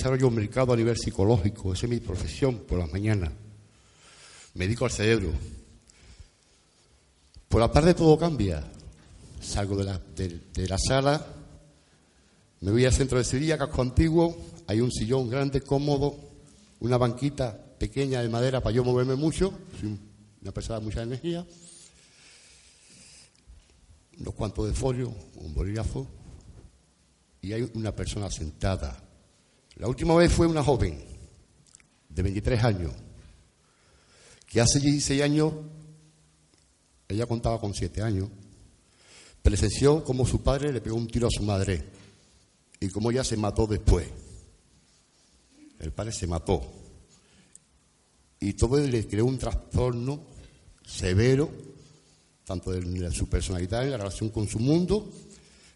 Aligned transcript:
desarrollo 0.00 0.28
un 0.28 0.34
mercado 0.36 0.72
a 0.72 0.76
nivel 0.76 0.96
psicológico, 0.96 1.74
esa 1.74 1.84
es 1.84 1.90
mi 1.90 2.00
profesión 2.00 2.60
por 2.60 2.78
las 2.78 2.90
mañanas. 2.90 3.30
Me 4.54 4.64
dedico 4.64 4.86
al 4.86 4.90
cerebro. 4.90 5.30
Por 7.46 7.60
la 7.60 7.70
tarde 7.70 7.92
todo 7.92 8.18
cambia. 8.18 8.64
Salgo 9.42 9.76
de 9.76 9.84
la, 9.84 9.98
de 9.98 10.68
la 10.68 10.78
sala, 10.78 11.26
me 12.60 12.70
voy 12.70 12.86
al 12.86 12.92
centro 12.92 13.18
de 13.18 13.24
Sevilla, 13.24 13.58
casco 13.58 13.82
antiguo, 13.82 14.36
hay 14.66 14.80
un 14.80 14.90
sillón 14.90 15.28
grande, 15.28 15.60
cómodo, 15.60 16.18
una 16.80 16.98
banquita 16.98 17.58
pequeña 17.78 18.22
de 18.22 18.28
madera 18.28 18.62
para 18.62 18.74
yo 18.74 18.84
moverme 18.84 19.16
mucho, 19.16 19.52
soy 19.80 19.98
una 20.42 20.52
persona 20.52 20.78
de 20.78 20.84
mucha 20.84 21.02
energía, 21.02 21.46
unos 24.18 24.34
cuantos 24.34 24.66
de 24.66 24.74
folio, 24.74 25.14
un 25.36 25.54
bolígrafo, 25.54 26.06
y 27.40 27.54
hay 27.54 27.70
una 27.74 27.96
persona 27.96 28.30
sentada. 28.30 29.09
La 29.80 29.88
última 29.88 30.14
vez 30.14 30.30
fue 30.30 30.46
una 30.46 30.62
joven 30.62 31.02
de 32.10 32.22
23 32.22 32.64
años, 32.64 32.92
que 34.46 34.60
hace 34.60 34.78
16 34.78 35.22
años, 35.22 35.54
ella 37.08 37.24
contaba 37.24 37.58
con 37.58 37.72
7 37.72 38.02
años, 38.02 38.28
presenció 39.40 40.04
como 40.04 40.26
su 40.26 40.42
padre 40.42 40.70
le 40.70 40.82
pegó 40.82 40.96
un 40.96 41.06
tiro 41.06 41.28
a 41.28 41.30
su 41.30 41.42
madre 41.44 41.82
y 42.78 42.90
como 42.90 43.10
ella 43.10 43.24
se 43.24 43.38
mató 43.38 43.66
después. 43.66 44.06
El 45.78 45.92
padre 45.92 46.12
se 46.12 46.26
mató. 46.26 46.60
Y 48.38 48.52
todo 48.52 48.76
le 48.86 49.06
creó 49.06 49.24
un 49.24 49.38
trastorno 49.38 50.20
severo, 50.84 51.50
tanto 52.44 52.74
en 52.74 53.10
su 53.12 53.30
personalidad, 53.30 53.84
en 53.84 53.92
la 53.92 53.96
relación 53.96 54.28
con 54.28 54.46
su 54.46 54.58
mundo 54.58 55.10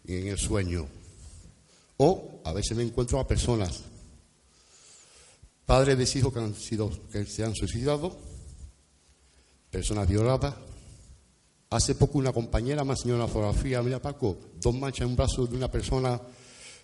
y 0.05 0.13
en 0.13 0.27
el 0.27 0.37
sueño. 0.37 0.87
O 1.97 2.41
a 2.43 2.53
veces 2.53 2.77
me 2.77 2.83
encuentro 2.83 3.19
a 3.19 3.27
personas, 3.27 3.81
padres 5.65 5.97
de 5.97 6.19
hijos 6.19 6.33
que, 6.33 6.39
han 6.39 6.55
sido, 6.55 6.91
que 7.11 7.25
se 7.25 7.43
han 7.43 7.55
suicidado, 7.55 8.17
personas 9.69 10.07
violadas. 10.07 10.55
Hace 11.69 11.95
poco 11.95 12.19
una 12.19 12.31
compañera 12.31 12.83
me 12.83 12.91
enseñó 12.91 13.15
una 13.15 13.27
fotografía, 13.27 13.81
mira 13.81 14.01
Paco, 14.01 14.37
dos 14.61 14.75
manchas 14.75 15.01
en 15.01 15.07
un 15.07 15.15
brazo 15.15 15.47
de 15.47 15.57
una 15.57 15.69
persona, 15.69 16.21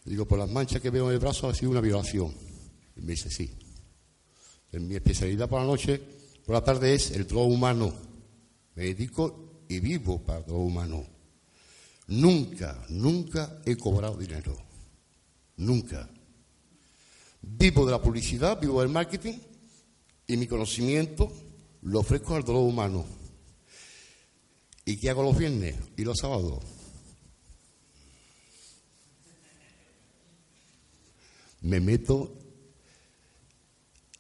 digo, 0.04 0.28
por 0.28 0.40
las 0.40 0.50
manchas 0.50 0.82
que 0.82 0.90
veo 0.90 1.08
en 1.08 1.14
el 1.14 1.20
brazo 1.20 1.48
ha 1.48 1.54
sido 1.54 1.72
una 1.72 1.82
violación. 1.82 2.34
Y 2.96 3.02
me 3.02 3.12
dice, 3.12 3.30
sí. 3.30 3.56
En 4.72 4.88
mi 4.88 4.96
especialidad 4.96 5.48
por 5.48 5.62
la 5.62 5.68
noche, 5.68 6.02
por 6.46 6.56
la 6.56 6.64
tarde 6.64 6.94
es 6.94 7.12
el 7.12 7.28
drogo 7.28 7.46
humano. 7.46 7.94
Me 8.76 8.84
dedico 8.86 9.64
y 9.70 9.80
vivo 9.80 10.20
para 10.22 10.40
el 10.40 10.46
drogo 10.46 10.66
humano. 10.66 11.06
Nunca, 12.08 12.84
nunca 12.90 13.62
he 13.66 13.78
cobrado 13.78 14.18
dinero. 14.18 14.58
Nunca. 15.58 16.10
Vivo 17.42 17.86
de 17.86 17.92
la 17.92 18.02
publicidad, 18.02 18.60
vivo 18.60 18.82
del 18.82 18.90
marketing 18.90 19.38
y 20.28 20.38
mi 20.38 20.48
conocimiento 20.48 21.32
lo 21.82 22.00
ofrezco 22.00 22.36
al 22.36 22.44
dolor 22.44 22.64
humano. 22.64 23.06
¿Y 24.86 24.98
qué 24.98 25.10
hago 25.10 25.24
los 25.24 25.38
viernes 25.38 25.76
y 25.98 26.04
los 26.04 26.20
sábados? 26.20 26.64
Me 31.62 31.80
meto 31.80 32.34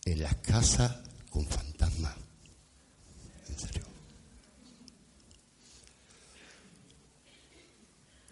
en 0.05 0.21
las 0.21 0.35
casas 0.37 0.97
con 1.29 1.45
fantasmas. 1.45 2.15
En 3.49 3.59
serio. 3.59 3.83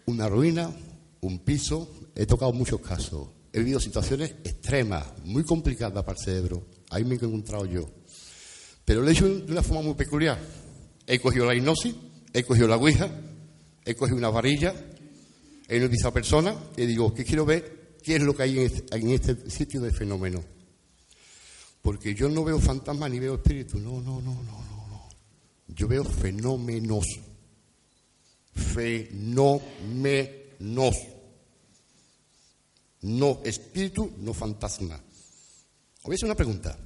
Una 0.06 0.28
ruina, 0.28 0.70
un 1.20 1.38
piso, 1.40 1.88
he 2.14 2.26
tocado 2.26 2.52
muchos 2.52 2.80
casos. 2.80 3.28
He 3.52 3.58
vivido 3.58 3.80
situaciones 3.80 4.30
extremas, 4.44 5.06
muy 5.24 5.44
complicadas 5.44 6.04
para 6.04 6.16
el 6.18 6.24
cerebro. 6.24 6.66
Ahí 6.90 7.04
me 7.04 7.16
he 7.16 7.18
encontrado 7.18 7.66
yo. 7.66 7.88
Pero 8.84 9.02
lo 9.02 9.08
he 9.08 9.12
hecho 9.12 9.28
de 9.28 9.52
una 9.52 9.62
forma 9.62 9.82
muy 9.82 9.94
peculiar. 9.94 10.38
He 11.06 11.18
cogido 11.18 11.46
la 11.46 11.54
hipnosis, 11.54 11.94
he 12.32 12.44
cogido 12.44 12.68
la 12.68 12.76
ouija, 12.76 13.10
he 13.84 13.94
cogido 13.94 14.16
una 14.18 14.30
varilla, 14.30 14.74
he 15.68 15.76
hipnotizado 15.76 16.10
a 16.10 16.14
personas 16.14 16.56
y 16.76 16.86
digo, 16.86 17.12
¿qué 17.12 17.24
quiero 17.24 17.44
ver? 17.44 17.98
¿Qué 18.02 18.16
es 18.16 18.22
lo 18.22 18.34
que 18.34 18.42
hay 18.44 18.58
en 18.58 18.66
este, 18.66 18.96
en 18.96 19.10
este 19.10 19.50
sitio 19.50 19.80
de 19.80 19.92
fenómeno? 19.92 20.42
Porque 21.82 22.14
yo 22.14 22.28
no 22.28 22.44
veo 22.44 22.58
fantasmas 22.58 23.10
ni 23.10 23.18
veo 23.18 23.34
espíritus. 23.34 23.80
No, 23.80 24.00
no, 24.00 24.20
no, 24.20 24.34
no, 24.42 24.62
no. 24.62 25.08
Yo 25.68 25.88
veo 25.88 26.04
fenómenos. 26.04 27.06
Fenómenos. 28.54 30.04
No 33.02 33.40
espíritu, 33.44 34.12
no 34.18 34.34
fantasma. 34.34 35.00
Una 36.04 36.34
pregunta. 36.34 36.76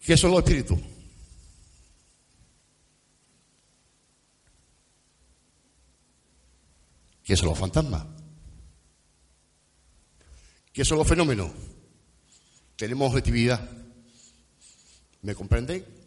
¿Qué 0.00 0.16
son 0.16 0.30
los 0.30 0.40
espíritus? 0.40 0.78
¿Qué 7.22 7.36
son 7.36 7.48
los 7.48 7.58
fantasmas? 7.58 8.06
¿Qué 10.72 10.84
son 10.84 10.98
los 10.98 11.06
fenómenos? 11.06 11.50
Tenemos 12.76 13.08
objetividad. 13.08 13.70
¿Me 15.22 15.34
comprenden? 15.34 16.01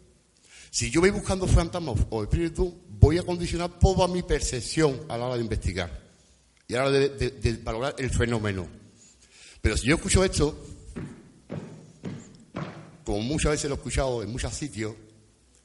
Si 0.76 0.90
yo 0.90 1.00
voy 1.00 1.08
buscando 1.08 1.46
fantasmas 1.46 1.96
o 2.10 2.22
espíritus, 2.22 2.70
voy 3.00 3.16
a 3.16 3.22
condicionar 3.22 3.78
toda 3.78 4.06
mi 4.08 4.22
percepción 4.22 5.06
a 5.08 5.16
la 5.16 5.24
hora 5.24 5.36
de 5.36 5.40
investigar 5.40 5.90
y 6.68 6.74
a 6.74 6.80
la 6.80 6.84
hora 6.84 6.98
de, 6.98 7.60
valorar 7.64 7.94
el 7.96 8.10
fenómeno. 8.10 8.68
Pero 9.62 9.74
si 9.78 9.86
yo 9.86 9.94
escucho 9.94 10.22
esto, 10.22 10.66
como 13.04 13.20
muchas 13.22 13.52
veces 13.52 13.70
lo 13.70 13.76
he 13.76 13.78
escuchado 13.78 14.22
en 14.22 14.30
muchos 14.30 14.52
sitios, 14.52 14.94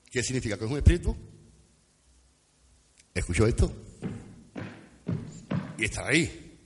¿qué 0.10 0.24
significa? 0.24 0.58
¿Que 0.58 0.64
es 0.64 0.72
un 0.72 0.78
espíritu? 0.78 1.14
Escucho 3.14 3.46
esto. 3.46 3.70
Y 5.78 5.84
está 5.84 6.08
ahí. 6.08 6.58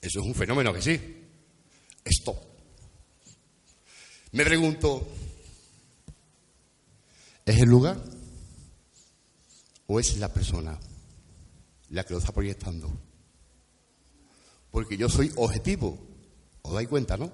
Eso 0.00 0.20
es 0.20 0.24
un 0.24 0.36
fenómeno 0.36 0.72
que 0.72 0.82
sí. 0.82 1.00
Esto. 2.04 2.40
Me 4.30 4.44
pregunto, 4.44 5.08
¿es 7.46 7.60
el 7.60 7.68
lugar 7.68 7.96
o 9.86 9.98
es 10.00 10.18
la 10.18 10.32
persona 10.32 10.78
la 11.90 12.04
que 12.04 12.12
lo 12.12 12.18
está 12.18 12.32
proyectando? 12.32 12.90
Porque 14.70 14.98
yo 14.98 15.08
soy 15.08 15.32
objetivo. 15.36 15.98
¿Os 16.62 16.74
dais 16.74 16.88
cuenta, 16.88 17.16
no? 17.16 17.32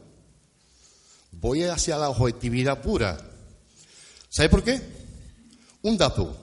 Voy 1.32 1.64
hacia 1.64 1.97
la 1.97 2.11
objetividad 2.11 2.82
pura. 2.82 3.19
¿Sabe 4.29 4.49
por 4.50 4.62
qué? 4.62 4.81
Un 5.82 5.97
dato. 5.97 6.37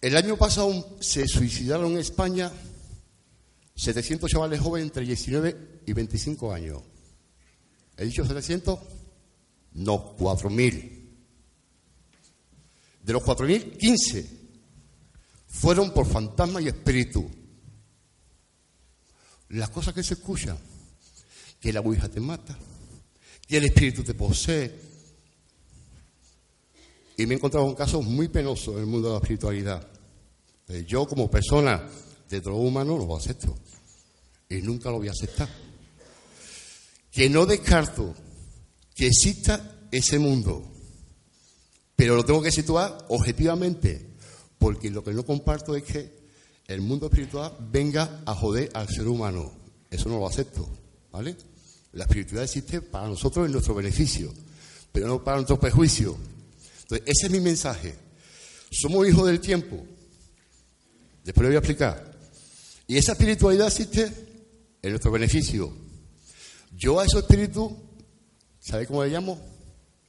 El 0.00 0.16
año 0.16 0.36
pasado 0.36 0.96
se 1.00 1.28
suicidaron 1.28 1.92
en 1.92 1.98
España 1.98 2.50
700 3.76 4.30
chavales 4.30 4.60
jóvenes 4.60 4.88
entre 4.88 5.04
19 5.04 5.82
y 5.86 5.92
25 5.92 6.52
años. 6.52 6.82
¿He 7.96 8.06
dicho 8.06 8.24
700? 8.24 8.78
No, 9.74 10.16
4.000. 10.16 10.91
De 13.02 13.12
los 13.12 13.22
4.000, 13.22 13.76
15 13.76 14.42
fueron 15.48 15.92
por 15.92 16.06
fantasma 16.06 16.60
y 16.62 16.68
espíritu. 16.68 17.28
Las 19.50 19.70
cosas 19.70 19.92
que 19.92 20.02
se 20.02 20.14
escuchan, 20.14 20.58
que 21.60 21.72
la 21.72 21.80
Ouija 21.80 22.08
te 22.08 22.20
mata, 22.20 22.56
que 23.46 23.58
el 23.58 23.64
espíritu 23.64 24.02
te 24.02 24.14
posee. 24.14 24.92
Y 27.18 27.26
me 27.26 27.34
he 27.34 27.36
encontrado 27.36 27.66
con 27.66 27.74
casos 27.74 28.04
muy 28.04 28.28
penosos 28.28 28.74
en 28.74 28.80
el 28.80 28.86
mundo 28.86 29.08
de 29.08 29.14
la 29.14 29.20
espiritualidad. 29.20 29.86
Eh, 30.68 30.84
yo 30.88 31.06
como 31.06 31.30
persona 31.30 31.86
de 32.30 32.40
todo 32.40 32.54
humano 32.54 32.96
lo 32.96 33.16
acepto. 33.16 33.54
Y 34.48 34.62
nunca 34.62 34.90
lo 34.90 34.98
voy 34.98 35.08
a 35.08 35.12
aceptar. 35.12 35.48
Que 37.10 37.28
no 37.28 37.44
descarto 37.44 38.14
que 38.94 39.08
exista 39.08 39.86
ese 39.90 40.18
mundo. 40.18 40.71
Pero 42.02 42.16
lo 42.16 42.24
tengo 42.24 42.42
que 42.42 42.50
situar 42.50 43.06
objetivamente. 43.10 44.04
Porque 44.58 44.90
lo 44.90 45.04
que 45.04 45.12
no 45.12 45.24
comparto 45.24 45.76
es 45.76 45.84
que 45.84 46.12
el 46.66 46.80
mundo 46.80 47.06
espiritual 47.06 47.56
venga 47.70 48.24
a 48.26 48.34
joder 48.34 48.70
al 48.74 48.88
ser 48.88 49.06
humano. 49.06 49.52
Eso 49.88 50.08
no 50.08 50.18
lo 50.18 50.26
acepto. 50.26 50.68
¿Vale? 51.12 51.36
La 51.92 52.02
espiritualidad 52.02 52.42
existe 52.42 52.82
para 52.82 53.06
nosotros 53.06 53.46
en 53.46 53.52
nuestro 53.52 53.76
beneficio, 53.76 54.34
pero 54.90 55.06
no 55.06 55.22
para 55.22 55.36
nuestro 55.36 55.60
perjuicio. 55.60 56.16
Entonces, 56.82 57.06
ese 57.06 57.26
es 57.26 57.30
mi 57.30 57.38
mensaje. 57.38 57.94
Somos 58.72 59.06
hijos 59.06 59.28
del 59.28 59.38
tiempo. 59.38 59.80
Después 61.22 61.42
lo 61.44 61.50
voy 61.50 61.54
a 61.54 61.58
explicar. 61.60 62.18
Y 62.88 62.96
esa 62.96 63.12
espiritualidad 63.12 63.68
existe 63.68 64.12
en 64.82 64.90
nuestro 64.90 65.12
beneficio. 65.12 65.72
Yo 66.72 66.98
a 66.98 67.04
esos 67.04 67.22
espíritus, 67.22 67.70
¿sabe 68.58 68.88
cómo 68.88 69.04
le 69.04 69.10
llamo? 69.10 69.38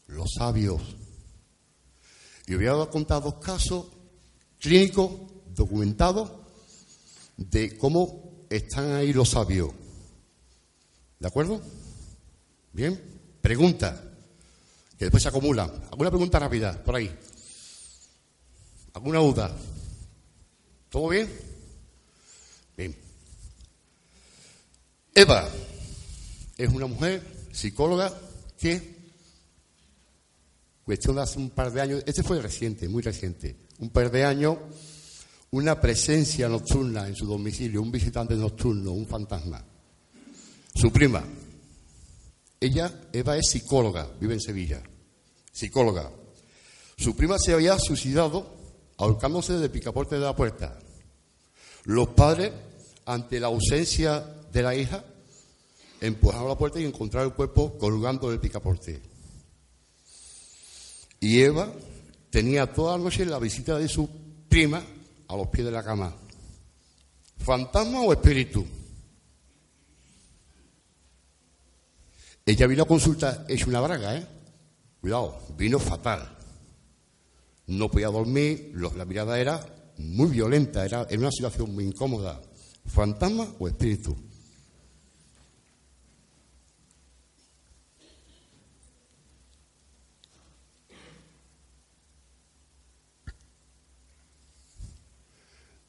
Los 0.08 0.32
sabios. 0.40 0.82
Y 2.48 2.56
voy 2.56 2.68
a 2.68 2.86
contar 2.88 3.24
dos 3.24 3.36
casos 3.36 3.86
clínicos 4.60 5.12
documentados 5.54 6.32
de 7.38 7.78
cómo 7.78 8.46
están 8.50 8.94
ahí 8.94 9.14
los 9.14 9.30
sabios. 9.30 9.72
¿De 11.20 11.28
acuerdo? 11.28 11.62
Bien. 12.72 13.00
Pregunta, 13.42 14.02
que 14.98 15.06
después 15.06 15.22
se 15.22 15.30
acumulan. 15.30 15.70
¿Alguna 15.92 16.10
pregunta 16.10 16.40
rápida 16.40 16.82
por 16.82 16.96
ahí? 16.96 17.14
¿Alguna 18.94 19.20
duda? 19.20 19.54
¿Todo 20.90 21.10
bien? 21.10 21.30
Bien. 22.78 22.96
Eva 25.16 25.50
es 26.58 26.70
una 26.70 26.88
mujer 26.88 27.22
psicóloga 27.52 28.14
que, 28.60 28.93
cuestión 30.84 31.16
de 31.16 31.22
hace 31.22 31.40
un 31.40 31.50
par 31.50 31.72
de 31.72 31.82
años, 31.82 32.04
este 32.06 32.24
fue 32.24 32.42
reciente, 32.42 32.88
muy 32.90 33.02
reciente, 33.02 33.56
un 33.80 33.90
par 33.90 34.12
de 34.12 34.26
años, 34.26 34.58
una 35.52 35.80
presencia 35.80 36.50
nocturna 36.50 37.08
en 37.08 37.16
su 37.16 37.26
domicilio, 37.26 37.82
un 37.82 37.92
visitante 37.92 38.36
nocturno, 38.36 38.92
un 38.92 39.06
fantasma. 39.06 39.64
Su 40.74 40.92
prima. 40.92 41.24
Ella, 42.60 43.02
Eva, 43.12 43.38
es 43.38 43.50
psicóloga, 43.50 44.10
vive 44.20 44.34
en 44.34 44.42
Sevilla. 44.42 44.82
Psicóloga. 45.52 46.10
Su 46.98 47.16
prima 47.16 47.38
se 47.38 47.54
había 47.54 47.78
suicidado 47.78 48.56
ahorcándose 48.98 49.54
de 49.54 49.70
picaporte 49.70 50.16
de 50.16 50.22
la 50.22 50.36
puerta. 50.36 50.80
Los 51.84 52.10
padres, 52.10 52.52
ante 53.06 53.40
la 53.40 53.48
ausencia 53.48 54.26
de 54.52 54.64
la 54.64 54.76
hija, 54.76 55.04
empujaron 56.00 56.48
la 56.48 56.58
puerta 56.58 56.80
y 56.80 56.86
encontraron 56.86 57.30
el 57.30 57.36
cuerpo 57.36 57.78
colgando 57.78 58.30
del 58.30 58.40
picaporte. 58.40 59.13
Y 61.24 61.42
Eva 61.42 61.72
tenía 62.30 62.74
toda 62.74 62.98
la 62.98 63.06
noche 63.06 63.26
la 63.26 63.40
visita 63.40 63.80
de 63.80 63.88
su 63.88 64.10
prima 64.50 64.84
a 65.30 65.38
los 65.38 65.48
pies 65.48 65.64
de 65.64 65.72
la 65.72 65.82
cama. 65.82 66.14
¿Fantasma 67.38 68.02
o 68.02 68.12
espíritu? 68.12 68.68
Ella 72.46 72.68
vino 72.68 72.84
a 72.84 72.88
consulta, 72.88 73.46
es 73.48 73.66
una 73.66 73.80
braga, 73.80 74.18
¿eh? 74.18 74.28
Cuidado, 75.00 75.40
vino 75.58 75.80
fatal. 75.80 76.38
No 77.68 77.90
podía 77.90 78.08
dormir, 78.08 78.74
la 78.76 79.06
mirada 79.06 79.40
era 79.40 79.66
muy 80.00 80.30
violenta, 80.30 80.84
era 80.84 81.08
en 81.10 81.22
una 81.22 81.32
situación 81.32 81.74
muy 81.74 81.86
incómoda. 81.86 82.42
¿Fantasma 82.86 83.48
o 83.60 83.70
espíritu? 83.70 84.14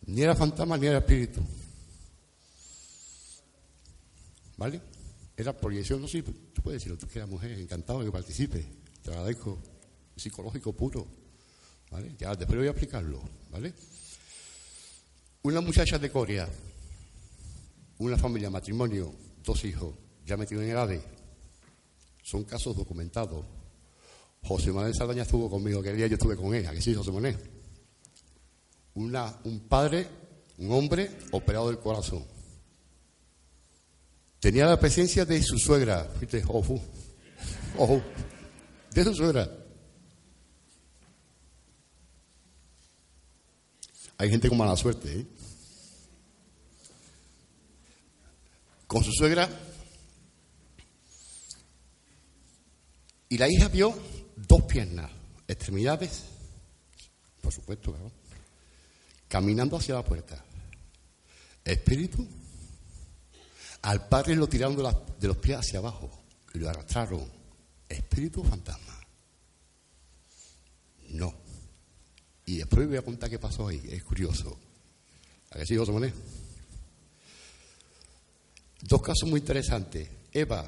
Ni 0.06 0.21
era 0.21 0.35
fantasma 0.35 0.77
ni 0.77 0.87
era 0.87 0.99
espíritu. 0.99 1.41
¿Vale? 4.56 4.81
Era 5.37 5.53
proyección, 5.53 6.01
no 6.01 6.09
sé, 6.09 6.23
tú 6.23 6.62
puedes 6.62 6.81
decirlo, 6.81 6.99
tú 6.99 7.09
que 7.09 7.19
eras 7.19 7.29
mujer, 7.29 7.53
encantado 7.53 8.01
de 8.01 8.06
que 8.06 8.12
participe. 8.12 8.65
Te 9.03 9.11
agradezco. 9.11 9.59
Psicológico 10.17 10.73
puro. 10.73 11.06
¿Vale? 11.91 12.15
Ya 12.19 12.35
después 12.35 12.59
voy 12.59 12.69
a 12.69 12.71
explicarlo. 12.71 13.21
¿Vale? 13.51 13.73
Una 15.43 15.61
muchacha 15.61 15.99
de 15.99 16.11
Corea, 16.11 16.49
una 17.99 18.17
familia, 18.17 18.49
matrimonio, 18.49 19.12
dos 19.43 19.65
hijos, 19.65 19.95
ya 20.25 20.37
metido 20.37 20.62
en 20.62 20.71
edades. 20.71 21.03
Son 22.23 22.45
casos 22.45 22.77
documentados. 22.77 23.45
José 24.43 24.73
Manuel 24.73 24.95
Saldaña 24.95 25.23
estuvo 25.23 25.51
conmigo, 25.51 25.81
aquel 25.81 25.97
día 25.97 26.06
yo 26.06 26.15
estuve 26.15 26.37
con 26.37 26.55
ella, 26.55 26.73
que 26.73 26.81
sí, 26.81 26.95
José 26.95 27.12
Manuel 27.12 27.54
una, 28.94 29.41
un 29.44 29.61
padre, 29.61 30.08
un 30.58 30.73
hombre 30.73 31.11
operado 31.32 31.69
del 31.69 31.79
corazón. 31.79 32.25
Tenía 34.41 34.67
la 34.67 34.79
presencia 34.79 35.25
de 35.25 35.43
su 35.43 35.58
suegra, 35.58 36.08
ojo, 36.49 36.81
ojo, 37.79 38.02
de 38.93 39.05
su 39.05 39.14
suegra. 39.14 39.50
Hay 44.17 44.31
gente 44.31 44.49
con 44.49 44.58
mala 44.58 44.76
suerte, 44.76 45.20
¿eh? 45.20 45.26
Con 48.87 49.02
su 49.02 49.11
suegra. 49.12 49.49
Y 53.29 53.38
la 53.38 53.49
hija 53.49 53.69
vio 53.69 53.99
dos 54.37 54.62
piernas, 54.64 55.11
extremidades, 55.49 56.23
por 57.41 57.52
supuesto, 57.52 57.93
claro 57.93 58.24
caminando 59.34 59.76
hacia 59.76 59.96
la 59.96 60.04
puerta. 60.04 60.44
Espíritu. 61.64 62.25
Al 63.82 64.06
padre 64.06 64.36
lo 64.36 64.48
tiraron 64.48 64.76
de, 64.76 65.26
los 65.26 65.36
pies 65.38 65.58
hacia 65.58 65.81
abajo 65.81 66.08
y 66.54 66.58
lo 66.58 66.70
arrastraron. 66.70 67.28
Espíritu 67.88 68.44
fantasma. 68.44 68.96
No. 71.08 71.34
Y 72.46 72.58
después 72.58 72.86
voy 72.86 72.96
a 72.96 73.02
contar 73.02 73.28
qué 73.28 73.40
pasó 73.40 73.66
ahí. 73.66 73.82
Es 73.90 74.04
curioso. 74.04 74.56
¿A 75.50 75.58
qué 75.58 75.66
sí, 75.66 75.76
José 75.76 75.90
Manuel? 75.90 76.12
Dos 78.82 79.02
casos 79.02 79.28
muy 79.28 79.40
interesantes. 79.40 80.08
Eva. 80.31 80.64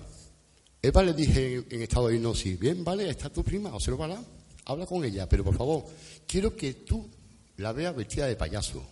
Eva 0.82 1.02
le 1.04 1.12
dije 1.12 1.64
en, 1.70 1.82
estado 1.82 2.08
de 2.08 2.16
hipnosis, 2.16 2.58
bien, 2.58 2.82
vale, 2.82 3.08
está 3.08 3.30
tu 3.30 3.44
prima, 3.44 3.73
observala, 3.73 4.20
habla 4.64 4.87
con 4.87 5.04
ella, 5.04 5.28
pero 5.28 5.44
por 5.44 5.56
favor, 5.56 5.85
quiero 6.26 6.56
que 6.56 6.75
tú 6.75 7.08
la 7.56 7.72
vea 7.72 7.92
vestida 7.92 8.26
de 8.26 8.36
payaso. 8.36 8.84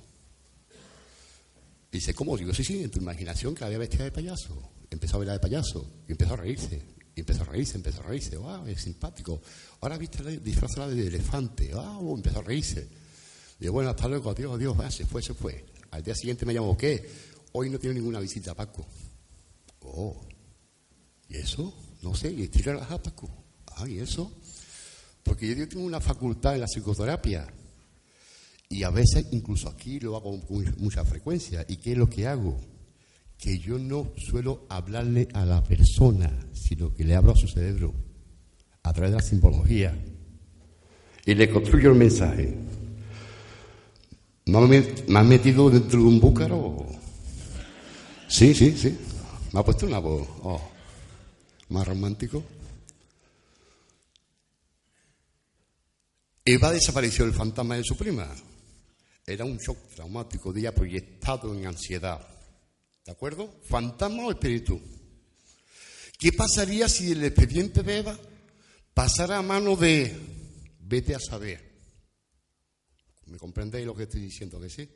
dice, 1.90 2.14
¿cómo? 2.14 2.36
Digo, 2.36 2.52
sí, 2.52 2.64
sí, 2.64 2.82
en 2.82 2.90
tu 2.90 2.98
imaginación 2.98 3.54
que 3.54 3.60
la 3.62 3.68
vea 3.68 3.78
vestida 3.78 4.04
de 4.04 4.12
payaso. 4.12 4.70
Empezó 4.90 5.16
a 5.16 5.20
verla 5.20 5.34
de 5.34 5.40
payaso 5.40 6.02
y 6.08 6.12
empezó 6.12 6.34
a 6.34 6.38
reírse. 6.38 6.82
Y 7.16 7.20
empezó 7.20 7.42
a 7.42 7.46
reírse, 7.46 7.76
empezó 7.76 8.00
a 8.00 8.06
reírse. 8.06 8.36
¡Wow! 8.36 8.66
Es 8.66 8.82
simpático. 8.82 9.40
Ahora 9.80 9.96
viste 9.98 10.40
disfrazada 10.40 10.88
de 10.88 11.06
elefante. 11.06 11.72
¡Wow! 11.72 12.16
Empezó 12.16 12.40
a 12.40 12.42
reírse. 12.42 12.88
Digo, 13.58 13.74
bueno, 13.74 13.90
hasta 13.90 14.08
luego, 14.08 14.30
adiós, 14.30 14.54
adiós. 14.54 14.78
Va, 14.78 14.90
se 14.90 15.06
fue, 15.06 15.22
se 15.22 15.34
fue. 15.34 15.64
Al 15.92 16.02
día 16.02 16.14
siguiente 16.14 16.44
me 16.44 16.54
llamó, 16.54 16.76
¿qué? 16.76 17.08
Hoy 17.52 17.70
no 17.70 17.78
tiene 17.78 17.94
ninguna 17.94 18.18
visita, 18.18 18.54
Paco. 18.54 18.84
Oh. 19.80 20.26
¿Y 21.28 21.36
eso? 21.36 21.72
No 22.02 22.14
sé. 22.14 22.32
¿Y 22.32 22.42
estira 22.42 22.74
las 22.74 22.88
Paco? 22.88 23.30
Ah, 23.76 23.88
¿y 23.88 23.98
eso? 23.98 24.32
Porque 25.22 25.54
yo 25.54 25.68
tengo 25.68 25.84
una 25.84 26.00
facultad 26.00 26.54
en 26.54 26.60
la 26.60 26.66
psicoterapia 26.66 27.46
y 28.74 28.82
a 28.82 28.90
veces, 28.90 29.26
incluso 29.30 29.68
aquí 29.68 30.00
lo 30.00 30.16
hago 30.16 30.40
con 30.40 30.64
mucha 30.78 31.04
frecuencia. 31.04 31.64
¿Y 31.68 31.76
qué 31.76 31.92
es 31.92 31.98
lo 31.98 32.10
que 32.10 32.26
hago? 32.26 32.60
Que 33.38 33.56
yo 33.56 33.78
no 33.78 34.10
suelo 34.16 34.66
hablarle 34.68 35.28
a 35.32 35.44
la 35.44 35.62
persona, 35.62 36.36
sino 36.52 36.92
que 36.92 37.04
le 37.04 37.14
hablo 37.14 37.30
a 37.30 37.36
su 37.36 37.46
cerebro, 37.46 37.94
a 38.82 38.92
través 38.92 39.12
de 39.12 39.16
la 39.18 39.22
simbología. 39.22 39.96
Y 41.24 41.34
le 41.36 41.48
construyo 41.50 41.92
el 41.92 41.98
mensaje. 41.98 42.52
¿Me 44.46 45.18
has 45.20 45.24
metido 45.24 45.70
dentro 45.70 46.00
de 46.00 46.06
un 46.06 46.18
búcaro? 46.18 46.84
Sí, 48.26 48.54
sí, 48.54 48.76
sí. 48.76 48.98
Me 49.52 49.60
ha 49.60 49.64
puesto 49.64 49.86
una 49.86 50.00
voz 50.00 50.26
oh, 50.42 50.60
más 51.68 51.86
romántico. 51.86 52.42
Eva 56.44 56.72
desapareció 56.72 57.24
el 57.24 57.32
fantasma 57.32 57.76
de 57.76 57.84
su 57.84 57.96
prima. 57.96 58.28
Era 59.26 59.44
un 59.44 59.56
shock 59.58 59.88
traumático 59.94 60.52
de 60.52 60.60
ella 60.60 60.74
proyectado 60.74 61.54
en 61.54 61.66
ansiedad. 61.66 62.26
¿De 63.04 63.12
acuerdo? 63.12 63.60
¿Fantasma 63.64 64.26
o 64.26 64.30
espíritu? 64.30 64.80
¿Qué 66.18 66.32
pasaría 66.32 66.88
si 66.88 67.12
el 67.12 67.24
expediente 67.24 67.82
de 67.82 67.98
Eva 67.98 68.18
pasara 68.92 69.38
a 69.38 69.42
mano 69.42 69.76
de 69.76 70.14
vete 70.80 71.14
a 71.14 71.20
saber? 71.20 71.72
¿Me 73.26 73.38
comprendéis 73.38 73.86
lo 73.86 73.94
que 73.94 74.04
estoy 74.04 74.20
diciendo? 74.20 74.60
Que 74.60 74.70
sí. 74.70 74.88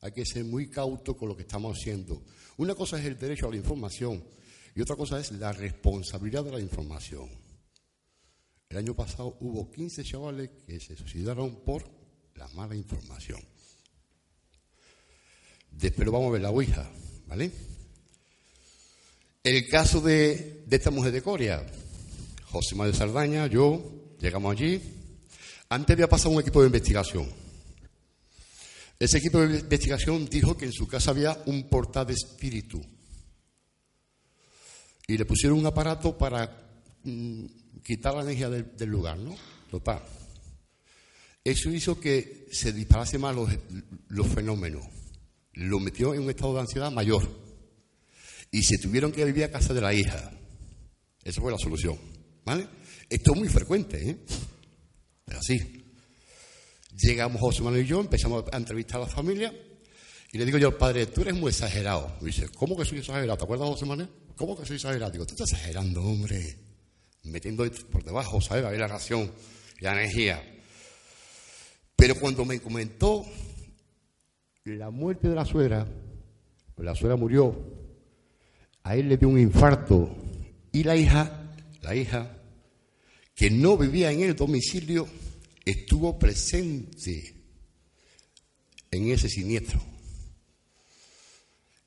Hay 0.00 0.12
que 0.12 0.26
ser 0.26 0.44
muy 0.44 0.68
cauto 0.68 1.16
con 1.16 1.28
lo 1.28 1.36
que 1.36 1.42
estamos 1.42 1.78
haciendo. 1.78 2.22
Una 2.58 2.74
cosa 2.74 2.98
es 2.98 3.06
el 3.06 3.18
derecho 3.18 3.46
a 3.46 3.50
la 3.50 3.56
información 3.56 4.22
y 4.74 4.80
otra 4.80 4.96
cosa 4.96 5.18
es 5.18 5.32
la 5.32 5.52
responsabilidad 5.52 6.44
de 6.44 6.52
la 6.52 6.60
información. 6.60 7.30
El 8.68 8.78
año 8.78 8.94
pasado 8.94 9.36
hubo 9.40 9.70
15 9.70 10.04
chavales 10.04 10.50
que 10.66 10.80
se 10.80 10.96
suicidaron 10.96 11.56
por 11.64 11.84
la 12.34 12.48
mala 12.48 12.74
información. 12.74 13.51
Después 15.78 16.08
vamos 16.08 16.28
a 16.28 16.32
ver 16.32 16.42
la 16.42 16.50
Ouija, 16.50 16.88
¿vale? 17.26 17.50
El 19.44 19.68
caso 19.68 20.00
de, 20.00 20.64
esta 20.70 20.92
mujer 20.92 21.12
de 21.12 21.20
Corea, 21.20 21.66
José 22.44 22.76
Manuel 22.76 22.94
Sardaña, 22.94 23.48
yo, 23.48 24.14
llegamos 24.20 24.52
allí. 24.52 24.80
Antes 25.68 25.94
había 25.94 26.08
pasado 26.08 26.30
un 26.30 26.40
equipo 26.40 26.60
de 26.60 26.68
investigación. 26.68 27.28
Ese 29.00 29.18
equipo 29.18 29.40
de 29.40 29.58
investigación 29.58 30.26
dijo 30.26 30.56
que 30.56 30.66
en 30.66 30.72
su 30.72 30.86
casa 30.86 31.10
había 31.10 31.36
un 31.46 31.68
portal 31.68 32.06
de 32.06 32.12
espíritu. 32.12 32.80
Y 35.08 35.18
le 35.18 35.24
pusieron 35.24 35.58
un 35.58 35.66
aparato 35.66 36.16
para 36.16 36.70
mm, 37.02 37.46
quitar 37.82 38.14
la 38.14 38.22
energía 38.22 38.48
del, 38.48 38.76
del 38.76 38.88
lugar, 38.88 39.18
¿no? 39.18 39.34
Total. 39.68 40.02
Eso 41.42 41.70
hizo 41.70 41.98
que 41.98 42.46
se 42.52 42.72
disparase 42.72 43.18
más 43.18 43.34
los, 43.34 43.50
los 44.08 44.28
fenómenos. 44.28 44.84
Lo 45.54 45.80
metió 45.80 46.14
en 46.14 46.22
un 46.22 46.30
estado 46.30 46.54
de 46.54 46.60
ansiedad 46.60 46.90
mayor. 46.90 47.28
Y 48.50 48.62
se 48.62 48.78
tuvieron 48.78 49.12
que 49.12 49.24
vivir 49.24 49.44
a 49.44 49.50
casa 49.50 49.72
de 49.72 49.80
la 49.80 49.94
hija. 49.94 50.30
Esa 51.24 51.40
fue 51.40 51.52
la 51.52 51.58
solución. 51.58 51.98
¿Vale? 52.44 52.66
Esto 53.08 53.32
es 53.32 53.38
muy 53.38 53.48
frecuente, 53.48 54.10
¿eh? 54.10 54.18
Así. 55.26 55.84
Llegamos 56.96 57.40
José 57.40 57.62
Manuel 57.62 57.84
y 57.84 57.88
yo, 57.88 58.00
empezamos 58.00 58.44
a 58.52 58.56
entrevistar 58.56 59.00
a 59.00 59.04
la 59.04 59.10
familia. 59.10 59.54
Y 60.32 60.38
le 60.38 60.44
digo 60.44 60.58
yo 60.58 60.68
al 60.68 60.76
padre, 60.76 61.06
tú 61.06 61.22
eres 61.22 61.34
muy 61.34 61.50
exagerado. 61.50 62.16
Y 62.20 62.26
dice, 62.26 62.48
¿cómo 62.48 62.76
que 62.76 62.84
soy 62.84 62.98
exagerado? 62.98 63.36
¿Te 63.36 63.44
acuerdas, 63.44 63.68
José 63.68 63.86
Manuel? 63.86 64.08
¿Cómo 64.36 64.58
que 64.58 64.66
soy 64.66 64.76
exagerado? 64.76 65.10
Digo, 65.10 65.26
tú 65.26 65.34
estás 65.34 65.52
exagerando, 65.52 66.02
hombre. 66.02 66.58
Metiendo 67.24 67.70
por 67.90 68.02
debajo, 68.04 68.40
¿sabes? 68.40 68.64
A 68.64 68.70
ver 68.70 68.80
la 68.80 68.88
reacción, 68.88 69.30
la 69.80 69.92
energía. 69.92 70.42
Pero 71.96 72.16
cuando 72.16 72.44
me 72.44 72.60
comentó 72.60 73.24
la 74.64 74.90
muerte 74.90 75.28
de 75.28 75.34
la 75.34 75.44
suegra, 75.44 75.86
pues 76.74 76.86
la 76.86 76.94
suegra 76.94 77.16
murió, 77.16 77.56
a 78.84 78.96
él 78.96 79.08
le 79.08 79.16
dio 79.16 79.28
un 79.28 79.38
infarto 79.38 80.14
y 80.72 80.84
la 80.84 80.96
hija, 80.96 81.52
la 81.82 81.94
hija, 81.94 82.38
que 83.34 83.50
no 83.50 83.76
vivía 83.76 84.12
en 84.12 84.20
el 84.22 84.36
domicilio, 84.36 85.08
estuvo 85.64 86.18
presente 86.18 87.34
en 88.90 89.10
ese 89.10 89.28
siniestro. 89.28 89.80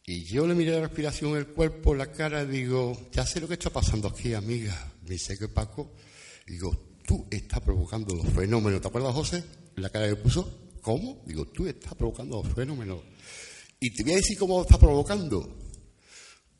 Y 0.07 0.23
yo 0.23 0.45
le 0.45 0.53
miré 0.53 0.71
la 0.71 0.81
respiración, 0.81 1.35
el 1.35 1.47
cuerpo, 1.47 1.95
la 1.95 2.11
cara, 2.11 2.45
digo, 2.45 3.09
ya 3.11 3.25
sé 3.25 3.41
lo 3.41 3.47
que 3.47 3.55
está 3.55 3.71
pasando 3.71 4.07
aquí, 4.07 4.33
amiga. 4.33 4.93
Me 5.01 5.11
dice 5.11 5.37
que 5.37 5.47
Paco, 5.47 5.93
digo, 6.45 6.93
tú 7.07 7.25
estás 7.31 7.61
provocando 7.61 8.13
los 8.13 8.27
fenómenos. 8.27 8.81
¿Te 8.81 8.87
acuerdas, 8.87 9.15
José? 9.15 9.43
La 9.77 9.89
cara 9.89 10.07
que 10.07 10.15
puso. 10.15 10.64
¿Cómo? 10.85 11.23
Digo, 11.25 11.47
tú 11.47 11.65
estás 11.65 11.95
provocando 11.95 12.43
fenómenos. 12.43 13.01
Y 13.79 13.89
te 13.89 14.03
voy 14.03 14.13
a 14.13 14.17
decir 14.17 14.37
cómo 14.37 14.57
lo 14.57 14.61
estás 14.61 14.77
provocando. 14.77 15.57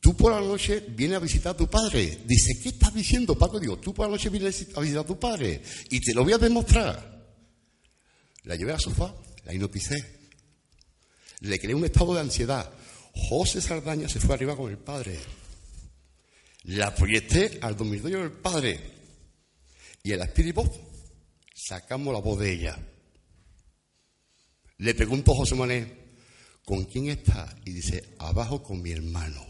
Tú 0.00 0.16
por 0.16 0.32
la 0.32 0.40
noche 0.40 0.84
vienes 0.88 1.18
a 1.18 1.20
visitar 1.20 1.54
a 1.54 1.56
tu 1.56 1.70
padre. 1.70 2.22
Dice, 2.26 2.58
¿qué 2.60 2.70
estás 2.70 2.92
diciendo, 2.92 3.38
Paco? 3.38 3.60
Digo, 3.60 3.78
tú 3.78 3.94
por 3.94 4.06
la 4.06 4.10
noche 4.10 4.28
vienes 4.28 4.66
a 4.74 4.80
visitar 4.80 5.04
a 5.04 5.06
tu 5.06 5.16
padre. 5.16 5.62
Y 5.90 6.00
te 6.00 6.12
lo 6.12 6.24
voy 6.24 6.32
a 6.32 6.38
demostrar. 6.38 7.24
La 8.42 8.56
llevé 8.56 8.72
al 8.72 8.80
sofá, 8.80 9.14
la 9.44 9.54
hipnoticé. 9.54 9.94
Le 11.42 11.60
creé 11.60 11.76
un 11.76 11.84
estado 11.84 12.12
de 12.12 12.22
ansiedad. 12.22 12.68
José 13.28 13.60
Sardaña 13.60 14.08
se 14.08 14.18
fue 14.18 14.34
arriba 14.34 14.56
con 14.56 14.72
el 14.72 14.78
padre. 14.78 15.20
La 16.64 16.92
proyecté 16.92 17.60
al 17.62 17.76
dormitorio 17.76 18.22
del 18.22 18.32
padre. 18.32 18.80
Y 20.02 20.10
el 20.10 20.20
espíritu 20.20 20.68
sacamos 21.54 22.12
la 22.12 22.18
voz 22.18 22.40
de 22.40 22.52
ella. 22.52 22.76
Le 24.78 24.94
pregunto 24.94 25.32
a 25.32 25.36
José 25.36 25.54
Mané, 25.54 25.92
¿con 26.64 26.84
quién 26.84 27.08
está? 27.08 27.54
Y 27.64 27.72
dice, 27.72 28.14
abajo 28.18 28.62
con 28.62 28.82
mi 28.82 28.92
hermano. 28.92 29.44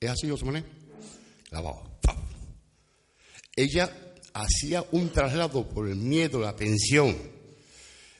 ¿Es 0.00 0.10
así, 0.10 0.28
José 0.28 0.44
Mané? 0.44 0.64
Abajo. 1.50 1.92
Ella 3.54 4.14
hacía 4.32 4.84
un 4.92 5.10
traslado 5.10 5.68
por 5.68 5.88
el 5.88 5.96
miedo, 5.96 6.40
la 6.40 6.56
tensión, 6.56 7.16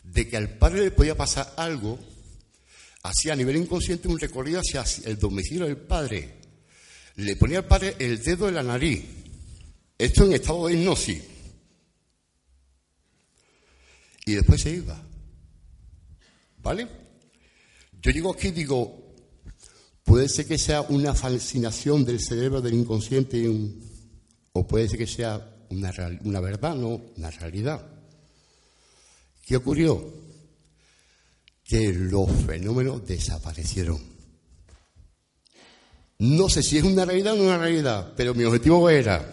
de 0.02 0.28
que 0.28 0.36
al 0.36 0.58
padre 0.58 0.82
le 0.82 0.90
podía 0.90 1.16
pasar 1.16 1.54
algo, 1.56 1.98
hacía 3.02 3.32
a 3.32 3.36
nivel 3.36 3.56
inconsciente 3.56 4.08
un 4.08 4.18
recorrido 4.18 4.60
hacia 4.60 4.84
el 5.04 5.18
domicilio 5.18 5.64
del 5.64 5.78
padre. 5.78 6.40
Le 7.16 7.36
ponía 7.36 7.58
al 7.58 7.66
padre 7.66 7.96
el 7.98 8.22
dedo 8.22 8.48
en 8.48 8.54
la 8.56 8.62
nariz. 8.62 9.02
Esto 9.96 10.24
en 10.24 10.34
estado 10.34 10.66
de 10.66 10.74
hipnosis. 10.74 11.22
Y 14.26 14.32
después 14.34 14.60
se 14.60 14.70
iba. 14.70 15.11
¿Vale? 16.62 16.88
Yo 18.00 18.10
llego 18.10 18.32
aquí 18.32 18.48
y 18.48 18.52
digo, 18.52 19.14
puede 20.04 20.28
ser 20.28 20.46
que 20.46 20.58
sea 20.58 20.82
una 20.82 21.14
fascinación 21.14 22.04
del 22.04 22.20
cerebro 22.20 22.60
del 22.60 22.74
inconsciente 22.74 23.48
o 24.52 24.66
puede 24.66 24.88
ser 24.88 24.98
que 24.98 25.06
sea 25.06 25.56
una, 25.70 25.92
una 26.24 26.40
verdad, 26.40 26.74
no 26.74 27.00
una 27.16 27.30
realidad. 27.30 27.86
¿Qué 29.44 29.56
ocurrió? 29.56 30.04
Que 31.64 31.92
los 31.92 32.30
fenómenos 32.46 33.06
desaparecieron. 33.06 34.00
No 36.18 36.48
sé 36.48 36.62
si 36.62 36.78
es 36.78 36.84
una 36.84 37.04
realidad 37.04 37.34
o 37.34 37.36
no 37.36 37.44
una 37.44 37.58
realidad, 37.58 38.12
pero 38.16 38.34
mi 38.34 38.44
objetivo 38.44 38.88
era 38.88 39.24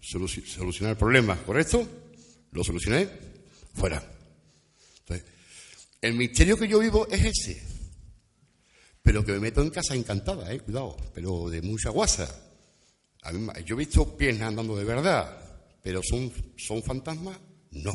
solucionar 0.00 0.92
el 0.92 0.96
problema, 0.96 1.36
¿correcto? 1.42 1.86
Lo 2.52 2.62
solucioné, 2.62 3.08
fuera. 3.74 4.19
El 6.00 6.14
misterio 6.14 6.56
que 6.56 6.68
yo 6.68 6.78
vivo 6.78 7.06
es 7.08 7.24
ese. 7.24 7.62
Pero 9.02 9.24
que 9.24 9.32
me 9.32 9.40
meto 9.40 9.62
en 9.62 9.70
casa 9.70 9.94
encantada, 9.94 10.52
eh, 10.52 10.60
cuidado, 10.60 10.96
pero 11.14 11.48
de 11.50 11.62
mucha 11.62 11.90
guasa. 11.90 12.28
yo 13.64 13.74
he 13.74 13.78
visto 13.78 14.16
pies 14.16 14.40
andando 14.40 14.76
de 14.76 14.84
verdad, 14.84 15.60
pero 15.82 16.00
son, 16.02 16.32
son 16.56 16.82
fantasmas, 16.82 17.38
no. 17.72 17.92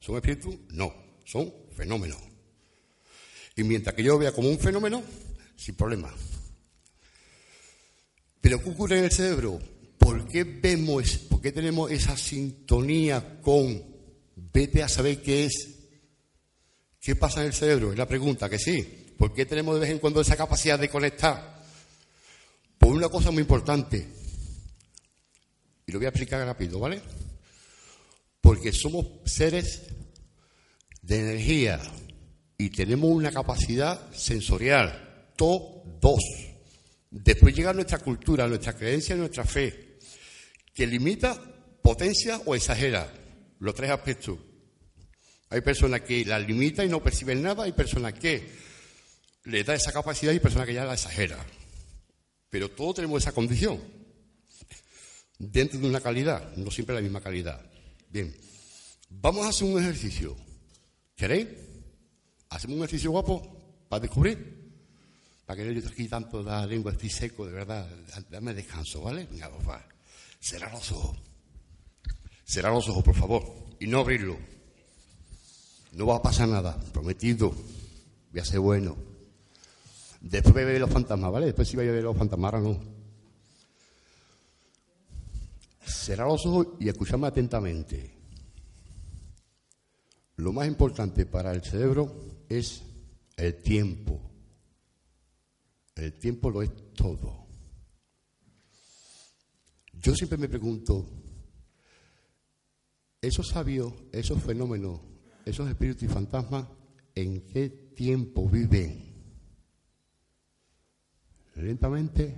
¿Son 0.00 0.16
espíritus? 0.16 0.54
No. 0.70 0.92
Son 1.24 1.52
fenómenos. 1.74 2.18
Y 3.56 3.62
mientras 3.64 3.94
que 3.94 4.02
yo 4.02 4.18
vea 4.18 4.32
como 4.32 4.48
un 4.48 4.58
fenómeno, 4.58 5.02
sin 5.56 5.74
problema. 5.74 6.12
Pero 8.40 8.62
¿qué 8.62 8.70
ocurre 8.70 8.98
en 8.98 9.04
el 9.04 9.12
cerebro? 9.12 9.58
¿Por 9.98 10.28
qué 10.28 10.44
vemos, 10.44 11.16
por 11.30 11.40
qué 11.40 11.52
tenemos 11.52 11.90
esa 11.90 12.16
sintonía 12.16 13.40
con 13.40 13.82
vete 14.36 14.82
a 14.82 14.88
saber 14.88 15.22
qué 15.22 15.46
es 15.46 15.73
¿Qué 17.04 17.16
pasa 17.16 17.42
en 17.42 17.48
el 17.48 17.52
cerebro? 17.52 17.92
Es 17.92 17.98
la 17.98 18.08
pregunta, 18.08 18.48
que 18.48 18.58
sí. 18.58 18.80
¿Por 19.18 19.34
qué 19.34 19.44
tenemos 19.44 19.74
de 19.74 19.82
vez 19.82 19.90
en 19.90 19.98
cuando 19.98 20.22
esa 20.22 20.38
capacidad 20.38 20.78
de 20.78 20.88
conectar? 20.88 21.62
Por 22.78 22.94
una 22.94 23.10
cosa 23.10 23.30
muy 23.30 23.42
importante. 23.42 24.08
Y 25.86 25.92
lo 25.92 25.98
voy 25.98 26.06
a 26.06 26.08
explicar 26.08 26.46
rápido, 26.46 26.80
¿vale? 26.80 27.02
Porque 28.40 28.72
somos 28.72 29.06
seres 29.26 29.82
de 31.02 31.20
energía 31.20 31.78
y 32.56 32.70
tenemos 32.70 33.10
una 33.10 33.30
capacidad 33.30 34.10
sensorial. 34.14 35.28
Todos. 35.36 36.22
Después 37.10 37.54
llega 37.54 37.74
nuestra 37.74 37.98
cultura, 37.98 38.48
nuestra 38.48 38.72
creencia, 38.72 39.14
nuestra 39.14 39.44
fe, 39.44 39.98
que 40.72 40.86
limita, 40.86 41.38
potencia 41.82 42.40
o 42.46 42.54
exagera 42.54 43.12
los 43.58 43.74
tres 43.74 43.90
aspectos. 43.90 44.38
Hay 45.50 45.60
personas 45.60 46.00
que 46.02 46.24
la 46.24 46.38
limitan 46.38 46.86
y 46.86 46.88
no 46.88 47.02
perciben 47.02 47.42
nada, 47.42 47.64
hay 47.64 47.72
personas 47.72 48.14
que 48.14 48.48
le 49.44 49.62
da 49.64 49.74
esa 49.74 49.92
capacidad 49.92 50.32
y 50.32 50.40
personas 50.40 50.66
que 50.66 50.74
ya 50.74 50.84
la 50.84 50.94
exagera. 50.94 51.38
Pero 52.50 52.70
todos 52.70 52.96
tenemos 52.96 53.22
esa 53.22 53.32
condición. 53.32 53.82
Dentro 55.38 55.78
de 55.78 55.88
una 55.88 56.00
calidad, 56.00 56.56
no 56.56 56.70
siempre 56.70 56.94
la 56.94 57.02
misma 57.02 57.20
calidad. 57.20 57.60
Bien, 58.08 58.34
vamos 59.10 59.44
a 59.44 59.48
hacer 59.48 59.68
un 59.68 59.80
ejercicio. 59.82 60.36
¿Queréis? 61.16 61.48
¿Hacemos 62.50 62.76
un 62.76 62.84
ejercicio 62.84 63.10
guapo 63.10 63.86
para 63.88 64.00
descubrir? 64.00 64.54
Para 65.44 65.62
que 65.62 65.68
no 65.68 65.80
yo 65.80 65.88
aquí 65.88 66.08
tanto 66.08 66.42
la 66.42 66.64
lengua, 66.66 66.92
estoy 66.92 67.10
seco, 67.10 67.46
de 67.46 67.52
verdad. 67.52 67.88
Dame 68.30 68.54
descanso, 68.54 69.02
¿vale? 69.02 69.26
Venga, 69.30 69.48
va. 69.48 69.84
Cerrar 70.40 70.72
los 70.72 70.90
ojos. 70.92 71.18
Cerrar 72.44 72.72
los 72.72 72.88
ojos, 72.88 73.04
por 73.04 73.14
favor. 73.14 73.76
Y 73.80 73.86
no 73.86 74.00
abrirlo. 74.00 74.38
No 75.94 76.06
va 76.06 76.16
a 76.16 76.22
pasar 76.22 76.48
nada, 76.48 76.76
prometido. 76.92 77.52
Voy 78.32 78.40
a 78.40 78.44
ser 78.44 78.58
bueno. 78.58 78.96
Después 80.20 80.54
voy 80.54 80.62
a 80.62 80.66
ver 80.66 80.80
los 80.80 80.90
fantasmas, 80.90 81.30
¿vale? 81.30 81.46
Después 81.46 81.68
sí 81.68 81.76
voy 81.76 81.88
a 81.88 81.92
ver 81.92 82.02
los 82.02 82.16
fantasmas, 82.16 82.52
ahora 82.52 82.68
no. 82.68 82.80
Cerrar 85.86 86.26
los 86.26 86.44
ojos 86.46 86.68
y 86.80 86.88
escucharme 86.88 87.28
atentamente. 87.28 88.12
Lo 90.36 90.52
más 90.52 90.66
importante 90.66 91.26
para 91.26 91.52
el 91.52 91.62
cerebro 91.62 92.42
es 92.48 92.82
el 93.36 93.62
tiempo. 93.62 94.20
El 95.94 96.12
tiempo 96.18 96.50
lo 96.50 96.62
es 96.62 96.70
todo. 96.94 97.46
Yo 99.92 100.14
siempre 100.14 100.38
me 100.38 100.48
pregunto, 100.48 101.06
esos 103.22 103.46
sabios, 103.48 103.92
esos 104.10 104.42
fenómenos 104.42 105.13
esos 105.44 105.68
espíritus 105.68 106.04
y 106.04 106.08
fantasmas, 106.08 106.66
¿en 107.14 107.46
qué 107.46 107.68
tiempo 107.68 108.48
viven? 108.48 109.12
Lentamente 111.54 112.34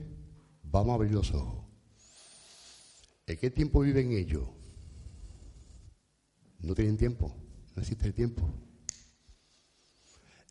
vamos 0.62 0.90
a 0.90 0.94
abrir 0.94 1.12
los 1.12 1.32
ojos. 1.32 1.64
¿En 3.26 3.36
qué 3.36 3.50
tiempo 3.50 3.80
viven 3.80 4.12
ellos? 4.12 4.48
No 6.60 6.74
tienen 6.74 6.96
tiempo, 6.96 7.34
no 7.74 7.82
existe 7.82 8.06
el 8.06 8.14
tiempo. 8.14 8.48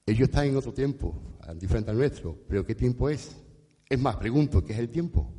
Ellos 0.06 0.30
están 0.30 0.48
en 0.48 0.56
otro 0.56 0.74
tiempo, 0.74 1.20
diferente 1.56 1.92
al 1.92 1.98
nuestro, 1.98 2.38
pero 2.48 2.66
¿qué 2.66 2.76
tiempo 2.76 3.10
es? 3.10 3.36
Es 3.90 4.00
más, 4.00 4.18
pregunto, 4.18 4.64
¿qué 4.64 4.74
es 4.74 4.80
el 4.80 4.90
tiempo? 4.90 5.34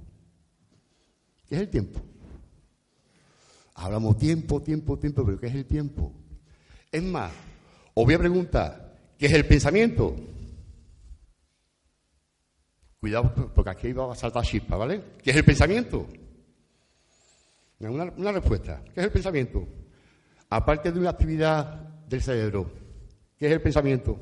¿Qué 1.48 1.54
es 1.54 1.60
el 1.60 1.70
tiempo? 1.70 2.00
Hablamos 3.74 4.16
tiempo, 4.18 4.60
tiempo, 4.62 4.98
tiempo, 4.98 5.24
pero 5.24 5.38
¿qué 5.38 5.46
es 5.46 5.54
el 5.54 5.66
tiempo? 5.66 6.12
Es 6.90 7.02
más, 7.02 7.32
os 7.94 8.04
voy 8.04 8.14
a 8.14 8.18
preguntar, 8.18 8.96
¿qué 9.18 9.26
es 9.26 9.32
el 9.32 9.46
pensamiento? 9.46 10.14
Cuidado, 13.00 13.52
porque 13.54 13.70
aquí 13.70 13.92
va 13.92 14.12
a 14.12 14.16
saltar 14.16 14.44
chispa, 14.44 14.76
¿vale? 14.76 15.02
¿Qué 15.22 15.30
es 15.30 15.36
el 15.36 15.44
pensamiento? 15.44 16.06
Una, 17.80 18.04
una 18.16 18.32
respuesta. 18.32 18.82
¿Qué 18.94 19.00
es 19.00 19.06
el 19.06 19.12
pensamiento? 19.12 19.66
Aparte 20.48 20.92
de 20.92 20.98
una 20.98 21.10
actividad 21.10 21.74
del 22.08 22.22
cerebro, 22.22 22.70
¿qué 23.38 23.46
es 23.46 23.52
el 23.52 23.60
pensamiento? 23.60 24.18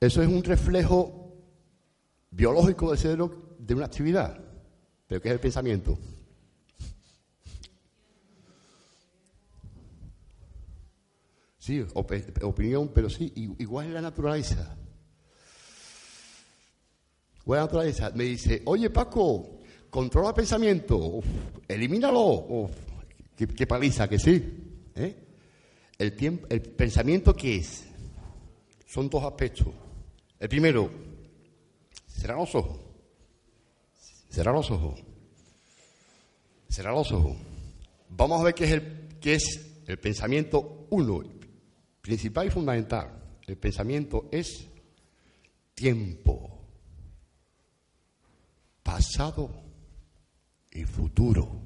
Eso 0.00 0.22
es 0.22 0.28
un 0.28 0.44
reflejo 0.44 1.32
biológico 2.30 2.90
del 2.90 2.98
cerebro 2.98 3.56
de 3.58 3.74
una 3.74 3.86
actividad. 3.86 4.38
¿Pero 5.06 5.20
qué 5.20 5.28
es 5.28 5.34
el 5.34 5.40
pensamiento? 5.40 5.98
Sí, 11.58 11.84
opinión, 12.42 12.92
pero 12.94 13.10
sí, 13.10 13.32
igual 13.58 13.86
es 13.86 13.92
la 13.92 14.02
naturaleza. 14.02 14.76
Igual 17.42 17.58
la 17.58 17.64
naturaleza. 17.64 18.12
Me 18.14 18.24
dice, 18.24 18.62
oye 18.66 18.90
Paco, 18.90 19.60
controla 19.90 20.28
el 20.28 20.34
pensamiento, 20.34 21.20
elimínalo. 21.66 22.70
qué, 23.34 23.66
paliza, 23.66 24.08
que 24.08 24.18
sí. 24.18 24.84
¿eh? 24.94 25.16
El, 25.98 26.40
el 26.50 26.62
pensamiento, 26.62 27.34
¿qué 27.34 27.56
es? 27.56 27.84
Son 28.86 29.08
dos 29.08 29.24
aspectos. 29.24 29.85
El 30.38 30.48
primero, 30.48 30.90
serán 32.06 32.38
los 32.38 32.54
ojos. 32.54 32.78
Cerrar 34.30 34.54
los 34.54 34.70
ojos. 34.70 35.02
Cerrar 36.68 36.94
los 36.94 37.10
ojos. 37.12 37.36
Vamos 38.10 38.40
a 38.40 38.44
ver 38.44 38.54
qué 38.54 38.64
es 38.64 38.70
el, 38.72 39.08
qué 39.20 39.34
es 39.34 39.66
el 39.86 39.98
pensamiento 39.98 40.86
uno, 40.90 41.22
principal 42.02 42.46
y 42.46 42.50
fundamental. 42.50 43.22
El 43.46 43.56
pensamiento 43.56 44.28
es 44.30 44.66
tiempo, 45.74 46.60
pasado 48.82 49.62
y 50.72 50.84
futuro. 50.84 51.62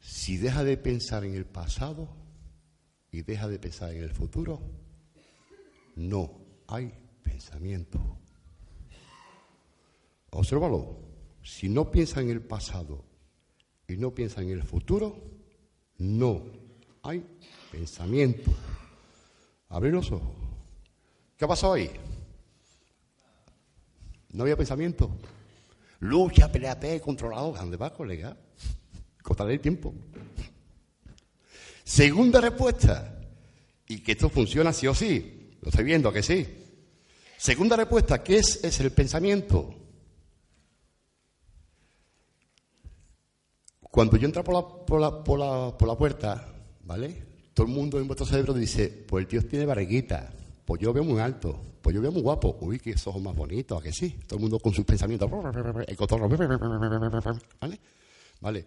Si 0.00 0.36
deja 0.36 0.64
de 0.64 0.76
pensar 0.76 1.24
en 1.24 1.34
el 1.34 1.46
pasado 1.46 2.08
y 3.10 3.22
deja 3.22 3.48
de 3.48 3.58
pensar 3.58 3.92
en 3.92 4.02
el 4.02 4.10
futuro, 4.10 4.60
no 5.96 6.30
hay 6.66 6.92
pensamiento. 7.24 7.98
Obsérvalo. 10.30 11.02
Si 11.42 11.68
no 11.68 11.90
piensa 11.90 12.20
en 12.20 12.30
el 12.30 12.40
pasado 12.40 13.04
y 13.86 13.96
no 13.96 14.14
piensa 14.14 14.40
en 14.40 14.50
el 14.50 14.62
futuro, 14.62 15.22
no 15.98 16.42
hay 17.02 17.22
pensamiento. 17.70 18.50
Abre 19.68 19.90
los 19.90 20.10
ojos. 20.10 20.34
¿Qué 21.36 21.44
ha 21.44 21.48
pasado 21.48 21.74
ahí? 21.74 21.90
No 24.30 24.44
había 24.44 24.56
pensamiento. 24.56 25.10
Lucha, 26.00 26.50
pelea, 26.50 26.78
pelea, 26.78 27.00
controlado. 27.00 27.52
¿Dónde 27.52 27.76
va, 27.76 27.92
colega? 27.92 28.36
Cortaré 29.22 29.54
el 29.54 29.60
tiempo. 29.60 29.94
Segunda 31.84 32.40
respuesta. 32.40 33.20
Y 33.86 33.98
que 33.98 34.12
esto 34.12 34.30
funciona 34.30 34.72
sí 34.72 34.86
o 34.86 34.94
sí. 34.94 35.56
Lo 35.60 35.68
estoy 35.68 35.84
viendo, 35.84 36.10
que 36.12 36.22
sí. 36.22 36.63
Segunda 37.44 37.76
respuesta, 37.76 38.24
¿qué 38.24 38.38
es? 38.38 38.64
Es 38.64 38.80
el 38.80 38.90
pensamiento. 38.90 39.74
Cuando 43.82 44.16
yo 44.16 44.24
entro 44.24 44.42
por 44.42 44.54
la, 44.54 44.66
por 44.86 44.98
la, 44.98 45.22
por 45.22 45.38
la, 45.38 45.76
por 45.76 45.88
la 45.88 45.94
puerta, 45.94 46.48
¿vale? 46.84 47.22
Todo 47.52 47.66
el 47.66 47.72
mundo 47.74 48.00
en 48.00 48.06
vuestro 48.06 48.24
cerebro 48.24 48.54
dice, 48.54 48.88
pues 48.88 49.24
el 49.24 49.28
tío 49.28 49.46
tiene 49.46 49.66
barriguita, 49.66 50.32
pues 50.64 50.80
yo 50.80 50.86
lo 50.86 50.94
veo 50.94 51.04
muy 51.04 51.20
alto, 51.20 51.60
pues 51.82 51.94
yo 51.94 52.00
veo 52.00 52.12
muy 52.12 52.22
guapo, 52.22 52.56
uy, 52.62 52.78
qué 52.78 52.94
ojos 53.04 53.20
más 53.20 53.36
bonitos, 53.36 53.78
¿a 53.78 53.82
que 53.82 53.92
sí? 53.92 54.16
Todo 54.26 54.38
el 54.38 54.40
mundo 54.40 54.58
con 54.58 54.72
sus 54.72 54.86
pensamientos, 54.86 55.30
el 55.86 55.96
cotorro, 55.98 56.30
¿vale? 57.60 57.78
¿Vale? 58.40 58.64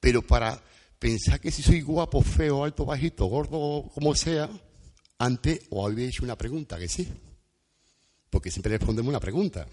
Pero 0.00 0.22
para 0.22 0.58
pensar 0.98 1.38
que 1.38 1.50
si 1.50 1.62
soy 1.62 1.82
guapo, 1.82 2.22
feo, 2.22 2.64
alto, 2.64 2.86
bajito, 2.86 3.26
gordo, 3.26 3.90
como 3.92 4.14
sea, 4.14 4.48
antes 5.18 5.66
os 5.68 5.92
habéis 5.92 6.08
hecho 6.08 6.24
una 6.24 6.38
pregunta, 6.38 6.78
que 6.78 6.88
sí. 6.88 7.06
Porque 8.30 8.50
siempre 8.50 8.76
respondemos 8.76 9.10
una 9.10 9.20
pregunta. 9.20 9.66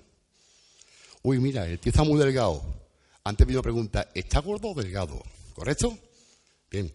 Uy, 1.23 1.39
mira, 1.39 1.67
el 1.67 1.79
tío 1.79 1.91
está 1.91 2.03
muy 2.03 2.19
delgado. 2.19 2.63
Antes 3.23 3.47
vino 3.47 3.59
una 3.59 3.63
pregunta, 3.63 4.09
¿está 4.13 4.39
gordo 4.39 4.69
o 4.69 4.73
delgado? 4.73 5.23
¿Correcto? 5.53 5.97
Bien, 6.69 6.93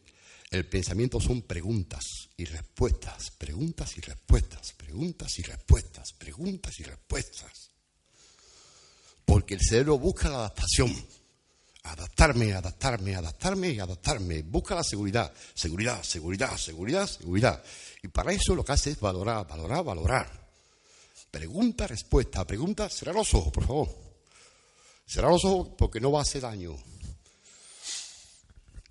el 0.50 0.66
pensamiento 0.66 1.20
son 1.20 1.42
preguntas 1.42 2.04
y 2.36 2.44
respuestas, 2.44 3.30
preguntas 3.30 3.96
y 3.96 4.00
respuestas, 4.00 4.72
preguntas 4.72 5.38
y 5.38 5.42
respuestas, 5.42 6.12
preguntas 6.12 6.80
y 6.80 6.82
respuestas. 6.84 7.70
Porque 9.24 9.54
el 9.54 9.60
cerebro 9.60 9.98
busca 9.98 10.28
la 10.28 10.38
adaptación. 10.38 10.94
Adaptarme, 11.84 12.52
adaptarme, 12.52 13.14
adaptarme 13.14 13.70
y 13.70 13.78
adaptarme. 13.78 14.42
Busca 14.42 14.74
la 14.74 14.84
seguridad, 14.84 15.32
seguridad, 15.54 16.02
seguridad, 16.02 16.56
seguridad, 16.56 17.06
seguridad. 17.06 17.62
Y 18.02 18.08
para 18.08 18.32
eso 18.32 18.54
lo 18.54 18.64
que 18.64 18.72
hace 18.72 18.90
es 18.90 19.00
valorar, 19.00 19.46
valorar, 19.46 19.84
valorar. 19.84 20.47
Pregunta, 21.30 21.86
respuesta, 21.86 22.46
pregunta. 22.46 22.88
Cerrar 22.88 23.14
los 23.14 23.32
ojos, 23.34 23.52
por 23.52 23.64
favor. 23.64 23.88
Cerrar 25.06 25.30
los 25.30 25.44
ojos 25.44 25.70
porque 25.76 26.00
no 26.00 26.12
va 26.12 26.20
a 26.20 26.22
hacer 26.22 26.42
daño. 26.42 26.76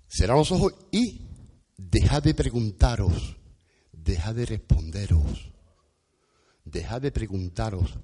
Cerrar 0.08 0.36
los 0.36 0.50
ojos 0.52 0.74
y 0.90 1.28
dejad 1.76 2.22
de 2.22 2.34
preguntaros, 2.34 3.36
dejad 3.92 4.34
de 4.34 4.46
responderos, 4.46 5.52
dejad 6.64 7.00
de 7.00 7.12
preguntaros, 7.12 7.98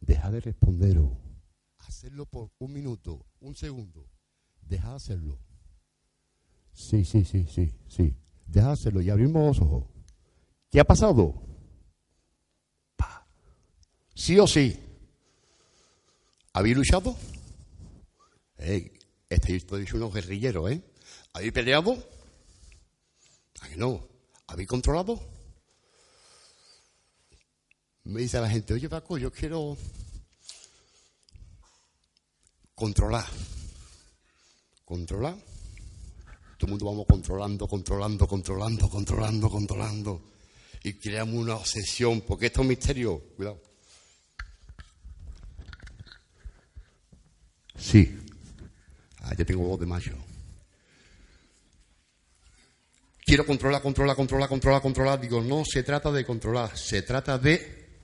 dejad 0.00 0.32
de 0.32 0.40
responderos. 0.40 1.10
Hacerlo 1.78 2.26
por 2.26 2.50
un 2.58 2.72
minuto, 2.72 3.26
un 3.40 3.54
segundo. 3.54 4.08
Dejad 4.62 4.90
de 4.90 4.96
hacerlo. 4.96 5.38
Sí, 6.72 7.04
sí, 7.04 7.24
sí, 7.24 7.46
sí, 7.46 7.72
sí. 7.88 8.16
Dejad 8.46 8.68
de 8.68 8.72
hacerlo 8.72 9.02
y 9.02 9.10
abrimos 9.10 9.58
los 9.58 9.66
ojos. 9.66 9.84
¿Qué 10.70 10.80
ha 10.80 10.84
pasado? 10.84 11.49
Sí 14.20 14.38
o 14.38 14.46
sí. 14.46 14.78
¿Habéis 16.52 16.76
luchado? 16.76 17.16
Hey, 18.58 18.92
estáis 19.30 19.66
todos 19.66 19.90
unos 19.94 20.12
guerrilleros, 20.12 20.70
¿eh? 20.70 20.82
¿Habéis 21.32 21.52
peleado? 21.52 21.96
¿A 23.62 23.68
no? 23.76 24.06
¿Habéis 24.46 24.68
controlado? 24.68 25.18
Me 28.04 28.20
dice 28.20 28.38
la 28.38 28.50
gente, 28.50 28.74
oye 28.74 28.90
Paco, 28.90 29.16
yo 29.16 29.32
quiero 29.32 29.78
controlar. 32.74 33.26
¿Controlar? 34.84 35.36
Todo 36.58 36.66
el 36.66 36.68
mundo 36.68 36.84
vamos 36.84 37.06
controlando, 37.08 37.66
controlando, 37.66 38.28
controlando, 38.28 38.90
controlando, 38.90 39.48
controlando. 39.48 40.22
Y 40.84 40.92
creamos 40.92 41.36
una 41.36 41.56
obsesión, 41.56 42.20
porque 42.20 42.46
esto 42.46 42.60
es 42.60 42.64
un 42.64 42.68
misterio. 42.68 43.18
Cuidado. 43.34 43.69
Sí, 47.80 48.20
Ah, 49.22 49.34
ya 49.36 49.44
tengo 49.44 49.62
voz 49.62 49.78
de 49.80 49.86
macho. 49.86 50.12
Quiero 53.24 53.44
controlar, 53.46 53.82
controlar, 53.82 54.16
controlar, 54.16 54.48
controlar, 54.48 54.82
controlar. 54.82 55.20
Digo, 55.20 55.40
no 55.42 55.62
se 55.64 55.82
trata 55.82 56.10
de 56.10 56.24
controlar, 56.24 56.76
se 56.76 57.02
trata 57.02 57.38
de 57.38 58.00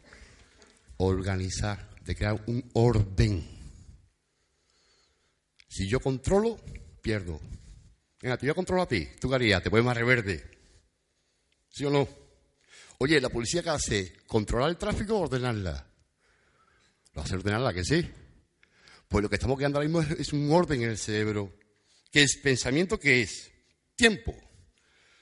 organizar, 0.99 1.89
de 2.05 2.15
crear 2.15 2.43
un 2.47 2.63
orden. 2.75 3.45
Si 5.69 5.89
yo 5.89 6.01
controlo, 6.01 6.61
pierdo. 7.03 7.41
Venga, 8.23 8.37
te 8.37 8.47
voy 8.47 8.51
a 8.51 8.55
controlar 8.55 8.85
a 8.85 8.89
ti. 8.89 9.09
¿Tú 9.21 9.33
harías? 9.35 9.63
Te 9.63 9.69
voy 9.69 9.83
más 9.83 9.97
reverde. 9.97 10.45
¿Sí 11.71 11.85
o 11.85 11.91
no? 11.91 12.09
Oye, 12.99 13.21
¿la 13.21 13.29
policía 13.29 13.63
qué 13.63 13.71
hace? 13.71 14.17
¿Controlar 14.27 14.71
el 14.71 14.77
tráfico 14.77 15.17
o 15.17 15.23
ordenarla? 15.23 15.87
Lo 17.15 17.23
hace 17.23 17.35
ordenarla, 17.35 17.75
que 17.75 17.85
sí. 17.85 18.09
Pues 19.09 19.23
lo 19.23 19.29
que 19.29 19.37
estamos 19.37 19.57
creando 19.57 19.79
ahora 19.79 19.89
mismo 19.89 20.03
es, 20.19 20.33
un 20.33 20.51
orden 20.51 20.83
en 20.83 20.91
el 20.91 20.99
cerebro. 20.99 21.53
¿Qué 22.11 22.23
es 22.23 22.39
pensamiento? 22.43 22.99
¿Qué 22.99 23.23
es? 23.23 23.51
Tiempo. 23.95 24.35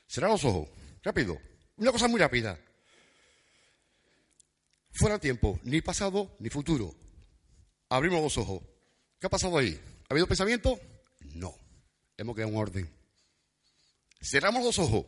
Cerrar 0.07 0.31
los 0.31 0.45
ojos. 0.45 0.69
Rápido. 1.03 1.39
Una 1.77 1.93
cosa 1.93 2.09
muy 2.09 2.19
rápida. 2.19 2.59
Fuera 4.93 5.19
tiempo. 5.19 5.61
Ni 5.65 5.83
pasado 5.83 6.37
ni 6.39 6.49
futuro. 6.49 6.95
Abrimos 7.89 8.23
los 8.23 8.39
ojos. 8.39 8.63
¿Qué 9.19 9.27
ha 9.27 9.31
pasado 9.31 9.59
ahí? 9.59 9.79
¿Ha 10.09 10.15
habido 10.15 10.27
pensamiento? 10.27 10.81
No. 11.35 11.55
Hemos 12.17 12.35
creado 12.35 12.53
un 12.53 12.59
orden. 12.59 12.89
Cerramos 14.21 14.65
los 14.65 14.79
ojos. 14.79 15.05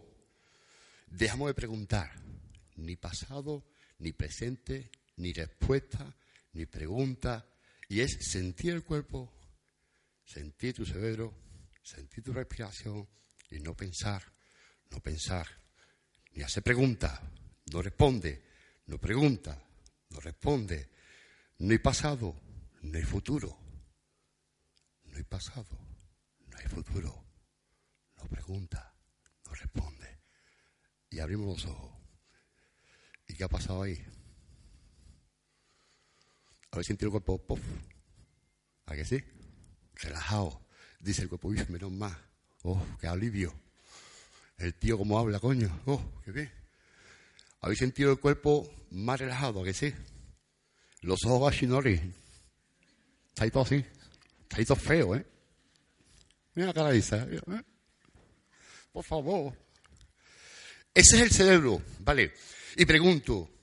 Dejamos 1.06 1.48
de 1.48 1.54
preguntar. 1.54 2.12
Ni 2.76 2.96
pasado, 2.96 3.64
ni 3.98 4.12
presente, 4.12 4.90
ni 5.16 5.32
respuesta, 5.32 6.14
ni 6.52 6.66
pregunta, 6.66 7.46
y 7.88 8.00
es 8.00 8.30
sentir 8.30 8.72
el 8.72 8.82
cuerpo, 8.82 9.32
sentir 10.24 10.74
tu 10.74 10.84
cerebro, 10.84 11.34
sentir 11.82 12.24
tu 12.24 12.32
respiración 12.32 13.08
y 13.50 13.60
no 13.60 13.76
pensar, 13.76 14.22
no 14.90 15.00
pensar, 15.00 15.46
ni 16.32 16.42
hacer 16.42 16.62
preguntas, 16.62 17.20
no 17.72 17.82
responde, 17.82 18.42
no 18.86 18.98
pregunta, 18.98 19.62
no 20.10 20.20
responde, 20.20 20.90
no 21.58 21.72
hay 21.72 21.78
pasado, 21.78 22.40
no 22.82 22.98
hay 22.98 23.04
futuro, 23.04 23.56
no 25.04 25.16
hay 25.16 25.24
pasado, 25.24 25.78
no 26.48 26.56
hay 26.58 26.66
futuro, 26.66 27.24
no 28.16 28.24
pregunta, 28.24 28.94
no 29.44 29.54
responde. 29.54 30.20
Y 31.10 31.20
abrimos 31.20 31.62
los 31.62 31.72
ojos. 31.72 31.92
¿Y 33.28 33.34
qué 33.34 33.44
ha 33.44 33.48
pasado 33.48 33.82
ahí? 33.82 34.04
¿Habéis 36.76 36.88
sentido 36.88 37.08
el 37.08 37.12
cuerpo? 37.12 37.38
Puff. 37.38 37.60
¿A 38.84 38.94
que 38.94 39.06
sí? 39.06 39.24
Relajado. 39.94 40.60
Dice 41.00 41.22
el 41.22 41.30
cuerpo, 41.30 41.48
menos 41.70 41.90
más. 41.90 42.14
Oh, 42.64 42.84
qué 43.00 43.06
alivio. 43.06 43.54
El 44.58 44.74
tío 44.74 44.98
como 44.98 45.18
habla, 45.18 45.40
coño. 45.40 45.70
Oh, 45.86 46.02
qué 46.22 46.32
bien. 46.32 46.52
¿Habéis 47.62 47.78
sentido 47.78 48.12
el 48.12 48.20
cuerpo 48.20 48.70
más 48.90 49.18
relajado, 49.18 49.62
a 49.62 49.64
que 49.64 49.72
sí? 49.72 49.90
Los 51.00 51.24
ojos 51.24 51.50
ashinori. 51.50 51.98
Está 53.28 53.48
todo 53.50 53.62
así. 53.62 53.82
Está 54.42 54.62
todo 54.62 54.76
feo, 54.76 55.16
¿eh? 55.16 55.26
Mira 56.56 56.66
la 56.66 56.74
cara 56.74 56.90
de 56.90 56.98
Isa. 56.98 57.26
¿eh? 57.30 57.62
Por 58.92 59.02
favor. 59.02 59.56
Ese 60.92 61.16
es 61.16 61.22
el 61.22 61.30
cerebro, 61.30 61.80
¿vale? 62.00 62.34
Y 62.76 62.84
pregunto, 62.84 63.55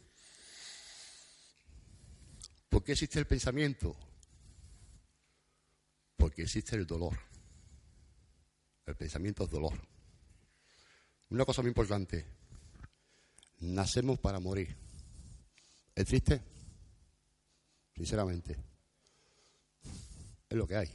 ¿por 2.73 2.83
qué 2.83 2.93
existe 2.93 3.19
el 3.19 3.27
pensamiento? 3.27 3.95
Porque 6.17 6.41
existe 6.41 6.75
el 6.75 6.87
dolor. 6.87 7.15
El 8.87 8.95
pensamiento 8.95 9.43
es 9.43 9.51
dolor. 9.51 9.79
Una 11.29 11.45
cosa 11.45 11.61
muy 11.61 11.69
importante, 11.69 12.25
nacemos 13.59 14.17
para 14.19 14.39
morir. 14.39 14.75
¿Es 15.93 16.05
triste? 16.05 16.41
Sinceramente. 17.95 18.57
Es 20.49 20.57
lo 20.57 20.67
que 20.67 20.75
hay. 20.75 20.89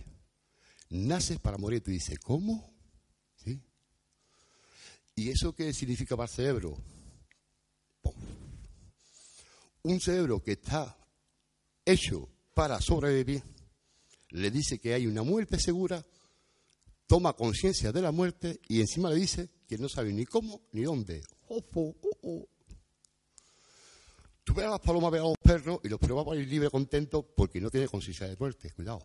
Naces 0.91 1.38
para 1.38 1.59
morir. 1.59 1.81
Tú 1.81 1.93
dices, 1.93 2.19
¿cómo? 2.19 2.75
¿Sí? 3.37 3.62
¿Y 5.14 5.31
eso 5.31 5.55
qué 5.55 5.73
significa 5.73 6.17
para 6.17 6.29
el 6.29 6.35
cerebro? 6.35 6.77
Un 9.85 10.01
cerebro 10.01 10.43
que 10.43 10.53
está 10.53 10.98
hecho 11.92 12.29
para 12.55 12.81
sobrevivir, 12.81 13.42
le 14.31 14.51
dice 14.51 14.79
que 14.79 14.94
hay 14.94 15.07
una 15.07 15.22
muerte 15.22 15.59
segura, 15.59 16.05
toma 17.07 17.33
conciencia 17.33 17.92
de 17.92 18.03
la 18.03 18.12
muerte 18.12 18.61
y 18.68 18.81
encima 18.81 19.11
le 19.11 19.16
dice 19.16 19.51
que 19.66 19.79
no 19.79 19.88
sabe 19.88 20.12
ni 20.12 20.27
cómo 20.27 20.61
ni 20.72 20.83
dónde. 20.83 21.22
Tú 24.44 24.55
ves 24.55 24.66
a 24.66 24.70
las 24.70 24.81
palomas, 24.81 25.12
ves 25.12 25.20
a 25.20 25.24
los 25.24 25.37
perros 25.42 25.81
y 25.85 25.88
los 25.88 26.01
van 26.01 26.37
a 26.37 26.40
ir 26.40 26.48
libre 26.48 26.70
contento 26.70 27.22
porque 27.22 27.61
no 27.61 27.70
tiene 27.70 27.88
conciencia 27.88 28.27
de 28.27 28.37
muerte. 28.37 28.72
Cuidado. 28.72 29.03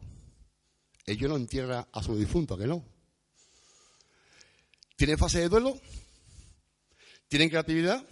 Ellos 1.06 1.30
no 1.30 1.36
entierran 1.36 1.86
a 1.92 2.04
su 2.04 2.18
difunto, 2.18 2.54
¿a 2.54 2.58
que 2.58 2.68
no? 2.68 2.86
¿Tienen 4.96 5.18
fase 5.18 5.40
de 5.40 5.50
duelo? 5.50 5.78
¿Tienen 7.28 7.50
creatividad? 7.50 8.06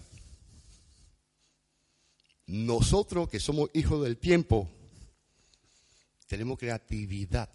Nosotros 2.51 3.29
que 3.29 3.39
somos 3.39 3.69
hijos 3.73 4.03
del 4.03 4.17
tiempo, 4.17 4.69
tenemos 6.27 6.59
creatividad. 6.59 7.49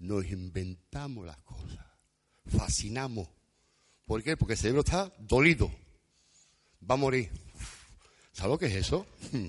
Nos 0.00 0.26
inventamos 0.26 1.24
las 1.24 1.40
cosas. 1.40 1.86
Fascinamos. 2.46 3.28
¿Por 4.04 4.22
qué? 4.22 4.36
Porque 4.36 4.52
el 4.52 4.58
cerebro 4.58 4.80
está 4.80 5.10
dolido. 5.18 5.72
Va 6.88 6.96
a 6.96 6.98
morir. 6.98 7.30
¿Sabes 8.32 8.50
lo 8.50 8.58
que 8.58 8.66
es 8.66 8.74
eso? 8.74 9.06
Hmm. 9.32 9.48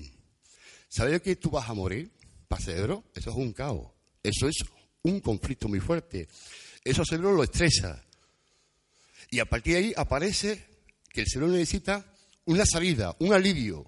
¿Sabes 0.88 1.20
que 1.20 1.36
tú 1.36 1.50
vas 1.50 1.68
a 1.68 1.74
morir, 1.74 2.10
cerebro? 2.58 3.04
Eso 3.14 3.28
es 3.28 3.36
un 3.36 3.52
caos. 3.52 3.88
Eso 4.22 4.48
es 4.48 4.56
un 5.02 5.20
conflicto 5.20 5.68
muy 5.68 5.80
fuerte. 5.80 6.28
Eso 6.82 7.02
el 7.02 7.06
cerebro 7.06 7.32
lo 7.32 7.44
estresa. 7.44 8.02
Y 9.30 9.38
a 9.38 9.44
partir 9.44 9.74
de 9.74 9.78
ahí 9.80 9.92
aparece 9.94 10.64
que 11.10 11.20
el 11.20 11.26
cerebro 11.26 11.52
necesita 11.52 12.10
una 12.46 12.64
salida, 12.64 13.14
un 13.18 13.34
alivio. 13.34 13.86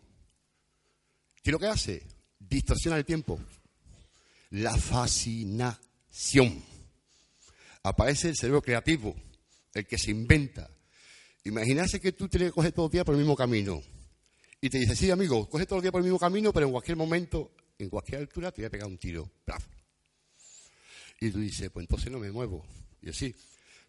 ¿Qué 1.43 1.51
es 1.51 1.53
lo 1.53 1.59
que 1.59 1.67
hace? 1.67 2.03
Distorsiona 2.39 2.97
el 2.97 3.05
tiempo. 3.05 3.41
La 4.51 4.77
fascinación. 4.77 6.63
Aparece 7.83 8.29
el 8.29 8.37
cerebro 8.37 8.63
creativo, 8.63 9.15
el 9.75 9.87
que 9.87 9.99
se 9.99 10.13
inventa. 10.13 10.71
Imagínate 11.45 12.01
que 12.01 12.13
tú 12.13 12.29
tienes 12.29 12.51
que 12.51 12.55
coger 12.55 12.73
todo 12.73 12.87
el 12.87 12.93
día 12.93 13.05
por 13.05 13.15
el 13.15 13.21
mismo 13.21 13.35
camino. 13.35 13.83
Y 14.61 14.71
te 14.71 14.79
dice, 14.79 14.95
sí, 14.95 15.11
amigo, 15.11 15.49
coge 15.51 15.67
todo 15.67 15.81
el 15.81 15.83
día 15.83 15.91
por 15.91 16.01
el 16.01 16.05
mismo 16.05 16.21
camino, 16.21 16.53
pero 16.53 16.67
en 16.67 16.73
cualquier 16.73 16.97
momento, 16.97 17.53
en 17.79 17.89
cualquier 17.89 18.21
altura, 18.21 18.53
te 18.53 18.63
voy 18.63 18.67
a 18.67 18.71
pegar 18.71 18.87
un 18.87 18.99
tiro. 18.99 19.29
Y 21.21 21.31
tú 21.31 21.41
dices, 21.41 21.69
pues 21.71 21.83
entonces 21.85 22.13
no 22.13 22.21
me 22.21 22.31
muevo. 22.31 22.65
Y 23.01 23.07
yo, 23.07 23.13
sí, 23.13 23.35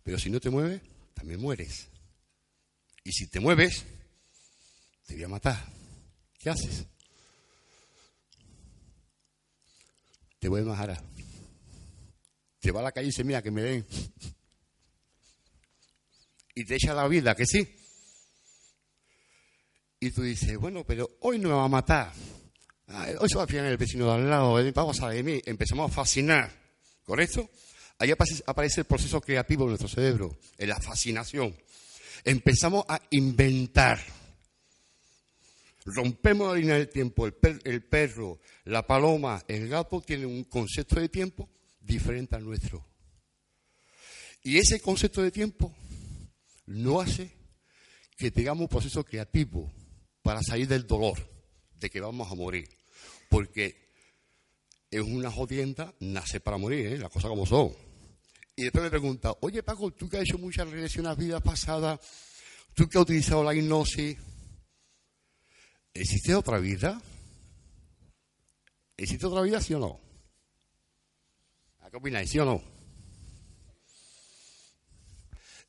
pero 0.01 0.17
si 0.17 0.31
no 0.31 0.39
te 0.39 0.49
mueves, 0.49 0.81
también 1.13 1.39
mueres. 1.39 1.89
Y 3.03 3.11
si 3.11 3.27
te 3.27 3.39
mueves, 3.39 3.85
te 5.05 5.13
voy 5.13 5.23
a 5.23 5.27
matar. 5.27 5.63
¿Qué 6.39 6.49
haces? 6.49 6.85
Te 10.43 10.49
voy 10.49 10.59
a 10.59 10.65
matar. 10.65 11.01
Te 12.59 12.71
va 12.71 12.81
a 12.81 12.83
la 12.83 12.91
calle 12.91 13.05
y 13.05 13.11
dice, 13.11 13.23
mira, 13.23 13.41
que 13.41 13.49
me 13.49 13.61
den. 13.61 13.87
Y 16.53 16.65
te 16.65 16.75
echa 16.75 16.93
la 16.93 17.07
vida, 17.07 17.33
que 17.33 17.45
sí. 17.45 17.65
Y 20.01 20.11
tú 20.11 20.21
dices, 20.21 20.57
bueno, 20.57 20.83
pero 20.85 21.09
hoy 21.21 21.39
no 21.39 21.47
me 21.47 21.55
va 21.55 21.63
a 21.63 21.69
matar. 21.69 22.11
Ah, 22.89 23.07
hoy 23.21 23.29
se 23.29 23.37
va 23.37 23.43
a 23.43 23.47
fijar 23.47 23.67
el 23.67 23.77
vecino 23.77 24.07
de 24.07 24.11
al 24.15 24.29
lado, 24.29 24.59
vamos 24.73 25.01
a 25.01 25.11
de 25.11 25.23
mí. 25.23 25.41
Empezamos 25.45 25.89
a 25.89 25.93
fascinar, 25.93 26.51
¿correcto? 27.05 27.49
Ahí 27.99 28.11
aparece 28.11 28.81
el 28.81 28.85
proceso 28.85 29.21
creativo 29.21 29.63
de 29.63 29.69
nuestro 29.69 29.87
cerebro, 29.87 30.37
en 30.57 30.67
la 30.67 30.81
fascinación. 30.81 31.55
Empezamos 32.25 32.83
a 32.89 33.01
inventar. 33.11 33.97
Rompemos 35.85 36.47
la 36.47 36.59
línea 36.59 36.75
del 36.75 36.89
tiempo. 36.89 37.27
El, 37.27 37.61
el 37.63 37.83
perro, 37.83 38.39
la 38.65 38.85
paloma, 38.85 39.43
el 39.47 39.67
gato 39.67 40.01
tienen 40.01 40.27
un 40.27 40.43
concepto 40.45 40.99
de 40.99 41.09
tiempo 41.09 41.49
diferente 41.79 42.35
al 42.35 42.45
nuestro. 42.45 42.85
Y 44.43 44.57
ese 44.57 44.79
concepto 44.81 45.21
de 45.21 45.31
tiempo 45.31 45.73
no 46.65 47.01
hace 47.01 47.31
que 48.17 48.31
tengamos 48.31 48.63
un 48.63 48.67
proceso 48.67 49.03
creativo 49.03 49.71
para 50.21 50.41
salir 50.41 50.67
del 50.67 50.87
dolor 50.87 51.17
de 51.79 51.89
que 51.89 51.99
vamos 51.99 52.31
a 52.31 52.35
morir. 52.35 52.69
Porque 53.29 53.83
es 54.89 55.01
una 55.01 55.31
jodienda, 55.31 55.93
nace 55.99 56.39
para 56.39 56.57
morir, 56.57 56.85
¿eh? 56.87 56.97
las 56.97 57.09
cosas 57.09 57.29
como 57.29 57.45
son. 57.45 57.73
Y 58.55 58.63
después 58.63 58.83
me 58.83 58.89
pregunta, 58.89 59.33
oye 59.41 59.63
Paco, 59.63 59.91
tú 59.91 60.07
que 60.07 60.17
has 60.17 60.23
hecho 60.23 60.37
muchas 60.37 60.69
regresiones 60.69 61.11
a 61.11 61.15
vidas 61.15 61.41
pasadas, 61.41 61.99
tú 62.73 62.87
que 62.87 62.97
has 62.97 63.03
utilizado 63.03 63.43
la 63.43 63.55
hipnosis, 63.55 64.17
¿existe 65.93 66.35
otra 66.35 66.59
vida? 66.59 67.01
¿Existe 68.97 69.25
otra 69.25 69.41
vida, 69.41 69.61
sí 69.61 69.73
o 69.73 69.79
no? 69.79 70.03
qué 71.93 71.97
opináis, 71.97 72.27
sí 72.27 72.39
o 72.39 72.45
no? 72.45 72.59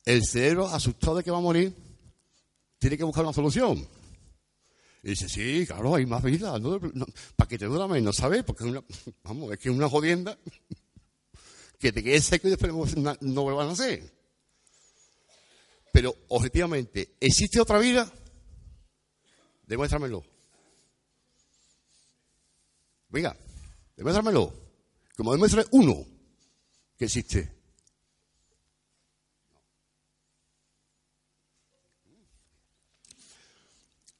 El 0.05 0.25
cerebro, 0.25 0.67
asustado 0.67 1.17
de 1.17 1.23
que 1.23 1.29
va 1.29 1.37
a 1.37 1.41
morir, 1.41 1.71
tiene 2.79 2.97
que 2.97 3.03
buscar 3.03 3.23
una 3.23 3.33
solución. 3.33 3.87
Y 5.03 5.09
dice, 5.09 5.29
sí, 5.29 5.67
claro, 5.67 5.93
hay 5.93 6.07
más 6.07 6.23
vida. 6.23 6.59
para 7.35 7.47
que 7.47 7.59
te 7.59 7.65
dura 7.65 7.87
menos, 7.87 8.15
¿sabes? 8.15 8.43
Porque 8.43 8.63
es 8.63 8.69
una, 8.71 8.83
que 9.57 9.69
es 9.69 9.75
una 9.75 9.87
jodienda 9.87 10.35
que 11.79 11.91
te 11.91 12.03
quede 12.03 12.19
seco 12.21 12.47
y 12.47 12.51
después 12.51 12.97
no, 12.97 13.15
no 13.21 13.41
vuelvan 13.43 13.67
a 13.67 13.69
nacer. 13.69 14.11
Pero, 15.93 16.15
objetivamente, 16.29 17.17
¿existe 17.19 17.61
otra 17.61 17.77
vida? 17.77 18.11
Demuéstramelo. 19.67 20.23
Venga, 23.09 23.35
demuéstramelo. 23.95 24.53
Como 25.15 25.31
demuestre 25.31 25.65
uno 25.71 26.05
que 26.97 27.05
existe. 27.05 27.51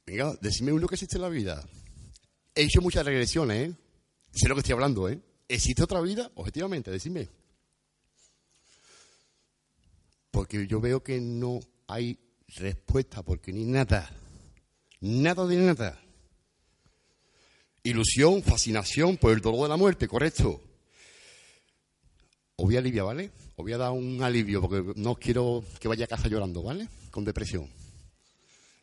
Venga, 0.06 0.36
decime 0.40 0.72
uno 0.72 0.86
que 0.86 0.94
existe 0.94 1.16
en 1.16 1.22
la 1.22 1.28
vida. 1.28 1.68
He 2.54 2.62
hecho 2.62 2.80
muchas 2.80 3.04
regresiones, 3.04 3.68
¿eh? 3.68 3.74
Sé 4.32 4.48
lo 4.48 4.54
que 4.54 4.60
estoy 4.60 4.72
hablando, 4.72 5.08
¿eh? 5.08 5.20
¿Existe 5.48 5.82
otra 5.82 6.00
vida? 6.00 6.30
Objetivamente, 6.36 6.90
decime. 6.90 7.28
Porque 10.30 10.66
yo 10.66 10.80
veo 10.80 11.02
que 11.02 11.20
no 11.20 11.60
hay 11.86 12.18
respuesta, 12.48 13.22
porque 13.22 13.52
ni 13.52 13.64
nada. 13.64 14.10
Nada 15.00 15.46
de 15.46 15.56
nada. 15.56 16.00
Ilusión, 17.82 18.42
fascinación 18.42 19.16
por 19.16 19.32
el 19.32 19.40
dolor 19.40 19.62
de 19.62 19.68
la 19.68 19.76
muerte, 19.76 20.08
correcto. 20.08 20.60
os 22.56 22.64
voy 22.64 22.76
a 22.76 23.02
¿vale? 23.04 23.30
Os 23.56 23.64
voy 23.64 23.72
a 23.72 23.78
dar 23.78 23.92
un 23.92 24.22
alivio 24.22 24.60
porque 24.60 24.92
no 24.96 25.14
quiero 25.14 25.64
que 25.78 25.88
vaya 25.88 26.04
a 26.04 26.08
casa 26.08 26.28
llorando, 26.28 26.62
¿vale? 26.62 26.88
Con 27.10 27.24
depresión. 27.24 27.70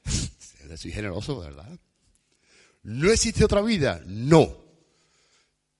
Soy 0.78 0.92
generoso, 0.92 1.40
¿verdad? 1.40 1.78
¿No 2.84 3.12
existe 3.12 3.46
otra 3.46 3.62
vida? 3.62 4.02
No. 4.06 4.58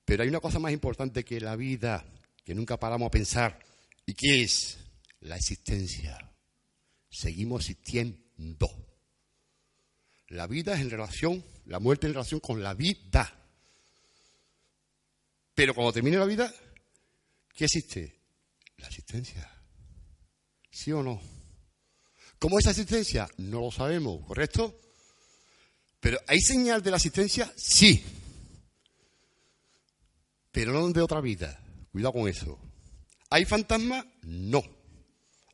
Pero 0.04 0.22
hay 0.22 0.28
una 0.28 0.40
cosa 0.40 0.58
más 0.58 0.72
importante 0.72 1.24
que 1.24 1.40
la 1.40 1.56
vida, 1.56 2.04
que 2.44 2.54
nunca 2.54 2.78
paramos 2.78 3.06
a 3.06 3.10
pensar, 3.10 3.58
¿y 4.06 4.14
qué 4.14 4.42
es? 4.42 4.78
La 5.20 5.36
existencia. 5.36 6.30
Seguimos 7.08 7.62
existiendo. 7.62 8.83
La 10.28 10.46
vida 10.46 10.74
es 10.74 10.80
en 10.80 10.90
relación, 10.90 11.44
la 11.66 11.78
muerte 11.78 12.06
en 12.06 12.14
relación 12.14 12.40
con 12.40 12.62
la 12.62 12.74
vida. 12.74 13.32
Pero 15.54 15.74
cuando 15.74 15.92
termine 15.92 16.16
la 16.16 16.24
vida, 16.24 16.52
¿qué 17.54 17.64
existe? 17.64 18.20
La 18.78 18.88
existencia. 18.88 19.50
¿Sí 20.70 20.90
o 20.92 21.02
no? 21.02 21.20
¿Cómo 22.38 22.58
es 22.58 22.64
la 22.64 22.72
existencia? 22.72 23.28
No 23.38 23.60
lo 23.60 23.70
sabemos, 23.70 24.26
¿correcto? 24.26 24.78
Pero 26.00 26.18
¿hay 26.26 26.40
señal 26.40 26.82
de 26.82 26.90
la 26.90 26.96
existencia? 26.96 27.50
Sí. 27.56 28.04
Pero 30.50 30.72
no 30.72 30.88
de 30.90 31.00
otra 31.00 31.20
vida. 31.20 31.58
Cuidado 31.92 32.12
con 32.12 32.28
eso. 32.28 32.58
¿Hay 33.30 33.44
fantasma? 33.44 34.06
No. 34.22 34.62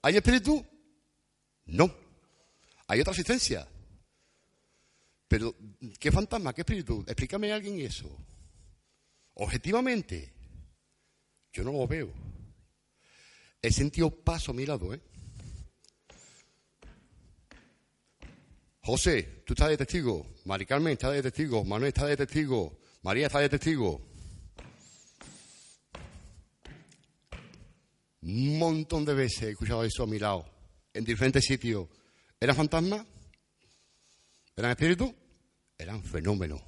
¿Hay 0.02 0.16
espíritu? 0.16 0.66
No. 1.66 1.94
¿Hay 2.88 3.00
otra 3.00 3.12
existencia? 3.12 3.68
Pero, 5.30 5.54
¿qué 6.00 6.10
fantasma? 6.10 6.52
¿Qué 6.52 6.62
espíritu? 6.62 7.04
Explícame 7.06 7.52
a 7.52 7.54
alguien 7.54 7.78
eso. 7.78 8.10
Objetivamente, 9.34 10.34
yo 11.52 11.62
no 11.62 11.70
lo 11.70 11.86
veo. 11.86 12.12
He 13.62 13.70
sentido 13.70 14.10
paso 14.10 14.50
a 14.50 14.54
mi 14.54 14.66
lado, 14.66 14.92
¿eh? 14.92 15.00
José, 18.82 19.44
tú 19.46 19.52
estás 19.52 19.68
de 19.68 19.76
testigo. 19.76 20.26
Mari 20.46 20.66
Carmen 20.66 20.94
está 20.94 21.12
de 21.12 21.22
testigo. 21.22 21.64
Manuel 21.64 21.90
está 21.90 22.06
de 22.06 22.16
testigo. 22.16 22.80
María 23.02 23.28
está 23.28 23.38
de 23.38 23.50
testigo. 23.50 24.04
Un 28.22 28.58
montón 28.58 29.04
de 29.04 29.14
veces 29.14 29.42
he 29.42 29.50
escuchado 29.50 29.84
eso 29.84 30.02
a 30.02 30.08
mi 30.08 30.18
lado, 30.18 30.44
en 30.92 31.04
diferentes 31.04 31.44
sitios. 31.44 31.86
¿Eran 32.40 32.56
fantasmas? 32.56 33.06
¿Eran 34.56 34.72
espíritus? 34.72 35.19
Eran 35.80 36.02
fenómenos. 36.04 36.60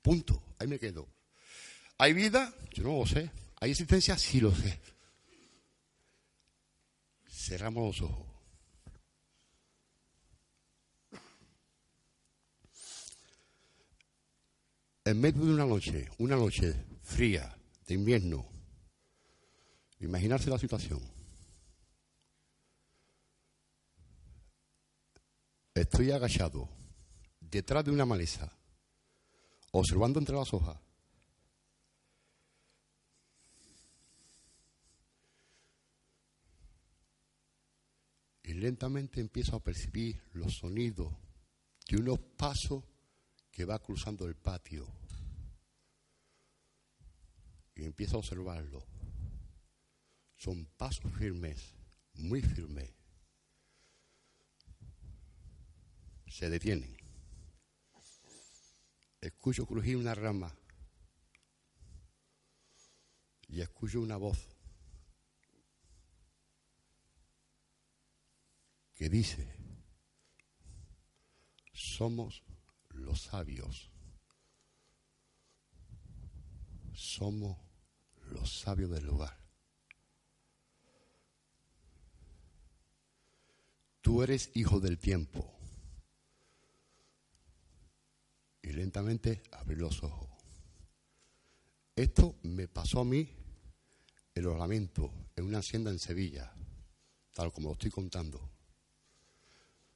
Punto. 0.00 0.40
Ahí 0.60 0.68
me 0.68 0.78
quedo. 0.78 1.08
¿Hay 1.98 2.12
vida? 2.12 2.54
Yo 2.72 2.84
no 2.84 2.98
lo 3.00 3.06
sé. 3.06 3.28
¿Hay 3.60 3.72
existencia? 3.72 4.16
Sí 4.16 4.40
lo 4.40 4.54
sé. 4.54 4.80
Cerramos 7.28 7.84
los 8.00 8.08
ojos. 8.08 8.26
En 15.04 15.20
medio 15.20 15.44
de 15.44 15.52
una 15.52 15.66
noche, 15.66 16.08
una 16.18 16.36
noche 16.36 16.72
fría, 17.02 17.58
de 17.84 17.94
invierno, 17.94 18.46
imaginarse 19.98 20.48
la 20.50 20.58
situación. 20.58 21.00
Estoy 25.74 26.12
agachado 26.12 26.83
detrás 27.54 27.84
de 27.84 27.92
una 27.92 28.04
maleza, 28.04 28.52
observando 29.70 30.18
entre 30.18 30.34
las 30.34 30.52
hojas. 30.52 30.76
Y 38.42 38.54
lentamente 38.54 39.20
empiezo 39.20 39.54
a 39.54 39.62
percibir 39.62 40.20
los 40.32 40.56
sonidos 40.56 41.14
de 41.88 41.96
unos 41.98 42.18
pasos 42.36 42.82
que 43.52 43.64
va 43.64 43.78
cruzando 43.78 44.26
el 44.26 44.34
patio. 44.34 44.88
Y 47.76 47.84
empiezo 47.84 48.16
a 48.16 48.18
observarlo. 48.18 48.84
Son 50.36 50.66
pasos 50.76 51.12
firmes, 51.12 51.72
muy 52.14 52.42
firmes. 52.42 52.90
Se 56.26 56.50
detienen. 56.50 57.03
Escucho 59.24 59.64
crujir 59.64 59.96
una 59.96 60.14
rama 60.14 60.54
y 63.48 63.62
escucho 63.62 64.02
una 64.02 64.18
voz 64.18 64.38
que 68.94 69.08
dice, 69.08 69.56
somos 71.72 72.44
los 72.90 73.22
sabios. 73.22 73.90
Somos 76.92 77.56
los 78.30 78.60
sabios 78.60 78.90
del 78.90 79.06
lugar. 79.06 79.38
Tú 84.02 84.22
eres 84.22 84.50
hijo 84.54 84.80
del 84.80 84.98
tiempo. 84.98 85.63
Y 88.64 88.72
lentamente 88.72 89.42
abrí 89.52 89.76
los 89.76 90.02
ojos. 90.02 90.28
Esto 91.94 92.36
me 92.42 92.66
pasó 92.66 93.00
a 93.00 93.04
mí 93.04 93.28
en 94.34 94.42
los 94.42 94.58
lamentos, 94.58 95.10
en 95.36 95.44
una 95.44 95.58
hacienda 95.58 95.90
en 95.90 95.98
Sevilla, 95.98 96.52
tal 97.32 97.52
como 97.52 97.68
lo 97.68 97.74
estoy 97.74 97.90
contando. 97.90 98.50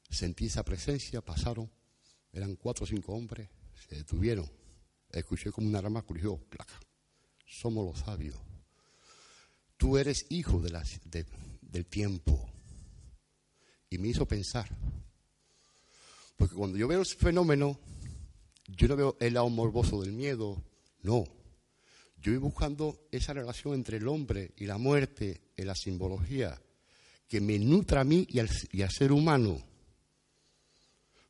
Sentí 0.08 0.46
esa 0.46 0.64
presencia, 0.64 1.20
pasaron 1.20 1.70
eran 2.32 2.56
cuatro 2.56 2.84
o 2.84 2.86
cinco 2.86 3.14
hombres, 3.14 3.48
se 3.88 3.96
detuvieron. 3.96 4.48
Escuché 5.10 5.50
como 5.50 5.66
una 5.66 5.80
rama 5.80 6.02
crujió, 6.02 6.36
placa. 6.36 6.78
Somos 7.46 7.86
los 7.86 7.98
sabios. 8.04 8.36
Tú 9.76 9.96
eres 9.96 10.26
hijo 10.28 10.60
de 10.60 11.24
del 11.62 11.86
tiempo. 11.86 12.48
Y 13.90 13.98
me 13.98 14.08
hizo 14.08 14.26
pensar. 14.26 14.68
Porque 16.36 16.54
cuando 16.54 16.76
yo 16.76 16.86
veo 16.86 17.02
ese 17.02 17.16
fenómeno, 17.16 17.80
yo 18.68 18.88
no 18.88 18.96
veo 18.96 19.16
el 19.20 19.34
lado 19.34 19.48
morboso 19.48 20.00
del 20.02 20.12
miedo, 20.12 20.62
no. 21.02 21.24
Yo 22.20 22.32
voy 22.32 22.38
buscando 22.38 23.08
esa 23.10 23.32
relación 23.32 23.74
entre 23.74 23.96
el 23.96 24.08
hombre 24.08 24.52
y 24.56 24.66
la 24.66 24.78
muerte 24.78 25.40
en 25.56 25.66
la 25.66 25.74
simbología 25.74 26.60
que 27.26 27.40
me 27.40 27.58
nutra 27.58 28.00
a 28.00 28.04
mí 28.04 28.26
y 28.30 28.40
al 28.40 28.90
ser 28.90 29.12
humano. 29.12 29.62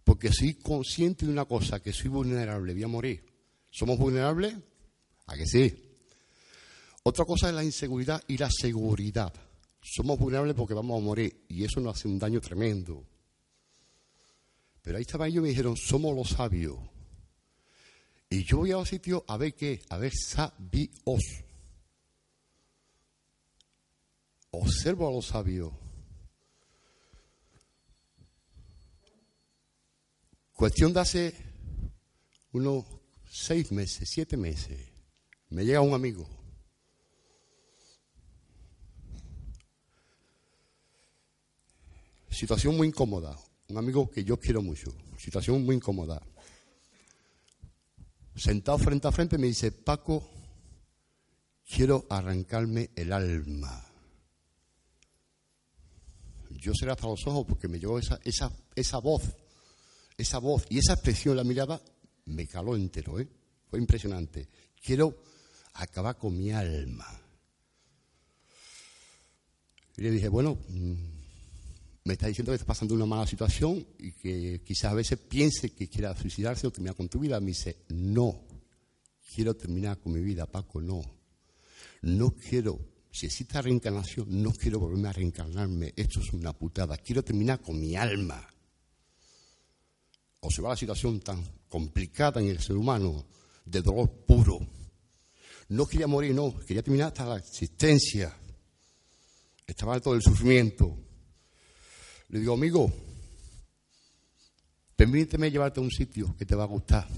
Porque 0.05 0.33
soy 0.33 0.55
consciente 0.55 1.27
de 1.27 1.33
una 1.33 1.45
cosa, 1.45 1.81
que 1.81 1.93
soy 1.93 2.09
vulnerable, 2.09 2.73
voy 2.73 2.83
a 2.83 2.89
morir. 2.89 3.25
¿Somos 3.71 3.99
vulnerables? 3.99 4.55
¿A 5.27 5.37
que 5.37 5.47
sí? 5.47 5.75
Otra 7.03 7.25
cosa 7.25 7.49
es 7.49 7.55
la 7.55 7.65
inseguridad 7.65 8.23
y 8.27 8.39
la 8.39 8.49
seguridad. 8.51 9.33
Somos 9.83 10.19
vulnerables 10.19 10.55
porque 10.55 10.75
vamos 10.75 11.01
a 11.01 11.05
morir 11.05 11.45
y 11.49 11.65
eso 11.65 11.81
nos 11.81 11.97
hace 11.97 12.09
un 12.09 12.19
daño 12.19 12.41
tremendo. 12.41 13.05
Pero 14.83 14.97
ahí 14.97 15.03
estaba 15.03 15.27
ellos 15.27 15.39
y 15.39 15.43
me 15.43 15.49
dijeron, 15.49 15.77
somos 15.77 16.17
los 16.17 16.31
sabios. 16.31 16.79
Y 18.31 18.45
yo 18.45 18.59
voy 18.59 18.73
a 18.73 18.77
los 18.77 18.89
sitios 18.89 19.23
a 19.27 19.37
ver 19.37 19.55
qué, 19.55 19.81
a 19.89 19.97
ver 19.97 20.13
sabios. 20.15 21.23
Observo 24.51 25.09
a 25.09 25.13
los 25.13 25.27
sabios. 25.27 25.73
Cuestión 30.53 30.93
de 30.93 31.01
hace 31.01 31.35
unos 32.53 32.85
seis 33.31 33.71
meses, 33.71 34.09
siete 34.11 34.37
meses, 34.37 34.91
me 35.51 35.65
llega 35.65 35.81
un 35.81 35.95
amigo. 35.95 36.29
Situación 42.29 42.77
muy 42.77 42.89
incómoda, 42.89 43.39
un 43.69 43.79
amigo 43.79 44.11
que 44.11 44.23
yo 44.23 44.39
quiero 44.39 44.61
mucho, 44.61 44.93
situación 45.17 45.65
muy 45.65 45.77
incómoda. 45.77 46.21
Sentado 48.39 48.79
frente 48.79 49.09
a 49.09 49.13
frente 49.13 49.37
me 49.37 49.49
dice, 49.49 49.73
Paco, 49.73 50.31
quiero 51.69 52.07
arrancarme 52.09 52.91
el 52.97 53.13
alma. 53.13 53.85
Yo 56.51 56.73
seré 56.75 56.93
hasta 56.93 57.07
los 57.07 57.27
ojos 57.27 57.45
porque 57.47 57.69
me 57.69 57.79
llegó 57.79 57.99
esa, 57.99 58.19
esa, 58.25 58.51
esa 58.75 58.99
voz 58.99 59.23
esa 60.19 60.39
voz 60.39 60.67
y 60.69 60.79
esa 60.79 60.95
expresión 60.95 61.37
la 61.37 61.45
mirada 61.45 61.81
me 62.27 62.47
caló 62.47 62.77
entero, 62.77 63.19
¿eh? 63.21 63.29
Fue 63.71 63.79
impresionante. 63.79 64.49
Quiero 64.83 65.23
acabar 65.75 66.19
con 66.19 66.37
mi 66.37 66.51
alma. 66.51 67.07
Y 69.97 70.03
le 70.03 70.11
dije, 70.11 70.29
bueno, 70.29 70.59
mm, 70.69 71.18
me 72.09 72.15
está 72.15 72.27
diciendo 72.27 72.51
que 72.51 72.57
está 72.57 72.67
pasando 72.67 72.95
una 72.95 73.07
mala 73.07 73.27
situación 73.27 73.87
y 73.99 74.13
que 74.13 74.63
quizás 74.65 74.93
a 74.93 74.95
veces 74.95 75.19
piense 75.19 75.71
que 75.71 75.89
quiera 75.89 76.17
suicidarse 76.17 76.67
o 76.67 76.71
terminar 76.71 76.97
con 76.97 77.09
tu 77.09 77.21
vida. 77.21 77.39
Me 77.39 77.49
dice, 77.49 77.85
no, 77.91 78.41
quiero 79.35 79.55
terminar 79.55 79.99
con 79.99 80.15
mi 80.15 80.21
vida, 80.21 80.47
Paco, 80.47 80.81
no. 80.81 81.03
No 82.01 82.31
quiero 82.31 82.79
si 83.11 83.27
existe 83.27 83.61
reencarnación, 83.61 84.27
no 84.43 84.53
quiero 84.53 84.79
volverme 84.79 85.09
a 85.09 85.13
reencarnarme. 85.13 85.93
Esto 85.97 86.21
es 86.21 86.33
una 86.33 86.53
putada. 86.53 86.97
Quiero 86.99 87.25
terminar 87.25 87.61
con 87.61 87.81
mi 87.81 87.97
alma. 87.97 88.47
O 90.41 90.51
se 90.51 90.63
va 90.63 90.71
la 90.71 90.77
situación 90.77 91.21
tan 91.21 91.43
complicada 91.69 92.41
en 92.41 92.47
el 92.47 92.61
ser 92.61 92.77
humano, 92.77 93.27
de 93.65 93.83
dolor 93.83 94.11
puro. 94.25 94.61
No 95.71 95.87
quería 95.87 96.07
morir, 96.07 96.35
no. 96.35 96.57
Quería 96.61 96.83
terminar 96.83 97.09
hasta 97.09 97.27
la 97.27 97.39
existencia. 97.39 98.35
Estaba 99.67 100.01
todo 100.01 100.15
el 100.15 100.23
sufrimiento. 100.23 101.08
Le 102.29 102.41
digo, 102.41 102.55
amigo, 102.55 102.93
permíteme 104.97 105.51
llevarte 105.51 105.81
a 105.81 105.83
un 105.83 105.91
sitio 105.91 106.35
que 106.37 106.45
te 106.45 106.55
va 106.55 106.65
a 106.65 106.67
gustar. 106.67 107.09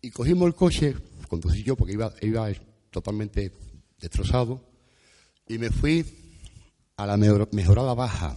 Y 0.00 0.10
cogimos 0.10 0.48
el 0.48 0.54
coche, 0.54 0.94
conducí 1.28 1.62
yo 1.62 1.76
porque 1.76 1.94
iba, 1.94 2.12
iba 2.20 2.48
totalmente 2.90 3.52
destrozado, 3.98 4.60
y 5.46 5.58
me 5.58 5.70
fui 5.70 6.04
a 6.96 7.06
la 7.06 7.16
mejorada 7.16 7.94
baja. 7.94 8.36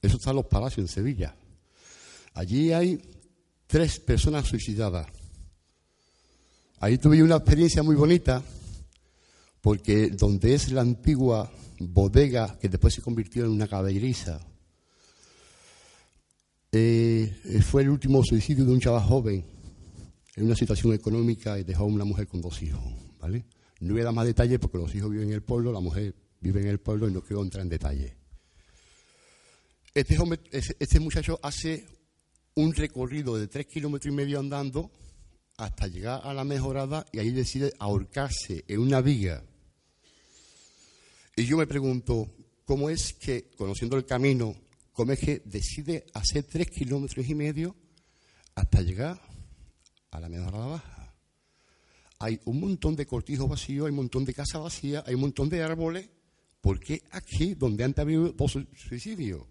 Eso 0.00 0.16
está 0.16 0.30
en 0.30 0.36
los 0.36 0.46
palacios 0.46 0.88
en 0.88 0.88
Sevilla. 0.88 1.34
Allí 2.34 2.72
hay 2.72 3.00
tres 3.66 4.00
personas 4.00 4.46
suicidadas. 4.46 5.06
Ahí 6.78 6.98
tuve 6.98 7.22
una 7.22 7.36
experiencia 7.36 7.82
muy 7.82 7.94
bonita, 7.94 8.42
porque 9.62 10.10
donde 10.10 10.54
es 10.54 10.70
la 10.72 10.82
antigua 10.82 11.50
bodega 11.78 12.58
que 12.60 12.68
después 12.68 12.92
se 12.92 13.00
convirtió 13.00 13.44
en 13.44 13.52
una 13.52 13.68
caballeriza, 13.68 14.40
eh, 16.72 17.34
fue 17.64 17.82
el 17.82 17.90
último 17.90 18.22
suicidio 18.24 18.64
de 18.64 18.72
un 18.72 18.80
chaval 18.80 19.02
joven 19.02 19.44
en 20.34 20.44
una 20.44 20.56
situación 20.56 20.92
económica 20.92 21.58
y 21.58 21.64
dejó 21.64 21.84
a 21.84 21.86
una 21.86 22.04
mujer 22.04 22.26
con 22.26 22.40
dos 22.40 22.60
hijos. 22.62 22.82
¿vale? 23.20 23.44
No 23.80 23.92
voy 23.92 24.02
a 24.02 24.04
dar 24.06 24.14
más 24.14 24.26
detalles 24.26 24.58
porque 24.58 24.78
los 24.78 24.94
hijos 24.94 25.10
viven 25.10 25.28
en 25.28 25.34
el 25.34 25.42
pueblo, 25.42 25.72
la 25.72 25.80
mujer 25.80 26.14
vive 26.40 26.60
en 26.60 26.68
el 26.68 26.80
pueblo 26.80 27.08
y 27.08 27.12
no 27.12 27.22
quiero 27.22 27.42
entrar 27.42 27.62
en 27.62 27.68
detalle. 27.68 28.16
Este, 29.94 30.16
este 30.78 31.00
muchacho 31.00 31.38
hace 31.42 31.86
un 32.54 32.74
recorrido 32.74 33.36
de 33.36 33.46
tres 33.46 33.66
kilómetros 33.66 34.12
y 34.12 34.16
medio 34.16 34.40
andando 34.40 34.90
hasta 35.56 35.86
llegar 35.86 36.20
a 36.24 36.34
la 36.34 36.44
mejorada 36.44 37.06
y 37.12 37.18
ahí 37.18 37.30
decide 37.30 37.72
ahorcarse 37.78 38.64
en 38.66 38.80
una 38.80 39.00
viga. 39.00 39.44
Y 41.42 41.46
yo 41.46 41.56
me 41.56 41.66
pregunto, 41.66 42.32
¿cómo 42.64 42.88
es 42.88 43.14
que, 43.14 43.50
conociendo 43.56 43.96
el 43.96 44.06
camino, 44.06 44.54
cómo 44.92 45.12
decide 45.12 46.06
hacer 46.14 46.44
tres 46.44 46.70
kilómetros 46.70 47.28
y 47.28 47.34
medio 47.34 47.74
hasta 48.54 48.80
llegar 48.80 49.20
a 50.12 50.20
la 50.20 50.28
mejorada 50.28 50.66
baja? 50.66 51.02
hay 52.20 52.38
un 52.44 52.60
montón 52.60 52.94
de 52.94 53.04
cortijos 53.04 53.48
vacíos, 53.48 53.86
hay 53.86 53.90
un 53.90 53.96
montón 53.96 54.24
de 54.24 54.32
casas 54.32 54.62
vacías, 54.62 55.02
hay 55.04 55.14
un 55.16 55.22
montón 55.22 55.48
de 55.48 55.60
árboles. 55.60 56.08
¿Por 56.60 56.78
qué 56.78 57.02
aquí, 57.10 57.54
donde 57.54 57.82
antes 57.82 58.00
había 58.00 58.18
dos 58.18 58.56
suicidios? 58.76 59.42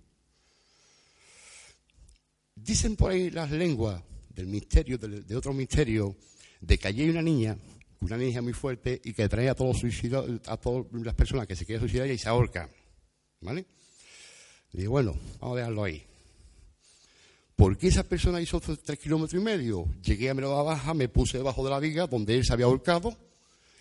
Dicen 2.56 2.96
por 2.96 3.12
ahí 3.12 3.30
las 3.30 3.52
lenguas 3.52 4.02
del 4.30 4.48
misterio, 4.48 4.98
de, 4.98 5.36
otro 5.36 5.54
misterio, 5.54 6.16
de 6.62 6.78
que 6.78 6.88
allí 6.88 7.02
hay 7.02 7.10
una 7.10 7.22
niña, 7.22 7.58
una 8.02 8.18
niña 8.18 8.42
muy 8.42 8.54
fuerte, 8.54 9.00
y 9.04 9.14
que 9.14 9.30
trae 9.30 9.50
a 9.50 9.56
todos 9.56 9.84
los 9.84 10.42
a 10.48 10.58
todas 10.58 10.86
las 10.92 11.16
personas 11.16 11.48
que 11.48 11.56
se 11.56 11.66
quieren 11.66 11.82
suicidar 11.82 12.10
y 12.10 12.18
se 12.18 12.30
ahorca. 12.30 12.70
¿Vale? 13.42 13.66
Y 14.74 14.86
bueno, 14.86 15.16
vamos 15.40 15.56
a 15.56 15.60
dejarlo 15.60 15.84
ahí. 15.84 16.04
¿Por 17.56 17.78
qué 17.78 17.90
esa 17.90 18.04
persona 18.04 18.42
hizo 18.42 18.60
tres 18.60 18.98
kilómetros 18.98 19.40
y 19.40 19.44
medio? 19.44 19.86
Llegué 20.02 20.30
a 20.30 20.34
Melada 20.34 20.64
Baja, 20.64 20.94
me 20.94 21.10
puse 21.10 21.38
debajo 21.38 21.64
de 21.64 21.70
la 21.70 21.80
viga 21.80 22.08
donde 22.08 22.36
él 22.36 22.44
se 22.44 22.54
había 22.54 22.66
ahorcado. 22.66 23.16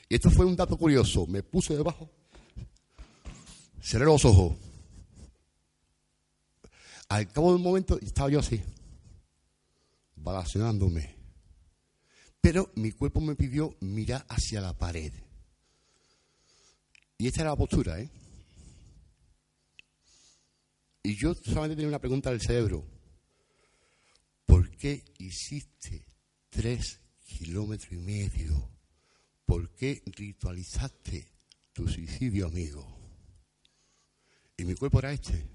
Y 0.09 0.16
esto 0.16 0.30
fue 0.30 0.44
un 0.44 0.56
dato 0.56 0.76
curioso. 0.76 1.26
Me 1.26 1.42
puse 1.42 1.76
debajo, 1.76 2.11
cerré 3.80 4.04
los 4.04 4.24
ojos. 4.24 4.56
Al 7.09 7.33
cabo 7.33 7.50
de 7.50 7.56
un 7.56 7.62
momento 7.62 7.98
estaba 8.00 8.28
yo 8.28 8.40
así, 8.40 8.61
balacionándome. 10.16 11.19
Pero 12.40 12.72
mi 12.76 12.92
cuerpo 12.92 13.20
me 13.20 13.37
pidió 13.37 13.76
mirar 13.81 14.24
hacia 14.29 14.61
la 14.61 14.76
pared. 14.76 15.12
Y 17.18 17.26
esta 17.26 17.42
era 17.42 17.50
la 17.50 17.57
postura, 17.57 18.00
¿eh? 18.00 18.11
Y 21.03 21.16
yo 21.16 21.35
solamente 21.35 21.76
tenía 21.76 21.88
una 21.88 21.98
pregunta 21.98 22.31
del 22.31 22.40
cerebro. 22.40 22.87
¿Por 24.46 24.70
qué 24.70 25.05
hiciste 25.18 26.05
tres 26.48 27.00
kilómetros 27.24 27.92
y 27.92 27.96
medio? 27.96 28.70
¿Por 29.44 29.70
qué 29.74 30.03
ritualizaste 30.07 31.31
tu 31.72 31.88
suicidio, 31.88 32.46
amigo? 32.46 32.87
Y 34.57 34.64
mi 34.64 34.74
cuerpo 34.74 34.98
era 34.98 35.12
este. 35.12 35.46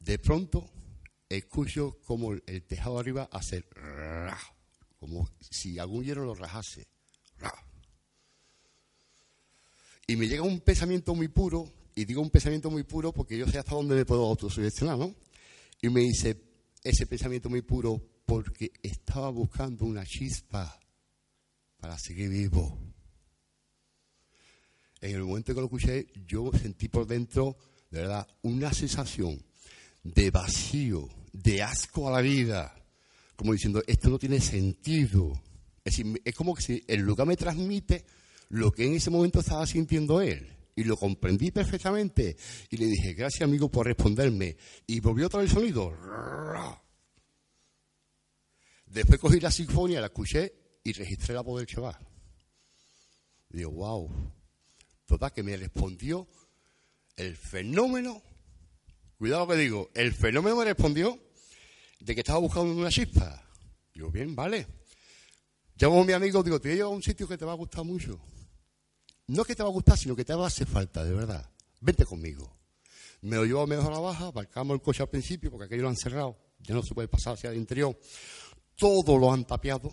De 0.00 0.18
pronto 0.18 0.70
escucho 1.28 1.98
como 2.04 2.32
el 2.32 2.62
tejado 2.66 2.98
arriba 2.98 3.28
hace 3.32 3.64
como 4.98 5.28
si 5.40 5.78
algún 5.78 6.04
hierro 6.04 6.24
lo 6.24 6.34
rajase. 6.34 6.86
Y 10.06 10.16
me 10.16 10.26
llega 10.26 10.42
un 10.42 10.60
pensamiento 10.60 11.14
muy 11.14 11.28
puro 11.28 11.70
y 11.94 12.04
digo 12.04 12.22
un 12.22 12.30
pensamiento 12.30 12.70
muy 12.70 12.82
puro 12.82 13.12
porque 13.12 13.36
yo 13.36 13.46
sé 13.46 13.58
hasta 13.58 13.74
dónde 13.74 13.94
me 13.94 14.06
puedo 14.06 14.24
autosugestionar, 14.26 14.96
¿no? 14.96 15.14
Y 15.82 15.88
me 15.90 16.00
dice, 16.00 16.40
ese 16.82 17.06
pensamiento 17.06 17.50
muy 17.50 17.62
puro 17.62 18.00
porque 18.24 18.72
estaba 18.82 19.30
buscando 19.30 19.84
una 19.84 20.04
chispa 20.06 20.78
para 21.78 21.98
seguir 21.98 22.30
vivo. 22.30 22.78
En 25.00 25.14
el 25.14 25.24
momento 25.24 25.54
que 25.54 25.60
lo 25.60 25.66
escuché, 25.66 26.08
yo 26.26 26.50
sentí 26.52 26.88
por 26.88 27.06
dentro, 27.06 27.56
de 27.90 28.00
verdad, 28.00 28.26
una 28.42 28.72
sensación 28.72 29.40
de 30.02 30.30
vacío, 30.30 31.08
de 31.32 31.62
asco 31.62 32.08
a 32.08 32.12
la 32.12 32.20
vida, 32.20 32.74
como 33.36 33.52
diciendo, 33.52 33.82
esto 33.86 34.10
no 34.10 34.18
tiene 34.18 34.40
sentido. 34.40 35.40
Es, 35.84 36.02
es 36.24 36.34
como 36.34 36.54
que 36.54 36.62
si 36.62 36.84
el 36.86 37.00
lugar 37.00 37.26
me 37.26 37.36
transmite 37.36 38.04
lo 38.50 38.72
que 38.72 38.86
en 38.86 38.94
ese 38.94 39.10
momento 39.10 39.40
estaba 39.40 39.66
sintiendo 39.66 40.20
él 40.20 40.58
y 40.78 40.84
lo 40.84 40.96
comprendí 40.96 41.50
perfectamente. 41.50 42.36
Y 42.70 42.76
le 42.76 42.86
dije, 42.86 43.12
gracias 43.12 43.42
amigo 43.42 43.68
por 43.68 43.86
responderme. 43.86 44.56
Y 44.86 45.00
volvió 45.00 45.26
otra 45.26 45.40
vez 45.40 45.50
el 45.50 45.56
sonido. 45.56 45.92
Después 48.86 49.20
cogí 49.20 49.40
la 49.40 49.50
sinfonía, 49.50 50.00
la 50.00 50.06
escuché 50.06 50.52
y 50.84 50.92
registré 50.92 51.34
la 51.34 51.40
voz 51.40 51.58
del 51.58 51.66
chaval. 51.66 51.98
digo, 53.50 53.70
wow. 53.72 54.32
Total, 55.04 55.32
que 55.32 55.42
me 55.42 55.56
respondió 55.56 56.28
el 57.16 57.36
fenómeno, 57.36 58.22
cuidado 59.18 59.48
que 59.48 59.56
digo, 59.56 59.90
el 59.94 60.12
fenómeno 60.12 60.56
me 60.56 60.64
respondió 60.64 61.18
de 62.00 62.14
que 62.14 62.20
estaba 62.20 62.38
buscando 62.38 62.72
una 62.72 62.90
chispa. 62.90 63.42
Digo, 63.94 64.10
bien, 64.10 64.34
vale. 64.34 64.66
Llamo 65.76 66.02
a 66.02 66.04
mi 66.04 66.12
amigo, 66.12 66.42
digo, 66.42 66.60
te 66.60 66.74
llevo 66.74 66.90
a 66.90 66.94
un 66.94 67.02
sitio 67.02 67.28
que 67.28 67.38
te 67.38 67.44
va 67.44 67.52
a 67.52 67.56
gustar 67.56 67.84
mucho 67.84 68.20
no 69.28 69.42
es 69.42 69.46
que 69.46 69.54
te 69.54 69.62
va 69.62 69.68
a 69.68 69.72
gustar, 69.72 69.96
sino 69.96 70.16
que 70.16 70.24
te 70.24 70.34
va 70.34 70.44
a 70.44 70.48
hacer 70.48 70.66
falta, 70.66 71.04
de 71.04 71.12
verdad. 71.12 71.48
Vente 71.80 72.04
conmigo. 72.04 72.56
Me 73.20 73.36
lo 73.36 73.44
llevo 73.44 73.66
mejor 73.66 73.92
a 73.92 73.96
la 73.96 74.00
baja, 74.00 74.26
aparcamos 74.28 74.74
el 74.74 74.82
coche 74.82 75.02
al 75.02 75.10
principio, 75.10 75.50
porque 75.50 75.66
aquello 75.66 75.82
lo 75.82 75.88
han 75.90 75.96
cerrado, 75.96 76.38
ya 76.60 76.74
no 76.74 76.82
se 76.82 76.94
puede 76.94 77.08
pasar 77.08 77.34
hacia 77.34 77.50
el 77.50 77.56
interior. 77.56 77.98
Todo 78.74 79.18
lo 79.18 79.32
han 79.32 79.44
tapiado, 79.44 79.92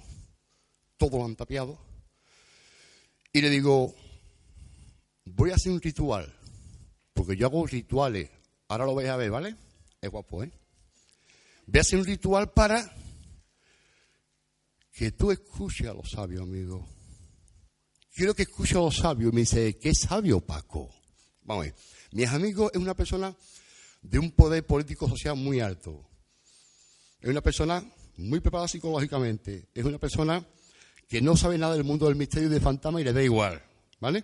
todo 0.97 1.17
lo 1.17 1.25
han 1.25 1.35
tapiado. 1.35 1.77
Y 3.33 3.41
le 3.41 3.49
digo, 3.49 3.93
voy 5.25 5.51
a 5.51 5.55
hacer 5.55 5.71
un 5.71 5.81
ritual, 5.81 6.33
porque 7.13 7.35
yo 7.35 7.47
hago 7.47 7.67
rituales. 7.67 8.29
Ahora 8.69 8.85
lo 8.85 8.95
vais 8.95 9.09
a 9.09 9.17
ver, 9.17 9.31
¿vale? 9.31 9.55
Es 10.01 10.09
guapo, 10.09 10.43
¿eh? 10.43 10.51
Voy 11.67 11.77
a 11.77 11.81
hacer 11.81 11.99
un 11.99 12.05
ritual 12.05 12.51
para 12.51 12.95
que 14.93 15.11
tú 15.11 15.31
escuches 15.31 15.87
a 15.87 15.93
los 15.93 16.09
sabios, 16.09 16.41
amigo 16.41 16.87
quiero 18.15 18.33
que 18.33 18.43
escuche 18.43 18.77
a 18.77 18.81
los 18.81 18.95
sabios. 18.95 19.31
Y 19.31 19.35
me 19.35 19.41
dice, 19.41 19.77
¿qué 19.77 19.93
sabio, 19.93 20.41
Paco? 20.41 20.89
Vamos 21.43 21.63
a 21.63 21.65
ver. 21.65 21.75
Mi 22.11 22.23
amigo 22.23 22.71
es 22.73 22.79
una 22.79 22.95
persona 22.95 23.35
de 24.01 24.19
un 24.19 24.31
poder 24.31 24.65
político 24.65 25.07
social 25.09 25.35
muy 25.35 25.59
alto. 25.59 26.07
Es 27.19 27.29
una 27.29 27.41
persona 27.41 27.83
muy 28.17 28.39
preparada 28.39 28.67
psicológicamente. 28.67 29.67
Es 29.73 29.83
una 29.83 29.99
persona 29.99 30.43
que 31.07 31.21
no 31.21 31.35
sabe 31.35 31.57
nada 31.57 31.73
del 31.75 31.83
mundo 31.83 32.07
del 32.07 32.15
misterio 32.15 32.47
y 32.47 32.51
del 32.51 32.61
fantasma 32.61 33.01
y 33.01 33.03
le 33.03 33.13
da 33.13 33.21
igual. 33.21 33.61
¿Vale? 33.99 34.23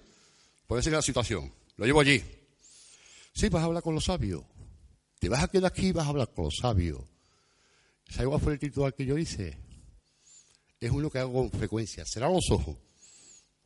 Puede 0.65 0.81
ser 0.81 0.93
la 0.93 1.01
situación. 1.01 1.53
Lo 1.75 1.85
llevo 1.85 1.99
allí. 1.99 2.23
Sí, 3.33 3.49
vas 3.49 3.61
a 3.61 3.65
hablar 3.65 3.83
con 3.83 3.93
los 3.93 4.05
sabios. 4.05 4.43
Te 5.19 5.29
vas 5.29 5.43
a 5.43 5.47
quedar 5.47 5.71
aquí 5.71 5.87
y 5.87 5.91
vas 5.91 6.05
a 6.05 6.09
hablar 6.09 6.31
con 6.33 6.45
los 6.45 6.57
sabios. 6.57 7.01
¿Sabes 8.11 8.27
cuál 8.27 8.41
fue 8.41 8.53
el 8.53 8.59
titular 8.59 8.93
que 8.93 9.05
yo 9.05 9.17
hice? 9.17 9.57
Es 10.79 10.91
uno 10.91 11.09
que 11.09 11.17
hago 11.17 11.33
con 11.33 11.49
frecuencia. 11.49 12.05
Será 12.05 12.29
los 12.29 12.51
ojos 12.51 12.77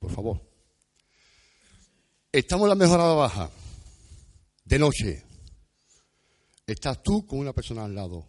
por 0.06 0.12
favor. 0.12 0.42
Estamos 2.32 2.66
en 2.66 2.70
la 2.70 2.76
mejorada 2.76 3.16
baja, 3.16 3.50
de 4.64 4.78
noche. 4.78 5.24
Estás 6.68 7.02
tú 7.02 7.26
con 7.26 7.40
una 7.40 7.54
persona 7.54 7.86
al 7.86 7.96
lado 7.96 8.28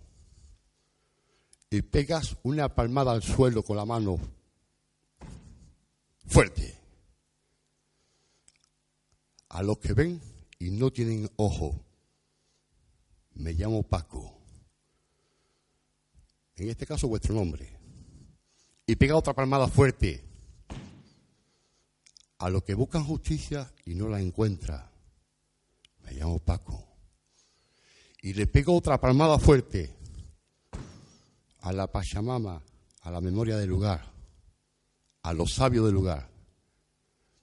y 1.69 1.83
pegas 1.83 2.37
una 2.45 2.75
palmada 2.75 3.13
al 3.13 3.23
suelo 3.23 3.63
con 3.63 3.77
la 3.77 3.85
mano 3.85 4.19
fuerte. 6.27 6.79
A 9.51 9.63
los 9.63 9.79
que 9.79 9.93
ven 9.93 10.21
y 10.59 10.71
no 10.71 10.91
tienen 10.91 11.31
ojo, 11.37 11.79
me 13.35 13.53
llamo 13.53 13.83
Paco. 13.83 14.36
En 16.57 16.71
este 16.71 16.87
caso 16.87 17.09
vuestro 17.09 17.35
nombre. 17.35 17.71
Y 18.87 18.97
pega 18.97 19.17
otra 19.17 19.35
palmada 19.35 19.69
fuerte. 19.69 20.25
A 22.39 22.51
los 22.51 22.65
que 22.65 22.75
buscan 22.75 23.05
justicia 23.05 23.73
y 23.85 23.95
no 23.95 24.09
la 24.09 24.21
encuentran, 24.21 24.91
me 26.05 26.13
llamo 26.13 26.39
Paco. 26.39 26.87
Y 28.23 28.35
le 28.35 28.47
pego 28.47 28.77
otra 28.77 29.01
palmada 29.01 29.39
fuerte 29.39 29.95
a 31.61 31.73
la 31.73 31.91
Pachamama, 31.91 32.63
a 33.01 33.11
la 33.11 33.21
memoria 33.21 33.57
del 33.57 33.71
lugar, 33.71 34.13
a 35.23 35.33
los 35.33 35.55
sabios 35.55 35.87
del 35.87 35.95
lugar. 35.95 36.29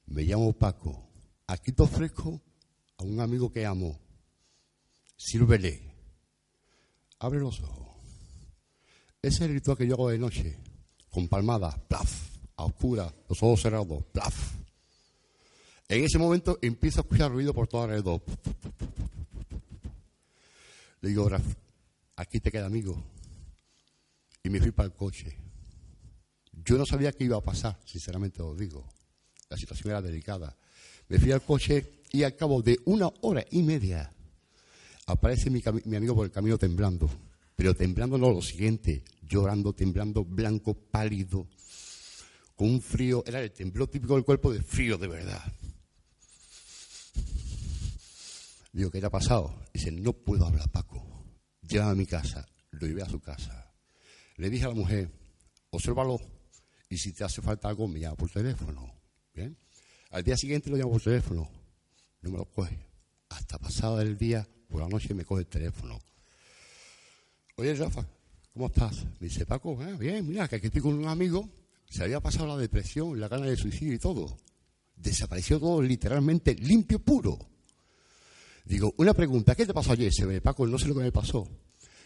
Me 0.06 0.24
llamo 0.24 0.54
Paco. 0.54 1.10
Aquí 1.48 1.72
te 1.72 1.84
ofrezco 1.84 2.40
a 2.98 3.04
un 3.04 3.20
amigo 3.20 3.52
que 3.52 3.66
amo. 3.66 4.00
Sírvele. 5.18 5.96
Abre 7.20 7.40
los 7.40 7.60
ojos. 7.62 7.93
Ese 9.24 9.38
es 9.38 9.42
el 9.42 9.54
ritual 9.54 9.78
que 9.78 9.88
yo 9.88 9.94
hago 9.94 10.10
de 10.10 10.20
noche, 10.20 10.58
con 11.10 11.30
palmadas, 11.30 11.80
plaf, 11.88 12.28
a 12.58 12.66
oscuras, 12.66 13.10
los 13.30 13.42
ojos 13.42 13.62
cerrados, 13.62 14.04
plaf. 14.12 14.54
En 15.88 16.04
ese 16.04 16.18
momento 16.18 16.60
empiezo 16.62 17.00
a 17.00 17.04
escuchar 17.04 17.32
ruido 17.32 17.54
por 17.54 17.70
todo 17.70 17.84
alrededor. 17.84 18.22
Le 21.00 21.10
digo, 21.10 21.30
aquí 22.18 22.42
te 22.42 22.52
queda 22.52 22.66
amigo. 22.66 23.02
Y 24.44 24.50
me 24.50 24.60
fui 24.60 24.72
para 24.72 24.88
el 24.88 24.94
coche. 24.94 25.38
Yo 26.52 26.78
no 26.78 26.86
sabía 26.86 27.14
qué 27.14 27.24
iba 27.24 27.38
a 27.38 27.42
pasar, 27.42 27.80
sinceramente 27.86 28.42
os 28.42 28.58
digo. 28.58 28.86
La 29.48 29.56
situación 29.56 29.92
era 29.92 30.02
delicada. 30.02 30.58
Me 31.08 31.18
fui 31.18 31.32
al 31.32 31.44
coche 31.44 32.02
y 32.12 32.24
al 32.24 32.36
cabo 32.36 32.62
de 32.62 32.78
una 32.86 33.10
hora 33.22 33.46
y 33.52 33.64
media 33.64 34.12
aparece 35.06 35.50
mi, 35.50 35.62
amigo 35.96 36.14
por 36.14 36.26
el 36.26 36.32
camino 36.32 36.58
temblando. 36.58 37.10
Pero 37.56 37.74
temblando 37.74 38.18
no 38.18 38.32
lo 38.32 38.42
siguiente, 38.42 39.04
llorando, 39.22 39.74
temblando, 39.74 40.26
blanco, 40.26 40.74
pálido, 40.74 41.48
con 42.56 42.70
un 42.70 42.82
frío, 42.82 43.24
era 43.26 43.42
el 43.42 43.52
temblor 43.52 43.88
típico 43.88 44.16
del 44.16 44.24
cuerpo 44.24 44.52
de 44.52 44.62
frío 44.62 44.98
de 44.98 45.08
verdad. 45.08 45.54
Digo, 48.72 48.90
¿qué 48.90 49.00
le 49.00 49.08
ha 49.08 49.12
pasado? 49.12 49.56
Dice, 49.74 49.92
no 49.92 50.14
puedo 50.14 50.46
hablar, 50.46 50.70
Paco. 50.72 51.06
Llévame 51.62 51.92
a 51.92 51.96
mi 51.96 52.06
casa. 52.06 52.48
Lo 52.72 52.88
llevé 52.88 53.04
a 53.04 53.10
su 53.10 53.20
casa. 53.20 53.72
Le 54.38 54.50
dije 54.50 54.66
a 54.66 54.70
la 54.70 54.74
mujer, 54.74 55.12
obsérvalo 55.70 56.20
y 56.90 56.98
si 56.98 57.12
te 57.12 57.24
hace 57.24 57.42
falta 57.42 57.70
algo, 57.70 57.88
me 57.88 58.00
llama 58.00 58.16
por 58.16 58.30
teléfono. 58.30 58.94
¿Bien? 59.34 59.58
Al 60.12 60.24
día 60.24 60.38
siguiente 60.38 60.70
lo 60.70 60.78
llamo 60.78 60.92
por 60.92 61.02
teléfono. 61.02 61.50
No 62.22 62.32
me 62.32 62.38
lo 62.38 62.46
coge. 62.46 62.80
Hasta 63.30 63.58
pasado 63.58 64.00
el 64.02 64.18
día, 64.18 64.48
por 64.68 64.82
la 64.82 64.88
noche 64.88 65.14
me 65.14 65.26
coge 65.26 65.42
el 65.42 65.48
teléfono. 65.48 66.00
Oye, 67.56 67.76
Rafa, 67.76 68.04
¿cómo 68.54 68.68
estás? 68.68 69.06
Me 69.20 69.28
dice, 69.28 69.46
Paco, 69.46 69.78
ah, 69.82 69.96
bien, 69.98 70.28
mira, 70.28 70.48
que 70.48 70.56
aquí 70.56 70.68
estoy 70.68 70.82
con 70.82 70.96
un 70.96 71.08
amigo. 71.08 71.48
Se 71.88 72.04
había 72.04 72.20
pasado 72.20 72.48
la 72.48 72.58
depresión, 72.58 73.20
la 73.20 73.28
gana 73.28 73.46
de 73.46 73.56
suicidio 73.56 73.94
y 73.94 74.00
todo. 74.00 74.38
Desapareció 74.96 75.60
todo 75.60 75.82
literalmente 75.82 76.56
limpio, 76.56 76.98
puro. 76.98 77.38
Digo, 78.66 78.96
una 78.98 79.14
pregunta, 79.14 79.54
¿qué 79.54 79.68
te 79.68 79.74
pasó 79.74 79.92
ayer? 79.92 80.12
Se 80.12 80.26
ve, 80.26 80.42
Paco, 80.42 80.66
no 80.66 80.80
sé 80.80 80.88
lo 80.88 80.96
que 80.96 81.02
me 81.02 81.12
pasó. 81.12 81.48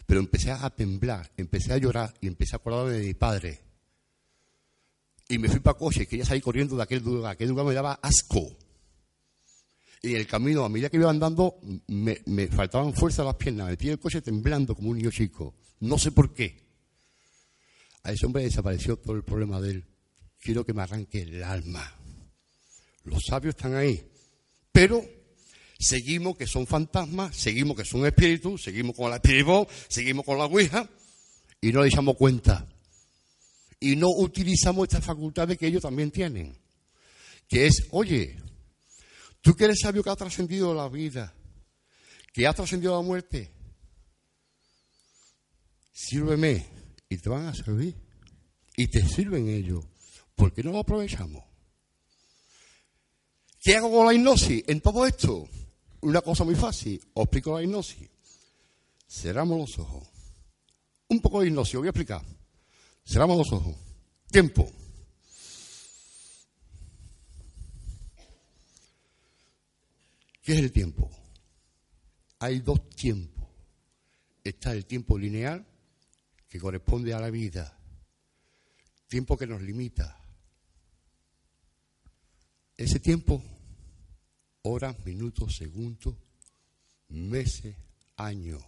Pero 0.04 0.20
empecé 0.20 0.50
a 0.50 0.68
temblar, 0.70 1.30
empecé 1.36 1.72
a 1.72 1.78
llorar 1.78 2.12
y 2.20 2.26
empecé 2.26 2.54
a 2.54 2.58
acordarme 2.58 2.92
de 2.92 3.06
mi 3.06 3.14
padre. 3.14 3.60
Y 5.28 5.38
me 5.38 5.48
fui 5.48 5.60
para 5.60 5.78
coche, 5.78 6.06
quería 6.06 6.26
salir 6.26 6.42
corriendo 6.42 6.76
de 6.76 6.82
aquel 6.82 7.02
lugar. 7.02 7.32
Aquel 7.32 7.48
lugar 7.48 7.64
me 7.64 7.74
daba 7.74 7.94
asco. 8.02 8.54
Y 10.02 10.10
en 10.10 10.16
el 10.16 10.26
camino, 10.26 10.64
a 10.64 10.68
medida 10.68 10.90
que 10.90 10.96
iba 10.96 11.10
andando, 11.10 11.58
me, 11.88 12.46
faltaban 12.48 12.94
fuerza 12.94 13.22
a 13.22 13.26
las 13.26 13.34
piernas. 13.34 13.66
Me 13.66 13.72
metí 13.72 13.88
el 13.88 13.98
coche 13.98 14.22
temblando 14.22 14.74
como 14.74 14.90
un 14.90 14.98
niño 14.98 15.10
chico. 15.10 15.54
No 15.80 15.98
sé 15.98 16.12
por 16.12 16.32
qué. 16.32 16.68
A 18.04 18.12
ese 18.12 18.26
hombre 18.26 18.44
desapareció 18.44 18.96
todo 18.96 19.16
el 19.16 19.24
problema 19.24 19.60
de 19.60 19.70
él. 19.72 19.84
Quiero 20.40 20.64
que 20.64 20.72
me 20.72 20.82
arranque 20.82 21.22
el 21.22 21.42
alma. 21.42 21.92
Los 23.04 23.24
sabios 23.28 23.56
están 23.56 23.74
ahí. 23.74 24.08
Pero 24.70 25.04
seguimos 25.78 26.36
que 26.36 26.46
son 26.46 26.66
fantasmas, 26.66 27.36
seguimos 27.36 27.76
que 27.76 27.84
son 27.84 28.06
espíritus, 28.06 28.62
seguimos 28.62 28.94
con 28.94 29.10
la 29.10 29.16
espíritu, 29.16 29.66
seguimos 29.88 30.24
con 30.24 30.38
la 30.38 30.44
ouija 30.44 30.88
y 31.60 31.72
no 31.72 31.82
le 31.82 31.88
echamos 31.88 32.16
cuenta. 32.16 32.66
Y 33.80 33.96
no 33.96 34.08
utilizamos 34.08 34.84
esta 34.88 35.00
facultad 35.00 35.48
que 35.56 35.66
ellos 35.66 35.82
también 35.82 36.10
tienen. 36.10 36.56
Que 37.48 37.66
es, 37.66 37.88
oye, 37.90 38.36
tú 39.40 39.54
que 39.54 39.64
eres 39.64 39.80
sabio 39.80 40.02
que 40.02 40.10
ha 40.10 40.16
trascendido 40.16 40.74
la 40.74 40.88
vida, 40.88 41.34
que 42.32 42.46
ha 42.46 42.52
trascendido 42.52 42.96
la 42.96 43.02
muerte, 43.02 43.52
sírveme 45.92 46.66
y 47.08 47.16
te 47.16 47.28
van 47.28 47.46
a 47.46 47.54
servir. 47.54 47.94
Y 48.76 48.86
te 48.86 49.06
sirven 49.06 49.48
ellos. 49.48 49.84
¿Por 50.36 50.52
qué 50.52 50.62
no 50.62 50.70
lo 50.70 50.78
aprovechamos? 50.78 51.42
¿Qué 53.60 53.76
hago 53.76 53.90
con 53.90 54.06
la 54.06 54.14
hipnosis 54.14 54.62
en 54.68 54.80
todo 54.80 55.04
esto? 55.04 55.48
Una 56.00 56.20
cosa 56.20 56.44
muy 56.44 56.54
fácil, 56.54 57.00
os 57.12 57.24
explico 57.24 57.56
la 57.56 57.64
hipnosis. 57.64 58.08
Cerramos 59.08 59.58
los 59.58 59.78
ojos. 59.80 60.06
Un 61.08 61.20
poco 61.20 61.40
de 61.40 61.48
hipnosis, 61.48 61.74
os 61.74 61.80
voy 61.80 61.88
a 61.88 61.90
explicar. 61.90 62.24
Cerramos 63.04 63.38
los 63.38 63.52
ojos. 63.52 63.74
Tiempo. 64.30 64.70
¿Qué 70.48 70.54
es 70.54 70.60
el 70.60 70.72
tiempo? 70.72 71.10
Hay 72.38 72.60
dos 72.60 72.88
tiempos. 72.88 73.46
Está 74.42 74.72
el 74.72 74.86
tiempo 74.86 75.18
lineal, 75.18 75.66
que 76.48 76.58
corresponde 76.58 77.12
a 77.12 77.20
la 77.20 77.28
vida. 77.28 77.78
Tiempo 79.08 79.36
que 79.36 79.46
nos 79.46 79.60
limita. 79.60 80.18
Ese 82.78 82.98
tiempo 82.98 83.42
horas, 84.62 84.96
minutos, 85.04 85.54
segundos, 85.54 86.14
meses, 87.08 87.76
años. 88.16 88.64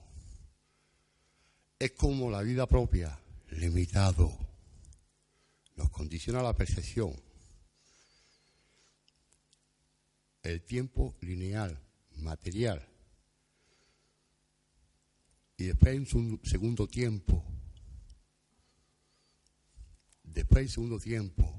Es 1.79 1.93
como 1.93 2.31
la 2.31 2.43
vida 2.43 2.67
propia, 2.67 3.19
limitado. 3.53 4.37
Nos 5.77 5.89
condiciona 5.89 6.43
la 6.43 6.53
percepción. 6.53 7.30
El 10.43 10.63
tiempo 10.63 11.17
lineal, 11.21 11.79
material. 12.17 12.87
Y 15.57 15.65
después 15.65 15.93
hay 15.93 15.99
un 15.99 16.41
segundo 16.43 16.89
tiempo. 16.89 17.45
Después 20.23 20.59
hay 20.59 20.65
un 20.65 20.71
segundo 20.71 20.99
tiempo. 20.99 21.55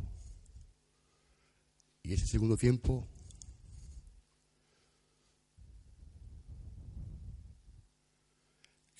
Y 2.04 2.14
ese 2.14 2.26
segundo 2.26 2.58
tiempo 2.58 3.08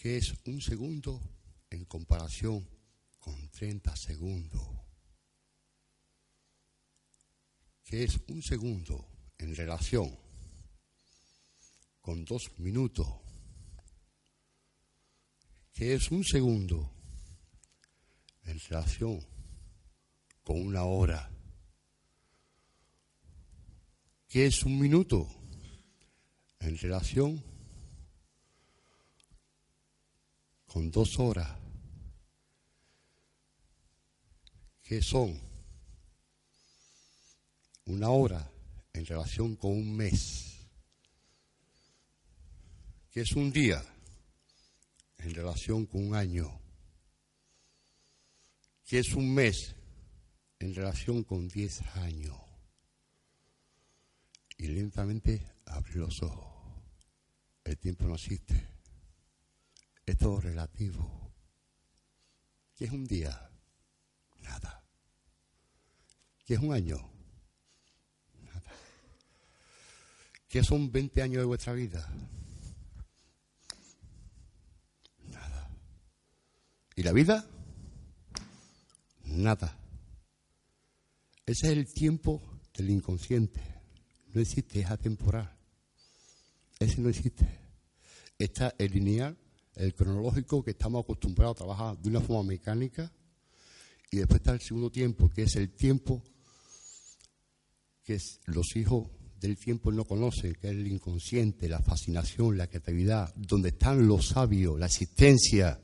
que 0.02 0.18
es 0.18 0.34
un 0.48 0.60
segundo 0.60 1.22
en 1.70 1.86
comparación 1.86 2.68
con 3.20 3.50
30 3.50 3.96
segundos, 3.96 4.68
que 7.84 8.04
es 8.04 8.20
un 8.28 8.42
segundo 8.42 9.11
en 9.42 9.56
relación 9.56 10.16
con 12.00 12.24
dos 12.26 12.52
minutos, 12.60 13.08
que 15.74 15.96
es 15.96 16.12
un 16.12 16.24
segundo 16.24 16.92
en 18.44 18.60
relación 18.60 19.20
con 20.44 20.62
una 20.62 20.84
hora, 20.84 21.32
que 24.28 24.46
es 24.46 24.64
un 24.64 24.80
minuto 24.80 25.28
en 26.60 26.78
relación 26.78 27.44
con 30.68 30.92
dos 30.92 31.18
horas, 31.20 31.58
que 34.84 35.02
son 35.02 35.40
una 37.86 38.10
hora 38.12 38.52
en 38.94 39.06
relación 39.06 39.56
con 39.56 39.72
un 39.72 39.96
mes, 39.96 40.68
que 43.12 43.22
es 43.22 43.32
un 43.34 43.52
día 43.52 43.84
en 45.18 45.34
relación 45.34 45.86
con 45.86 46.08
un 46.08 46.16
año, 46.16 46.60
que 48.86 49.00
es 49.00 49.14
un 49.14 49.34
mes 49.34 49.76
en 50.60 50.76
relación 50.76 51.24
con 51.24 51.48
diez 51.48 51.82
años. 51.98 52.38
Y 54.58 54.68
lentamente 54.68 55.42
abre 55.66 55.96
los 55.96 56.22
ojos. 56.22 56.52
El 57.64 57.78
tiempo 57.78 58.06
no 58.06 58.16
existe. 58.16 58.70
Es 60.06 60.18
todo 60.18 60.40
relativo. 60.40 61.34
¿Qué 62.76 62.86
es 62.86 62.92
un 62.92 63.06
día? 63.06 63.50
Nada. 64.42 64.84
¿Qué 66.46 66.56
es 66.56 66.60
un 66.60 66.74
año? 66.74 67.11
¿Qué 70.52 70.66
son 70.66 70.92
20 70.92 71.22
años 71.22 71.38
de 71.38 71.46
vuestra 71.46 71.72
vida? 71.72 72.06
Nada. 75.30 75.72
¿Y 76.94 77.04
la 77.04 77.14
vida? 77.14 77.48
Nada. 79.24 79.80
Ese 81.46 81.68
es 81.68 81.78
el 81.78 81.94
tiempo 81.94 82.60
del 82.74 82.90
inconsciente. 82.90 83.62
No 84.34 84.42
existe, 84.42 84.82
es 84.82 84.92
atemporal. 84.92 85.58
Ese 86.80 87.00
no 87.00 87.08
existe. 87.08 87.48
Está 88.38 88.76
el 88.78 88.92
lineal, 88.92 89.38
el 89.76 89.96
cronológico, 89.96 90.66
que 90.66 90.72
estamos 90.72 91.06
acostumbrados 91.06 91.56
a 91.56 91.60
trabajar 91.60 91.98
de 91.98 92.10
una 92.10 92.20
forma 92.20 92.50
mecánica. 92.50 93.10
Y 94.12 94.18
después 94.18 94.42
está 94.42 94.52
el 94.52 94.60
segundo 94.60 94.92
tiempo, 94.92 95.30
que 95.30 95.44
es 95.44 95.56
el 95.56 95.74
tiempo 95.74 96.22
que 98.04 98.20
los 98.48 98.76
hijos 98.76 99.21
del 99.42 99.58
tiempo 99.58 99.92
no 99.92 100.06
conocen, 100.06 100.54
que 100.54 100.68
es 100.68 100.74
el 100.74 100.88
inconsciente, 100.88 101.68
la 101.68 101.80
fascinación, 101.80 102.58
la 102.58 102.68
creatividad, 102.68 103.34
donde 103.36 103.70
están 103.70 104.08
los 104.08 104.28
sabios, 104.28 104.80
la 104.80 104.86
existencia. 104.86 105.82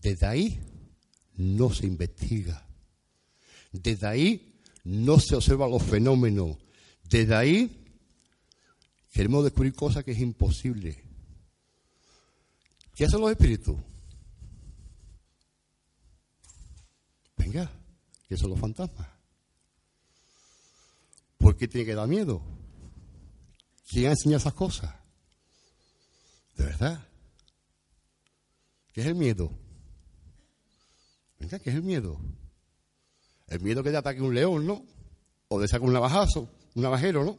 Desde 0.00 0.26
ahí 0.26 0.60
no 1.34 1.74
se 1.74 1.86
investiga. 1.86 2.64
Desde 3.72 4.06
ahí 4.06 4.60
no 4.84 5.18
se 5.18 5.34
observan 5.34 5.72
los 5.72 5.82
fenómenos. 5.82 6.56
Desde 7.02 7.34
ahí 7.34 7.84
queremos 9.12 9.42
descubrir 9.42 9.74
cosas 9.74 10.04
que 10.04 10.12
es 10.12 10.20
imposible. 10.20 11.02
¿Qué 12.94 13.06
hacen 13.06 13.20
los 13.20 13.32
espíritus? 13.32 13.76
Venga, 17.36 17.68
¿qué 18.28 18.36
son 18.36 18.50
los 18.50 18.60
fantasmas? 18.60 19.19
¿Por 21.40 21.56
qué 21.56 21.66
tiene 21.66 21.86
que 21.86 21.94
dar 21.94 22.06
miedo? 22.06 22.42
¿Quién 23.88 24.08
ha 24.08 24.10
enseñado 24.10 24.40
esas 24.40 24.52
cosas? 24.52 24.94
¿De 26.54 26.64
verdad? 26.64 27.08
¿Qué 28.92 29.00
es 29.00 29.06
el 29.06 29.14
miedo? 29.14 29.50
Venga, 31.38 31.58
¿qué 31.58 31.70
es 31.70 31.76
el 31.76 31.82
miedo? 31.82 32.20
El 33.46 33.60
miedo 33.60 33.82
que 33.82 33.90
te 33.90 33.96
ataque 33.96 34.20
un 34.20 34.34
león, 34.34 34.66
¿no? 34.66 34.84
O 35.48 35.58
de 35.58 35.66
sacar 35.66 35.88
un 35.88 35.94
navajazo, 35.94 36.42
un 36.74 36.82
navajero, 36.82 37.24
¿no? 37.24 37.38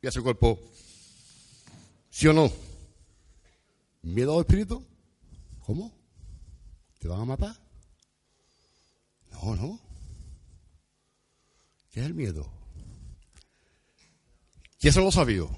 Y 0.00 0.06
a 0.06 0.10
su 0.10 0.22
cuerpo. 0.22 0.58
¿Sí 2.08 2.26
o 2.26 2.32
no? 2.32 2.50
¿Miedo 4.00 4.34
al 4.34 4.40
espíritu? 4.40 4.82
¿Cómo? 5.66 5.92
¿Te 6.98 7.06
van 7.06 7.20
a 7.20 7.24
matar? 7.26 7.54
No, 9.30 9.54
no. 9.56 9.78
¿Qué 11.90 12.00
es 12.00 12.06
el 12.06 12.14
miedo? 12.14 12.59
¿Quién 14.80 14.94
son 14.94 15.04
los 15.04 15.14
sabios? 15.14 15.50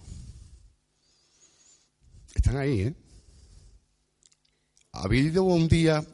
Están 2.35 2.57
ahí, 2.57 2.81
¿eh? 2.81 2.95
¿Habéis 4.91 5.27
ido 5.27 5.45
un 5.45 5.69
día 5.69 6.05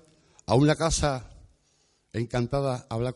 a 0.45 0.55
una 0.55 0.77
casa 0.77 1.31
encantada 2.13 2.87
a 2.91 2.95
hablar? 2.95 3.15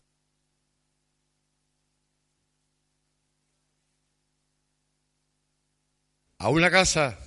¿A 6.39 6.49
una 6.49 6.71
casa? 6.71 7.19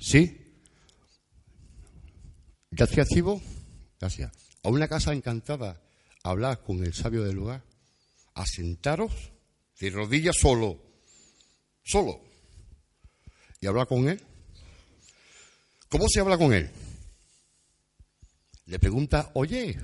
Sí. 0.00 0.56
Gracias, 2.70 3.08
Chivo. 3.10 3.42
Gracias. 4.00 4.32
A 4.62 4.70
una 4.70 4.88
casa 4.88 5.12
encantada 5.12 5.78
a 6.22 6.30
hablar 6.30 6.62
con 6.62 6.82
el 6.82 6.94
sabio 6.94 7.22
del 7.22 7.36
lugar. 7.36 7.62
A 8.32 8.46
sentaros 8.46 9.12
de 9.78 9.90
rodillas 9.90 10.36
solo 10.38 10.83
solo, 11.84 12.20
y 13.60 13.66
habla 13.66 13.86
con 13.86 14.08
él. 14.08 14.20
¿Cómo 15.88 16.08
se 16.08 16.20
habla 16.20 16.36
con 16.36 16.52
él? 16.52 16.70
Le 18.66 18.78
pregunta, 18.78 19.30
oye, 19.34 19.78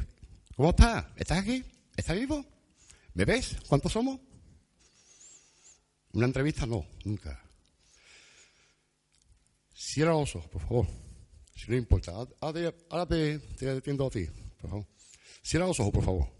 ¿cómo 0.57 0.71
estás? 0.71 1.07
¿Estás 1.17 1.39
aquí? 1.39 1.63
¿Estás 1.97 2.17
vivo? 2.19 2.45
¿Me 3.15 3.25
ves? 3.25 3.57
¿Cuántos 3.69 3.93
somos? 3.93 4.19
Una 6.13 6.27
entrevista 6.27 6.67
no, 6.67 6.85
nunca. 7.05 7.41
Cierra 9.75 10.13
los 10.13 10.35
ojos, 10.35 10.51
por 10.51 10.63
favor. 10.63 10.87
Si 11.55 11.71
no 11.71 11.77
importa. 11.77 12.13
Ahora 12.41 13.07
te, 13.07 13.39
te 13.39 13.71
atiendo 13.71 14.07
a 14.07 14.11
ti, 14.11 14.27
por 14.61 14.71
favor. 14.71 14.87
Cierra 15.43 15.67
los 15.67 15.79
ojos, 15.79 15.93
por 15.93 16.05
favor. 16.05 16.40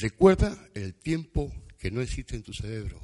Recuerda 0.00 0.68
el 0.74 0.94
tiempo 0.94 1.50
que 1.78 1.90
no 1.90 2.02
existe 2.02 2.36
en 2.36 2.42
tu 2.42 2.52
cerebro. 2.52 3.00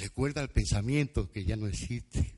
Recuerda 0.00 0.40
el 0.40 0.48
pensamiento 0.48 1.30
que 1.30 1.44
ya 1.44 1.56
no 1.56 1.66
existe. 1.66 2.36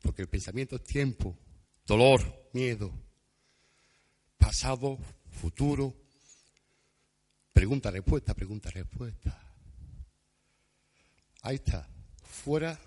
Porque 0.00 0.22
el 0.22 0.28
pensamiento 0.28 0.76
es 0.76 0.84
tiempo, 0.84 1.36
dolor, 1.84 2.50
miedo, 2.52 2.92
pasado, 4.38 4.98
futuro. 5.30 5.94
Pregunta, 7.52 7.90
respuesta, 7.90 8.34
pregunta, 8.34 8.70
respuesta. 8.70 9.38
Ahí 11.42 11.56
está, 11.56 11.88
fuera, 12.22 12.78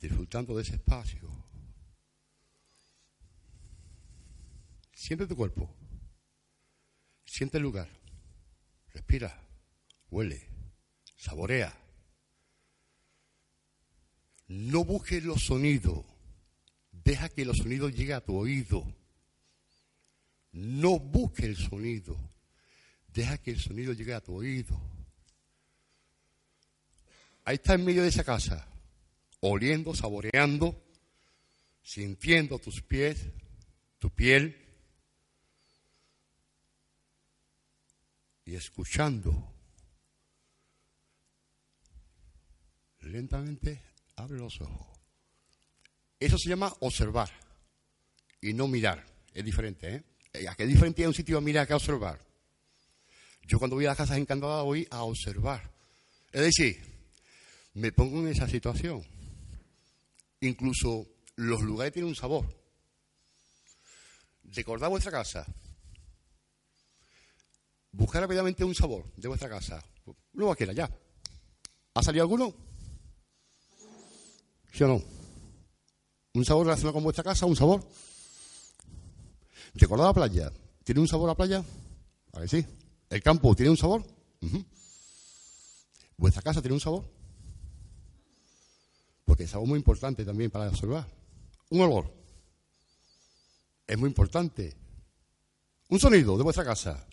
disfrutando 0.00 0.54
de 0.54 0.62
ese 0.62 0.74
espacio. 0.74 1.30
Siente 4.92 5.26
tu 5.26 5.34
cuerpo. 5.34 5.77
Siente 7.28 7.58
el 7.58 7.62
lugar, 7.62 7.90
respira, 8.94 9.38
huele, 10.10 10.48
saborea. 11.14 11.78
No 14.46 14.82
busques 14.82 15.22
los 15.22 15.44
sonidos, 15.44 16.06
deja 16.90 17.28
que 17.28 17.44
los 17.44 17.58
sonidos 17.58 17.92
lleguen 17.92 18.16
a 18.16 18.22
tu 18.22 18.34
oído. 18.34 18.82
No 20.52 20.98
busques 20.98 21.44
el 21.44 21.56
sonido, 21.58 22.16
deja 23.08 23.36
que 23.36 23.50
el 23.50 23.60
sonido 23.60 23.92
llegue 23.92 24.14
a 24.14 24.22
tu 24.22 24.34
oído. 24.34 24.80
Ahí 27.44 27.56
está 27.56 27.74
en 27.74 27.84
medio 27.84 28.02
de 28.02 28.08
esa 28.08 28.24
casa, 28.24 28.66
oliendo, 29.40 29.94
saboreando, 29.94 30.82
sintiendo 31.82 32.58
tus 32.58 32.80
pies, 32.80 33.26
tu 33.98 34.08
piel 34.08 34.67
y 38.48 38.56
escuchando. 38.56 39.52
Lentamente 43.00 43.82
abre 44.16 44.38
los 44.38 44.58
ojos. 44.62 44.98
Eso 46.18 46.38
se 46.38 46.48
llama 46.48 46.74
observar 46.80 47.30
y 48.40 48.54
no 48.54 48.66
mirar. 48.66 49.04
Es 49.34 49.44
diferente, 49.44 50.02
¿eh? 50.32 50.48
¿A 50.48 50.54
qué 50.54 50.66
diferente 50.66 51.06
un 51.06 51.12
sitio 51.12 51.36
a 51.36 51.42
mirar 51.42 51.66
que 51.66 51.74
a 51.74 51.76
observar? 51.76 52.24
Yo 53.42 53.58
cuando 53.58 53.76
voy 53.76 53.84
a 53.84 53.88
las 53.88 53.98
casas 53.98 54.16
encantadas 54.16 54.64
voy 54.64 54.88
a 54.90 55.02
observar. 55.02 55.70
Es 56.32 56.40
decir, 56.40 56.82
me 57.74 57.92
pongo 57.92 58.20
en 58.20 58.28
esa 58.28 58.48
situación. 58.48 59.04
Incluso 60.40 61.06
los 61.36 61.60
lugares 61.60 61.92
tienen 61.92 62.08
un 62.08 62.16
sabor. 62.16 62.46
Recordad 64.44 64.88
vuestra 64.88 65.12
casa. 65.12 65.46
Buscar 67.92 68.22
rápidamente 68.22 68.64
un 68.64 68.74
sabor 68.74 69.04
de 69.16 69.28
vuestra 69.28 69.48
casa. 69.48 69.82
No 70.32 70.44
cualquiera, 70.46 70.72
ya. 70.72 70.90
¿Ha 71.94 72.02
salido 72.02 72.22
alguno? 72.24 72.54
¿Sí 74.72 74.84
o 74.84 74.88
no? 74.88 75.02
¿Un 76.34 76.44
sabor 76.44 76.66
relacionado 76.66 76.94
con 76.94 77.02
vuestra 77.02 77.24
casa? 77.24 77.46
¿Un 77.46 77.56
sabor? 77.56 77.84
¿Recordad 79.74 80.06
la 80.06 80.14
playa? 80.14 80.52
¿Tiene 80.84 81.00
un 81.00 81.08
sabor 81.08 81.28
la 81.28 81.34
playa? 81.34 81.64
A 82.32 82.40
ver, 82.40 82.48
sí. 82.48 82.64
¿El 83.10 83.22
campo 83.22 83.54
tiene 83.56 83.70
un 83.70 83.76
sabor? 83.76 84.04
¿Vuestra 86.16 86.42
casa 86.42 86.60
tiene 86.60 86.74
un 86.74 86.80
sabor? 86.80 87.04
Porque 89.24 89.44
es 89.44 89.54
algo 89.54 89.66
muy 89.66 89.78
importante 89.78 90.24
también 90.24 90.50
para 90.50 90.68
observar. 90.68 91.06
Un 91.70 91.80
olor. 91.80 92.12
Es 93.86 93.98
muy 93.98 94.08
importante. 94.08 94.76
Un 95.88 95.98
sonido 95.98 96.36
de 96.36 96.44
vuestra 96.44 96.64
casa. 96.64 97.06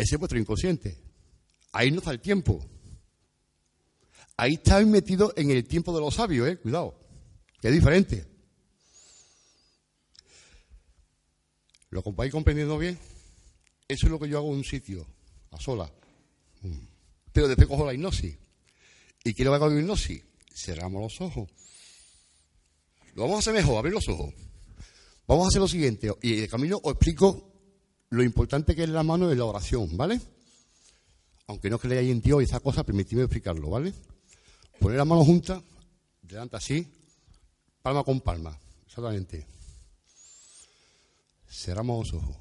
Ese 0.00 0.14
es 0.14 0.18
vuestro 0.18 0.38
inconsciente. 0.38 0.96
Ahí 1.72 1.90
no 1.90 1.98
está 1.98 2.10
el 2.10 2.20
tiempo. 2.20 2.66
Ahí 4.38 4.54
está 4.54 4.80
metido 4.80 5.34
en 5.36 5.50
el 5.50 5.66
tiempo 5.66 5.94
de 5.94 6.00
los 6.00 6.14
sabios, 6.14 6.48
¿eh? 6.48 6.56
Cuidado, 6.56 6.98
que 7.60 7.68
es 7.68 7.74
diferente. 7.74 8.26
¿Lo 11.90 12.02
vais 12.02 12.32
comprendiendo 12.32 12.78
bien? 12.78 12.98
Eso 13.86 14.06
es 14.06 14.10
lo 14.10 14.18
que 14.18 14.26
yo 14.26 14.38
hago 14.38 14.48
en 14.52 14.58
un 14.58 14.64
sitio, 14.64 15.06
a 15.50 15.60
sola. 15.60 15.92
Mm. 16.62 16.78
Pero 17.34 17.46
después 17.46 17.68
cojo 17.68 17.84
la 17.84 17.92
hipnosis. 17.92 18.38
¿Y 19.22 19.34
qué 19.34 19.44
lo 19.44 19.52
hago 19.52 19.66
con 19.66 19.74
la 19.74 19.82
hipnosis? 19.82 20.22
Cerramos 20.54 21.02
los 21.02 21.20
ojos. 21.20 21.50
Lo 23.16 23.24
vamos 23.24 23.36
a 23.36 23.40
hacer 23.40 23.52
mejor, 23.52 23.76
abrir 23.76 23.92
los 23.92 24.08
ojos. 24.08 24.32
Vamos 25.26 25.44
a 25.44 25.48
hacer 25.48 25.60
lo 25.60 25.68
siguiente, 25.68 26.10
y 26.22 26.36
de 26.36 26.48
camino 26.48 26.80
os 26.82 26.94
explico 26.94 27.49
lo 28.10 28.24
importante 28.24 28.74
que 28.74 28.82
es 28.82 28.88
la 28.88 29.02
mano 29.02 29.30
en 29.30 29.38
la 29.38 29.44
oración, 29.44 29.96
¿vale? 29.96 30.20
Aunque 31.46 31.70
no 31.70 31.78
creáis 31.78 32.10
en 32.10 32.20
Dios 32.20 32.42
y 32.42 32.44
esa 32.44 32.60
cosa, 32.60 32.84
permitidme 32.84 33.22
explicarlo, 33.22 33.70
¿vale? 33.70 33.94
Poner 34.78 34.98
la 34.98 35.04
mano 35.04 35.24
junta, 35.24 35.62
delante 36.22 36.56
así, 36.56 36.86
palma 37.82 38.02
con 38.02 38.20
palma, 38.20 38.58
exactamente. 38.86 39.46
Cerramos 41.48 42.12
los 42.12 42.22
ojos. 42.22 42.36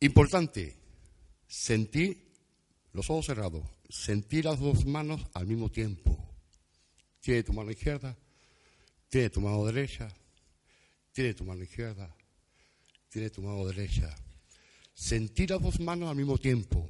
Importante, 0.00 0.76
sentir 1.46 2.32
los 2.92 3.08
ojos 3.10 3.26
cerrados, 3.26 3.62
sentir 3.88 4.46
las 4.46 4.58
dos 4.58 4.84
manos 4.86 5.20
al 5.34 5.46
mismo 5.46 5.70
tiempo. 5.70 6.18
Tiene 7.20 7.44
tu 7.44 7.52
mano 7.52 7.70
izquierda, 7.70 8.16
tiene 9.12 9.28
tu 9.28 9.42
mano 9.42 9.66
derecha, 9.66 10.08
tiene 11.12 11.34
tu 11.34 11.44
mano 11.44 11.62
izquierda, 11.62 12.08
tiene 13.10 13.28
tu 13.28 13.42
mano 13.42 13.66
derecha. 13.66 14.08
Sentir 14.94 15.50
las 15.50 15.60
dos 15.60 15.78
manos 15.80 16.08
al 16.08 16.16
mismo 16.16 16.38
tiempo. 16.38 16.88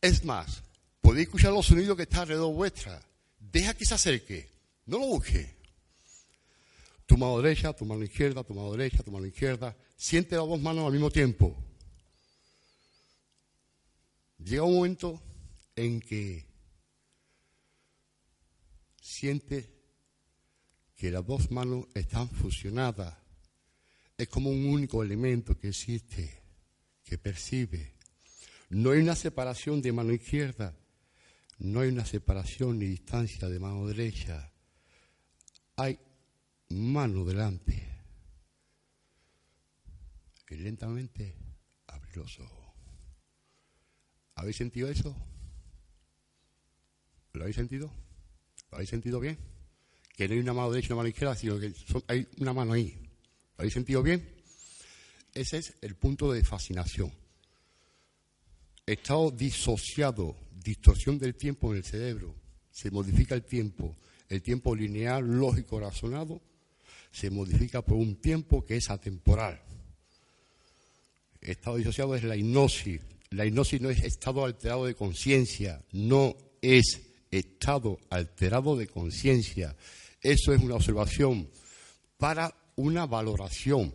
Es 0.00 0.24
más, 0.24 0.64
podéis 1.00 1.28
escuchar 1.28 1.52
los 1.52 1.64
sonidos 1.64 1.96
que 1.96 2.02
están 2.02 2.22
alrededor 2.22 2.52
vuestra. 2.52 3.00
Deja 3.38 3.72
que 3.72 3.84
se 3.84 3.94
acerque, 3.94 4.50
no 4.86 4.98
lo 4.98 5.06
busque. 5.06 5.54
Tu 7.06 7.16
mano 7.16 7.40
derecha, 7.40 7.72
tu 7.72 7.84
mano 7.84 8.02
izquierda, 8.02 8.42
tu 8.42 8.52
mano 8.52 8.72
derecha, 8.72 9.04
tu 9.04 9.12
mano 9.12 9.24
izquierda. 9.24 9.76
Siente 9.96 10.34
las 10.34 10.48
dos 10.48 10.60
manos 10.60 10.86
al 10.86 10.92
mismo 10.92 11.12
tiempo. 11.12 11.56
Llega 14.38 14.64
un 14.64 14.74
momento 14.74 15.22
en 15.76 16.00
que 16.00 16.44
siente 19.00 19.71
que 21.02 21.10
las 21.10 21.26
dos 21.26 21.50
manos 21.50 21.86
están 21.94 22.28
fusionadas. 22.28 23.12
Es 24.16 24.28
como 24.28 24.50
un 24.50 24.66
único 24.66 25.02
elemento 25.02 25.58
que 25.58 25.70
existe, 25.70 26.40
que 27.02 27.18
percibe. 27.18 27.94
No 28.68 28.92
hay 28.92 29.00
una 29.00 29.16
separación 29.16 29.82
de 29.82 29.90
mano 29.90 30.12
izquierda, 30.12 30.76
no 31.58 31.80
hay 31.80 31.88
una 31.88 32.04
separación 32.04 32.78
ni 32.78 32.86
distancia 32.86 33.48
de 33.48 33.58
mano 33.58 33.84
derecha. 33.88 34.52
Hay 35.74 35.98
mano 36.68 37.24
delante. 37.24 37.84
Y 40.50 40.54
lentamente 40.54 41.34
abre 41.88 42.12
los 42.14 42.38
ojos. 42.38 42.74
¿Habéis 44.36 44.54
sentido 44.54 44.88
eso? 44.88 45.16
¿Lo 47.32 47.42
habéis 47.42 47.56
sentido? 47.56 47.90
¿Lo 48.70 48.76
habéis 48.76 48.90
sentido 48.90 49.18
bien? 49.18 49.51
Que 50.22 50.28
no 50.28 50.34
hay 50.34 50.40
una 50.40 50.52
mano 50.52 50.70
derecha 50.70 50.86
y 50.86 50.92
una 50.92 50.96
mano 50.98 51.08
izquierda, 51.08 51.34
sino 51.34 51.58
que 51.58 51.72
hay 52.06 52.28
una 52.38 52.52
mano 52.52 52.74
ahí. 52.74 52.92
¿Lo 52.92 53.62
habéis 53.62 53.74
sentido 53.74 54.04
bien? 54.04 54.24
Ese 55.34 55.58
es 55.58 55.74
el 55.80 55.96
punto 55.96 56.30
de 56.30 56.44
fascinación. 56.44 57.12
Estado 58.86 59.32
disociado, 59.32 60.36
distorsión 60.62 61.18
del 61.18 61.34
tiempo 61.34 61.72
en 61.72 61.78
el 61.78 61.84
cerebro. 61.84 62.36
Se 62.70 62.92
modifica 62.92 63.34
el 63.34 63.42
tiempo. 63.42 63.96
El 64.28 64.42
tiempo 64.42 64.76
lineal, 64.76 65.26
lógico, 65.26 65.80
razonado, 65.80 66.40
se 67.10 67.28
modifica 67.28 67.82
por 67.82 67.96
un 67.96 68.14
tiempo 68.14 68.64
que 68.64 68.76
es 68.76 68.90
atemporal. 68.90 69.60
Estado 71.40 71.78
disociado 71.78 72.14
es 72.14 72.22
la 72.22 72.36
hipnosis, 72.36 73.00
la 73.30 73.44
hipnosis 73.44 73.80
no 73.80 73.90
es 73.90 74.04
estado 74.04 74.44
alterado 74.44 74.86
de 74.86 74.94
conciencia, 74.94 75.82
no 75.90 76.36
es 76.60 77.00
estado 77.32 77.98
alterado 78.08 78.76
de 78.76 78.86
conciencia. 78.86 79.74
Eso 80.22 80.52
es 80.52 80.62
una 80.62 80.76
observación 80.76 81.50
para 82.16 82.54
una 82.76 83.06
valoración 83.06 83.94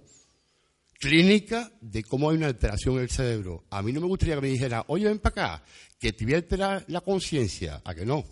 clínica 1.00 1.72
de 1.82 2.04
cómo 2.04 2.30
hay 2.30 2.38
una 2.38 2.48
alteración 2.48 2.96
en 2.96 3.02
el 3.02 3.10
cerebro. 3.10 3.64
A 3.70 3.82
mí 3.82 3.94
no 3.94 4.02
me 4.02 4.08
gustaría 4.08 4.36
que 4.36 4.42
me 4.42 4.48
dijera, 4.50 4.84
oye, 4.88 5.06
ven 5.06 5.20
para 5.20 5.58
acá, 5.58 5.64
que 6.00 6.14
te 6.14 6.26
voy 6.26 6.34
a 6.34 6.38
alterar 6.38 6.86
la 6.88 7.02
conciencia. 7.02 7.82
¿A 7.84 7.96
que 7.96 8.06
no? 8.06 8.26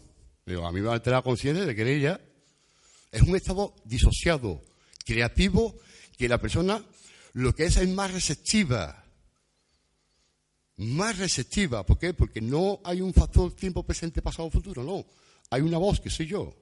a 0.45 0.71
mí 0.71 0.79
me 0.79 0.87
va 0.87 0.91
a 0.91 0.95
alterar 0.95 1.19
la 1.19 1.23
conciencia 1.23 1.65
de 1.65 1.73
que 1.73 1.95
ella 1.95 2.21
es 3.11 3.21
un 3.21 3.35
estado 3.35 3.73
disociado, 3.85 4.61
creativo, 5.03 5.75
que 6.17 6.29
la 6.29 6.39
persona 6.39 6.83
lo 7.33 7.55
que 7.55 7.65
es 7.65 7.77
es 7.77 7.89
más 7.89 8.11
receptiva 8.11 9.05
más 10.77 11.17
receptiva. 11.17 11.85
¿Por 11.85 11.97
qué? 11.97 12.13
Porque 12.13 12.41
no 12.41 12.79
hay 12.83 13.01
un 13.01 13.13
factor 13.13 13.53
tiempo 13.53 13.83
presente, 13.83 14.21
pasado, 14.21 14.49
futuro, 14.49 14.83
no. 14.83 15.05
Hay 15.49 15.61
una 15.61 15.77
voz 15.77 15.99
que 15.99 16.09
soy 16.09 16.27
yo, 16.27 16.53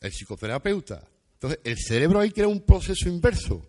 el 0.00 0.12
psicoterapeuta. 0.12 1.08
Entonces, 1.34 1.60
el 1.64 1.78
cerebro 1.78 2.20
ahí 2.20 2.30
crea 2.30 2.48
un 2.48 2.62
proceso 2.62 3.08
inverso. 3.08 3.68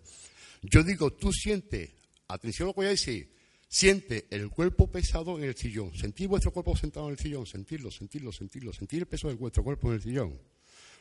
Yo 0.62 0.82
digo, 0.82 1.12
tú 1.12 1.32
sientes, 1.32 1.90
atención 2.28 2.66
a 2.66 2.68
lo 2.68 2.74
que 2.74 2.80
voy 2.80 2.86
a 2.86 2.90
decir, 2.90 3.32
siente 3.68 4.26
el 4.30 4.50
cuerpo 4.50 4.90
pesado 4.90 5.38
en 5.38 5.44
el 5.44 5.56
sillón. 5.56 5.94
Sentir 5.96 6.28
vuestro 6.28 6.52
cuerpo 6.52 6.76
sentado 6.76 7.06
en 7.06 7.12
el 7.12 7.18
sillón, 7.18 7.46
sentirlo, 7.46 7.90
sentirlo, 7.90 8.32
sentirlo, 8.32 8.72
sentir 8.72 9.00
el 9.00 9.06
peso 9.06 9.28
de 9.28 9.34
vuestro 9.34 9.62
cuerpo 9.62 9.88
en 9.88 9.94
el 9.94 10.02
sillón. 10.02 10.40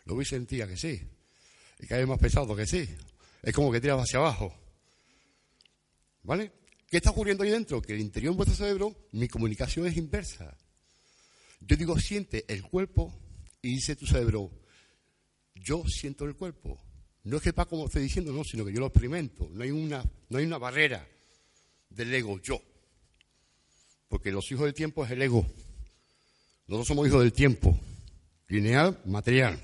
Lo 0.05 0.15
voy 0.15 0.23
a 0.23 0.27
sentir 0.27 0.65
que 0.67 0.77
sí. 0.77 1.01
Y 1.79 1.87
cada 1.87 1.99
vez 1.99 2.07
más 2.07 2.19
pesado 2.19 2.55
que 2.55 2.65
sí. 2.65 2.87
Es 3.41 3.53
como 3.53 3.71
que 3.71 3.81
tiras 3.81 4.01
hacia 4.01 4.19
abajo. 4.19 4.53
¿Vale? 6.23 6.51
¿Qué 6.89 6.97
está 6.97 7.11
ocurriendo 7.11 7.43
ahí 7.43 7.49
dentro? 7.49 7.81
Que 7.81 7.93
el 7.93 8.01
interior 8.01 8.33
de 8.33 8.37
vuestro 8.37 8.55
cerebro, 8.55 9.07
mi 9.11 9.27
comunicación 9.27 9.87
es 9.87 9.97
inversa. 9.97 10.57
Yo 11.61 11.75
digo, 11.75 11.99
siente 11.99 12.45
el 12.47 12.63
cuerpo 12.63 13.13
y 13.61 13.75
dice 13.75 13.95
tu 13.95 14.05
cerebro, 14.05 14.51
yo 15.59 15.83
siento 15.87 16.25
el 16.25 16.35
cuerpo. 16.35 16.79
No 17.23 17.37
es 17.37 17.43
que 17.43 17.53
para 17.53 17.69
como 17.69 17.85
estoy 17.85 18.03
diciendo, 18.03 18.31
no, 18.31 18.43
sino 18.43 18.65
que 18.65 18.73
yo 18.73 18.79
lo 18.79 18.87
experimento. 18.87 19.49
No 19.51 19.63
hay 19.63 19.71
una, 19.71 20.03
no 20.29 20.37
hay 20.37 20.45
una 20.45 20.57
barrera 20.57 21.07
del 21.89 22.13
ego, 22.13 22.39
yo. 22.41 22.61
Porque 24.07 24.31
los 24.31 24.49
hijos 24.51 24.65
del 24.65 24.73
tiempo 24.73 25.05
es 25.05 25.11
el 25.11 25.21
ego. 25.21 25.45
Nosotros 26.67 26.87
somos 26.87 27.07
hijos 27.07 27.21
del 27.21 27.33
tiempo, 27.33 27.79
lineal, 28.47 28.99
material. 29.05 29.59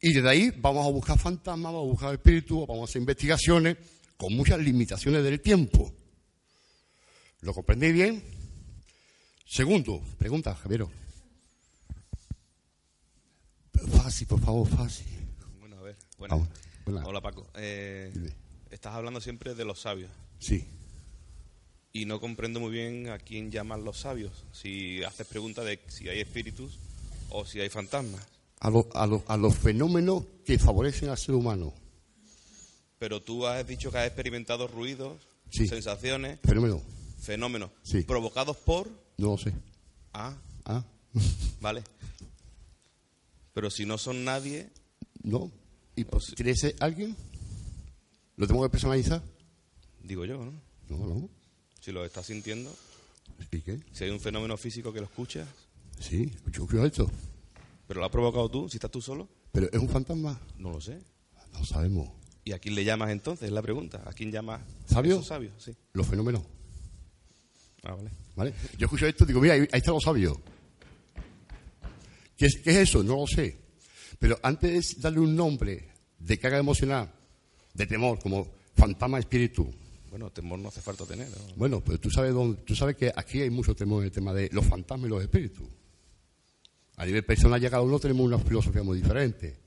Y 0.00 0.12
desde 0.12 0.28
ahí 0.28 0.52
vamos 0.56 0.86
a 0.86 0.90
buscar 0.90 1.18
fantasmas, 1.18 1.72
vamos 1.72 1.88
a 1.88 1.90
buscar 1.90 2.14
espíritus, 2.14 2.66
vamos 2.66 2.82
a 2.82 2.90
hacer 2.90 3.00
investigaciones 3.00 3.76
con 4.16 4.34
muchas 4.34 4.58
limitaciones 4.58 5.22
del 5.22 5.40
tiempo. 5.40 5.92
¿Lo 7.40 7.54
comprendí 7.54 7.92
bien? 7.92 8.22
Segundo, 9.46 10.00
pregunta, 10.18 10.54
Javiero. 10.54 10.90
Fácil, 13.88 14.26
por 14.26 14.40
favor, 14.40 14.68
fácil. 14.68 15.06
Bueno, 15.58 15.76
a 15.78 15.82
ver. 15.82 15.96
Bueno, 16.18 16.48
Hola, 17.04 17.20
Paco. 17.20 17.46
Eh, 17.54 18.12
estás 18.70 18.94
hablando 18.94 19.20
siempre 19.20 19.54
de 19.54 19.64
los 19.64 19.80
sabios. 19.80 20.10
Sí. 20.38 20.66
Y 21.92 22.04
no 22.04 22.20
comprendo 22.20 22.60
muy 22.60 22.70
bien 22.70 23.08
a 23.08 23.18
quién 23.18 23.50
llaman 23.50 23.84
los 23.84 24.00
sabios. 24.00 24.44
Si 24.52 25.02
haces 25.04 25.26
pregunta 25.26 25.62
de 25.64 25.80
si 25.88 26.08
hay 26.08 26.20
espíritus 26.20 26.78
o 27.30 27.44
si 27.44 27.60
hay 27.60 27.68
fantasmas. 27.68 28.26
A, 28.60 28.68
a, 28.68 29.22
a 29.26 29.36
los 29.36 29.56
fenómenos 29.56 30.24
que 30.44 30.58
favorecen 30.58 31.08
al 31.08 31.18
ser 31.18 31.34
humano 31.34 31.72
pero 33.00 33.22
tú 33.22 33.46
has 33.46 33.66
dicho 33.66 33.90
que 33.90 33.96
has 33.96 34.06
experimentado 34.06 34.68
ruidos, 34.68 35.16
sensaciones, 35.50 36.38
fenómenos, 36.44 36.82
fenómenos 37.18 37.70
provocados 38.06 38.58
por... 38.58 38.88
No 39.16 39.30
lo 39.30 39.38
sé. 39.38 39.54
Ah. 40.12 40.36
Ah. 40.66 40.84
vale. 41.62 41.82
Pero 43.52 43.70
si 43.70 43.86
no 43.86 43.98
son 43.98 44.24
nadie... 44.24 44.70
No. 45.22 45.50
¿Y 45.96 46.04
si... 46.20 46.34
tiene 46.34 46.54
ser 46.54 46.74
alguien? 46.80 47.16
¿Lo 48.36 48.46
tengo 48.46 48.62
que 48.62 48.70
personalizar? 48.70 49.22
Digo 50.02 50.24
yo, 50.24 50.44
¿no? 50.44 50.52
No, 50.88 51.06
no. 51.06 51.28
Si 51.80 51.92
lo 51.92 52.04
estás 52.04 52.26
sintiendo. 52.26 52.74
¿Y 53.50 53.60
qué? 53.60 53.80
Si 53.92 54.04
hay 54.04 54.10
un 54.10 54.20
fenómeno 54.20 54.56
físico 54.56 54.92
que 54.92 55.00
lo 55.00 55.06
escuchas. 55.06 55.48
Sí, 55.98 56.32
escucho 56.50 56.84
esto. 56.84 57.10
¿Pero 57.86 58.00
lo 58.00 58.06
has 58.06 58.12
provocado 58.12 58.48
tú? 58.48 58.68
¿Si 58.68 58.76
estás 58.76 58.90
tú 58.90 59.02
solo? 59.02 59.28
¿Pero 59.52 59.68
es 59.70 59.78
un 59.78 59.88
fantasma? 59.88 60.40
No 60.58 60.70
lo 60.70 60.80
sé. 60.80 60.98
No 61.52 61.64
sabemos. 61.64 62.08
¿Y 62.44 62.52
a 62.52 62.58
quién 62.58 62.74
le 62.74 62.84
llamas 62.84 63.10
entonces? 63.10 63.48
Es 63.48 63.52
la 63.52 63.62
pregunta. 63.62 64.02
¿A 64.06 64.12
quién 64.12 64.30
llamas? 64.30 64.62
¿Sabio? 64.86 65.22
sabios, 65.22 65.52
sí. 65.58 65.72
Los 65.92 66.06
fenómenos. 66.06 66.42
Ah, 67.82 67.94
vale. 67.94 68.10
¿Vale? 68.36 68.54
Yo 68.78 68.86
escucho 68.86 69.06
esto 69.06 69.24
y 69.24 69.26
digo, 69.28 69.40
mira, 69.40 69.54
ahí, 69.54 69.68
están 69.72 69.94
los 69.94 70.02
sabios. 70.02 70.38
¿Qué 72.40 72.46
es, 72.46 72.56
¿Qué 72.56 72.70
es, 72.70 72.76
eso? 72.88 73.02
No 73.02 73.16
lo 73.16 73.26
sé. 73.26 73.54
Pero 74.18 74.38
antes 74.42 74.96
de 74.96 75.02
darle 75.02 75.20
un 75.20 75.36
nombre 75.36 75.90
de 76.18 76.38
carga 76.38 76.56
emocional, 76.56 77.12
de 77.74 77.86
temor, 77.86 78.18
como 78.18 78.50
fantasma 78.74 79.18
espíritu. 79.18 79.70
Bueno, 80.08 80.32
temor 80.32 80.58
no 80.58 80.68
hace 80.68 80.80
falta 80.80 81.04
tener. 81.04 81.28
Bueno, 81.54 81.84
pero 81.84 82.00
tú 82.00 82.10
sabes, 82.10 82.32
dónde, 82.32 82.62
tú 82.62 82.74
sabes 82.74 82.96
que 82.96 83.12
aquí 83.14 83.42
hay 83.42 83.50
mucho 83.50 83.74
temor 83.74 84.00
en 84.00 84.06
el 84.06 84.10
tema 84.10 84.32
de 84.32 84.48
los 84.52 84.64
fantasmas 84.64 85.08
y 85.08 85.10
los 85.10 85.22
espíritus. 85.22 85.68
A 86.96 87.04
nivel 87.04 87.26
personal 87.26 87.60
ya 87.60 87.68
cada 87.68 87.82
uno 87.82 88.00
tenemos 88.00 88.24
una 88.24 88.38
filosofía 88.38 88.82
muy 88.82 89.02
diferente. 89.02 89.58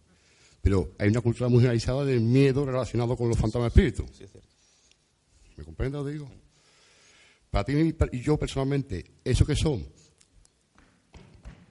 Pero 0.60 0.96
hay 0.98 1.10
una 1.10 1.22
cultura 1.22 1.50
muy 1.50 1.60
generalizada 1.60 2.04
del 2.04 2.22
miedo 2.22 2.66
relacionado 2.66 3.16
con 3.16 3.30
los 3.30 3.38
fantasmas 3.38 3.68
espíritus. 3.68 4.08
Sí, 4.18 4.24
es 4.24 4.32
cierto. 4.32 4.50
¿Me 5.58 5.64
comprende 5.64 6.00
lo 6.00 6.06
digo? 6.08 6.28
Para 7.52 7.66
ti 7.66 7.96
y 8.14 8.20
yo 8.22 8.36
personalmente, 8.36 9.06
¿eso 9.24 9.46
qué 9.46 9.56
son? 9.56 9.86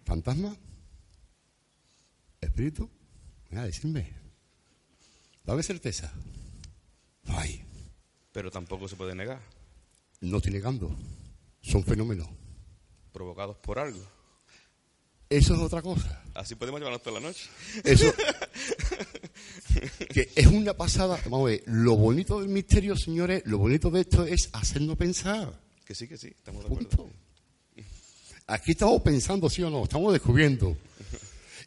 ¿Fantasma? 0.05 0.57
¿Espíritu? 2.43 2.91
Venga, 3.49 3.65
decirme. 3.65 4.13
Dame 5.45 5.63
certeza. 5.63 6.13
No 7.25 7.39
hay. 7.39 7.65
Pero 8.33 8.51
tampoco 8.51 8.89
se 8.89 8.97
puede 8.97 9.15
negar. 9.15 9.41
No 10.21 10.39
estoy 10.39 10.53
negando. 10.53 10.95
Son 11.63 11.85
fenómenos. 11.85 12.29
Provocados 13.13 13.57
por 13.59 13.79
algo. 13.79 14.01
Eso 15.31 15.55
es 15.55 15.61
otra 15.61 15.81
cosa. 15.81 16.23
Así 16.35 16.57
podemos 16.57 16.81
llevarnos 16.81 17.03
toda 17.03 17.21
la 17.21 17.29
noche. 17.29 17.49
Eso. 17.85 18.13
que 20.13 20.31
es 20.35 20.47
una 20.47 20.75
pasada. 20.75 21.19
Vamos 21.25 21.49
a 21.49 21.51
ver, 21.51 21.63
lo 21.67 21.97
bonito 21.97 22.41
del 22.41 22.51
misterio, 22.51 22.97
señores, 22.97 23.43
lo 23.47 23.59
bonito 23.59 23.91
de 23.91 24.03
esto 24.03 24.27
es 24.27 24.51
hacernos 24.53 24.97
pensar. 24.97 25.59
Que 25.87 25.95
sí, 25.95 26.07
que 26.07 26.19
sí, 26.19 26.29
estamos 26.29 26.65
de 26.65 26.67
acuerdo. 26.67 26.89
Punto. 26.89 27.11
Aquí 28.47 28.73
estamos 28.73 29.01
pensando, 29.01 29.49
sí 29.49 29.63
o 29.63 29.71
no, 29.71 29.85
estamos 29.85 30.13
descubriendo. 30.13 30.77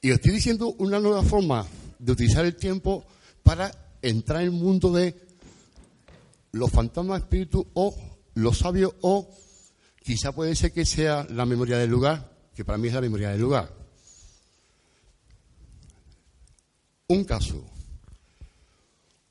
Y 0.02 0.12
estoy 0.12 0.32
diciendo 0.32 0.76
una 0.78 1.00
nueva 1.00 1.24
forma 1.24 1.66
de 2.00 2.12
utilizar 2.12 2.46
el 2.46 2.56
tiempo 2.56 3.06
para 3.44 3.72
entrar 4.02 4.42
en 4.42 4.48
el 4.48 4.52
mundo 4.52 4.92
de 4.92 5.16
los 6.52 6.72
fantasmas 6.72 7.22
espíritus 7.22 7.66
o 7.74 7.96
los 8.36 8.60
sabios 8.60 8.94
o 9.02 9.30
quizá 10.02 10.32
puede 10.32 10.56
ser 10.56 10.72
que 10.72 10.86
sea 10.86 11.26
la 11.30 11.46
memoria 11.46 11.78
del 11.78 11.90
lugar, 11.90 12.32
que 12.54 12.64
para 12.64 12.78
mí 12.78 12.88
es 12.88 12.94
la 12.94 13.02
memoria 13.02 13.30
del 13.30 13.42
lugar. 13.42 13.74
Un 17.08 17.24
caso. 17.24 17.64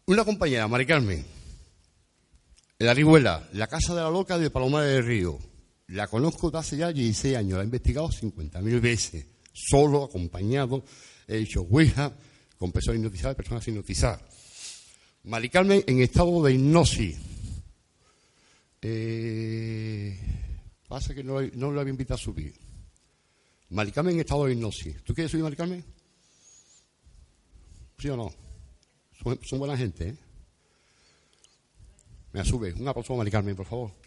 Una 0.06 0.24
compañera, 0.24 0.68
Mari 0.68 0.86
Carmen, 0.86 1.24
en 2.78 2.86
la 2.86 2.94
Rihuela, 2.94 3.48
la 3.52 3.66
casa 3.66 3.94
de 3.94 4.02
la 4.02 4.10
loca 4.10 4.38
de 4.38 4.50
Palomar 4.50 4.84
del 4.84 5.04
Río. 5.04 5.38
La 5.88 6.08
conozco 6.08 6.50
desde 6.50 6.58
hace 6.58 6.76
ya 6.76 6.92
16 6.92 7.36
años, 7.36 7.56
la 7.56 7.62
he 7.62 7.64
investigado 7.64 8.08
50.000 8.08 8.80
veces, 8.80 9.26
solo, 9.54 10.04
acompañado, 10.04 10.84
he 11.26 11.38
hecho 11.38 11.62
ouija 11.62 12.12
con 12.58 12.72
personas 12.72 12.98
hipnotizadas 12.98 13.36
personas 13.36 13.66
hipnotizadas. 13.66 14.22
Mari 15.24 15.48
Carmen 15.48 15.82
en 15.86 16.02
estado 16.02 16.42
de 16.42 16.52
hipnosis. 16.52 17.16
Eh, 18.82 20.18
pasa 20.86 21.14
que 21.14 21.24
no, 21.24 21.40
no 21.40 21.70
lo 21.70 21.80
había 21.80 21.92
invitado 21.92 22.16
a 22.16 22.18
subir. 22.18 22.52
Mari 23.70 23.92
Carmen 23.92 24.14
en 24.14 24.20
estado 24.20 24.44
de 24.44 24.52
hipnosis. 24.52 25.02
¿Tú 25.02 25.14
quieres 25.14 25.30
subir, 25.30 25.44
Mari 25.44 25.56
Carmen? 25.56 25.84
¿Sí 27.98 28.08
o 28.10 28.16
no? 28.16 28.30
Son, 29.22 29.40
son 29.42 29.58
buena 29.58 29.76
gente, 29.78 30.08
¿eh? 30.08 30.16
Me 32.32 32.44
sube. 32.44 32.74
Un 32.74 32.88
aplauso 32.88 33.14
a 33.14 33.16
Mari 33.16 33.30
Carmen, 33.30 33.56
por 33.56 33.64
favor. 33.64 34.03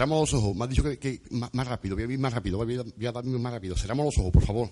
Cerramos 0.00 0.32
los 0.32 0.42
ojos. 0.42 0.56
Me 0.56 0.64
has 0.64 0.70
dicho 0.70 0.82
que, 0.82 0.98
que 0.98 1.20
más, 1.28 1.52
más 1.52 1.68
rápido. 1.68 1.94
Voy 1.94 2.04
a 2.04 2.10
ir 2.10 2.18
más 2.18 2.32
rápido. 2.32 2.56
Voy 2.56 2.74
a, 2.74 3.10
voy 3.12 3.38
más 3.38 3.52
rápido. 3.52 3.76
Cerramos 3.76 4.06
los 4.06 4.16
ojos, 4.16 4.32
por 4.32 4.42
favor. 4.42 4.70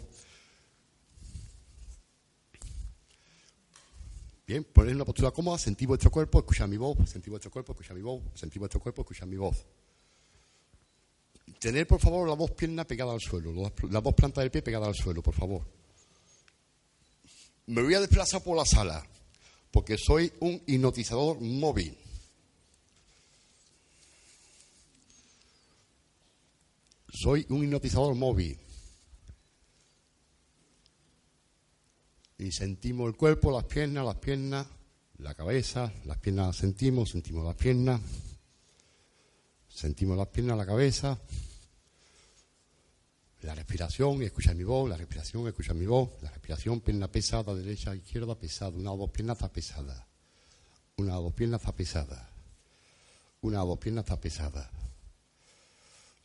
Bien, 4.47 4.65
ponéis 4.65 4.95
una 4.95 5.05
postura 5.05 5.31
cómoda, 5.31 5.59
sentí 5.59 5.85
vuestro 5.85 6.11
cuerpo, 6.11 6.39
escuchad 6.39 6.67
mi 6.67 6.79
voz, 6.79 6.97
sentí 7.11 7.29
vuestro 7.29 7.51
cuerpo, 7.51 7.73
escuchad 7.73 7.95
mi 7.95 8.01
voz, 8.01 8.23
sentí 8.35 8.59
vuestro 8.59 8.81
cuerpo, 8.81 9.03
escuchad 9.03 9.27
mi 9.27 9.37
voz. 9.37 9.67
Tener, 11.59 11.87
por 11.87 12.01
favor, 12.01 12.27
las 12.27 12.39
dos 12.39 12.53
piernas 12.53 12.87
pegadas 12.87 13.13
al 13.13 13.21
suelo, 13.21 13.53
las 13.53 14.03
dos 14.03 14.15
plantas 14.15 14.43
del 14.43 14.51
pie 14.51 14.63
pegadas 14.63 14.89
al 14.89 14.95
suelo, 14.95 15.23
por 15.23 15.35
favor. 15.35 15.61
Me 17.67 17.83
voy 17.83 17.93
a 17.93 18.01
desplazar 18.01 18.43
por 18.43 18.57
la 18.57 18.65
sala, 18.65 19.07
porque 19.71 19.99
soy 19.99 20.33
un 20.41 20.63
hipnotizador 20.67 21.39
móvil. 21.39 22.08
Soy 27.09 27.47
un 27.49 27.65
hipnotizador 27.65 28.15
móvil. 28.15 28.59
Y 32.39 32.53
sentimos 32.53 33.09
el 33.09 33.17
cuerpo, 33.17 33.51
las 33.51 33.65
piernas, 33.65 34.05
las 34.05 34.17
piernas, 34.17 34.67
la 35.19 35.35
cabeza, 35.35 35.93
las 36.05 36.19
piernas 36.19 36.57
sentimos, 36.57 37.11
sentimos 37.11 37.45
las 37.45 37.57
piernas, 37.57 38.01
sentimos 39.69 40.17
las 40.17 40.29
piernas, 40.29 40.57
la 40.57 40.67
cabeza, 40.67 41.19
la 43.43 43.55
respiración, 43.55 44.23
escucha 44.23 44.55
mi 44.55 44.65
voz, 44.65 44.89
la 44.89 44.97
respiración, 44.97 45.49
escucha 45.49 45.75
mi 45.75 45.87
voz, 45.87 46.11
la 46.23 46.31
respiración, 46.31 46.81
pierna 46.81 47.09
pesada, 47.09 47.55
derecha, 47.55 47.95
izquierda, 47.95 48.39
pesada, 48.39 48.77
una 48.77 48.93
o 48.93 48.97
dos 48.97 49.11
piernas 49.11 49.39
está 49.39 49.49
pesada, 49.53 50.07
una 50.97 51.19
o 51.19 51.23
dos 51.23 51.33
piernas 51.33 51.61
está 51.61 51.75
pesada, 51.75 52.31
una 53.41 53.65
o 53.65 53.67
dos 53.69 53.79
piernas 53.79 54.05
está 54.05 54.21
pesada, 54.21 54.71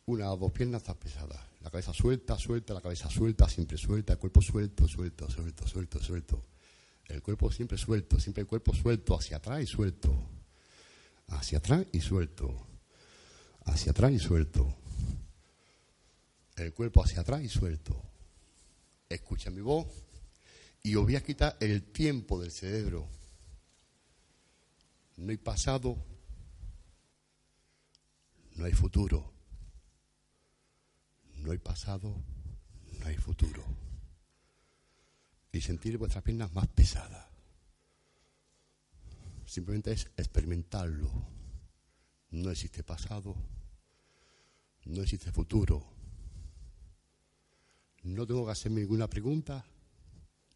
una 0.05 0.31
o 0.31 0.37
dos 0.37 0.51
piernas 0.51 0.81
está 0.81 0.93
pesada, 0.93 1.47
la 1.61 1.69
cabeza 1.69 1.93
suelta, 1.93 2.37
suelta, 2.37 2.73
la 2.73 2.81
cabeza 2.81 3.09
suelta, 3.09 3.47
siempre 3.47 3.77
suelta, 3.77 4.13
el 4.13 4.19
cuerpo 4.19 4.41
suelto, 4.41 4.87
suelto, 4.87 5.29
suelto, 5.29 5.67
suelto, 5.67 5.99
suelto, 5.99 6.45
el 7.05 7.21
cuerpo 7.21 7.51
siempre 7.51 7.77
suelto, 7.77 8.19
siempre 8.19 8.41
el 8.41 8.47
cuerpo 8.47 8.73
suelto, 8.73 9.15
hacia 9.15 9.37
atrás 9.37 9.61
y 9.61 9.67
suelto, 9.67 10.13
hacia 11.27 11.59
atrás 11.59 11.85
y 11.91 12.01
suelto, 12.01 12.67
hacia 13.65 13.91
atrás 13.91 14.11
y 14.11 14.19
suelto 14.19 14.75
el 16.55 16.73
cuerpo 16.73 17.03
hacia 17.03 17.21
atrás 17.21 17.41
y 17.41 17.49
suelto. 17.49 18.01
Escucha 19.09 19.49
mi 19.49 19.61
voz 19.61 19.87
y 20.81 20.95
os 20.95 21.03
voy 21.03 21.15
a 21.15 21.23
quitar 21.23 21.57
el 21.59 21.83
tiempo 21.83 22.39
del 22.39 22.51
cerebro. 22.51 23.07
No 25.17 25.31
hay 25.31 25.37
pasado, 25.37 25.97
no 28.55 28.65
hay 28.65 28.73
futuro. 28.73 29.32
No 31.43 31.51
hay 31.51 31.57
pasado, 31.57 32.15
no 32.99 33.05
hay 33.05 33.17
futuro. 33.17 33.65
Y 35.51 35.59
sentir 35.59 35.97
vuestras 35.97 36.23
piernas 36.23 36.53
más 36.53 36.67
pesadas. 36.69 37.27
Simplemente 39.45 39.91
es 39.91 40.09
experimentarlo. 40.15 41.11
No 42.31 42.49
existe 42.49 42.81
pasado, 42.81 43.35
no 44.85 45.01
existe 45.01 45.33
futuro. 45.33 45.85
No 48.03 48.25
tengo 48.25 48.45
que 48.45 48.53
hacerme 48.53 48.79
ninguna 48.79 49.09
pregunta 49.09 49.65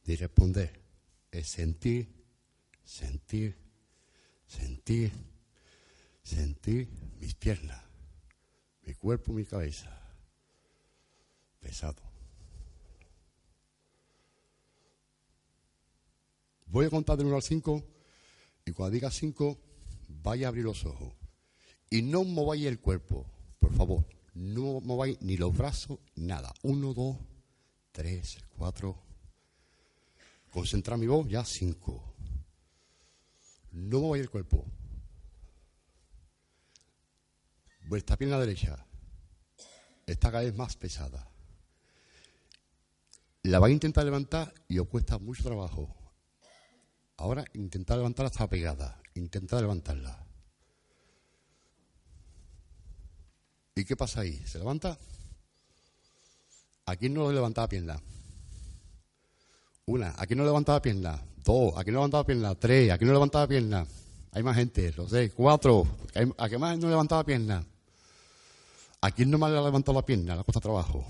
ni 0.05 0.15
responder. 0.15 0.71
Es 1.29 1.49
sentir, 1.49 2.07
sentir, 2.85 3.57
sentir, 4.47 5.11
sentir 6.23 6.89
mis 7.19 7.35
piernas, 7.35 7.83
mi 8.83 8.93
cuerpo, 8.93 9.33
mi 9.33 9.43
cabeza. 9.43 10.06
Pesado. 11.67 12.01
Voy 16.67 16.85
a 16.85 16.89
contar 16.89 17.17
del 17.17 17.27
1 17.27 17.35
al 17.35 17.43
5 17.43 17.83
y 18.67 18.71
cuando 18.71 18.93
diga 18.93 19.11
5 19.11 19.59
vaya 20.23 20.47
a 20.47 20.49
abrir 20.49 20.63
los 20.63 20.85
ojos. 20.85 21.13
Y 21.89 22.03
no 22.03 22.23
mováis 22.23 22.65
el 22.67 22.79
cuerpo, 22.79 23.25
por 23.59 23.73
favor. 23.73 24.05
No 24.33 24.79
mováis 24.79 25.21
ni 25.21 25.35
los 25.35 25.57
brazos, 25.57 25.99
nada. 26.15 26.53
Uno, 26.63 26.93
dos, 26.93 27.17
tres, 27.91 28.37
cuatro. 28.55 29.03
Concentrar 30.49 30.97
mi 30.97 31.07
voz, 31.07 31.27
ya 31.27 31.43
cinco. 31.43 32.15
No 33.73 33.99
mováis 33.99 34.23
el 34.23 34.29
cuerpo. 34.29 34.63
Vuestra 37.89 38.15
pierna 38.15 38.39
derecha 38.39 38.85
está 40.05 40.31
cada 40.31 40.45
vez 40.45 40.55
más 40.55 40.77
pesada. 40.77 41.29
La 43.47 43.59
vais 43.59 43.71
a 43.71 43.73
intentar 43.73 44.03
levantar 44.03 44.53
y 44.67 44.77
os 44.77 44.89
cuesta 44.89 45.17
mucho 45.19 45.41
trabajo. 45.41 45.95
Ahora 47.15 47.45
intentar 47.53 47.95
levantarla 47.95 48.29
está 48.29 48.45
pegada. 48.49 49.01
Intentad 49.15 49.61
levantarla. 49.61 50.21
¿Y 53.73 53.85
qué 53.85 53.95
pasa 53.95 54.21
ahí? 54.21 54.35
¿Se 54.45 54.59
levanta? 54.59 54.97
¿A 56.87 56.95
quién 56.97 57.13
no 57.13 57.29
le 57.29 57.35
levanta 57.35 57.61
la 57.61 57.69
pierna? 57.69 58.01
Una. 59.85 60.13
¿A 60.17 60.27
quién 60.27 60.39
no 60.39 60.43
le 60.43 60.49
levanta 60.49 60.73
la 60.73 60.81
pierna? 60.81 61.23
Dos. 61.45 61.71
¿A 61.77 61.85
quién 61.85 61.93
no 61.93 62.01
le 62.01 62.07
levanta 62.07 62.17
la 62.17 62.23
pierna? 62.25 62.55
Tres. 62.55 62.91
¿A 62.91 62.97
quién 62.97 63.07
no 63.07 63.13
le 63.13 63.17
levanta 63.17 63.39
la 63.39 63.47
pierna? 63.47 63.87
Hay 64.33 64.43
más 64.43 64.57
gente. 64.57 64.91
Lo 64.91 65.07
sé. 65.07 65.31
Cuatro. 65.31 65.87
¿A 66.37 66.49
quién 66.49 66.59
más 66.59 66.77
no 66.77 66.87
le 66.87 66.91
levanta 66.91 67.15
la 67.15 67.23
pierna? 67.23 67.65
¿A 68.99 69.11
quién 69.11 69.31
no 69.31 69.37
más 69.37 69.51
le 69.51 69.57
ha 69.57 69.61
levantado 69.61 69.97
la 69.97 70.05
pierna? 70.05 70.35
Le 70.35 70.43
cuesta 70.43 70.59
trabajo. 70.59 71.05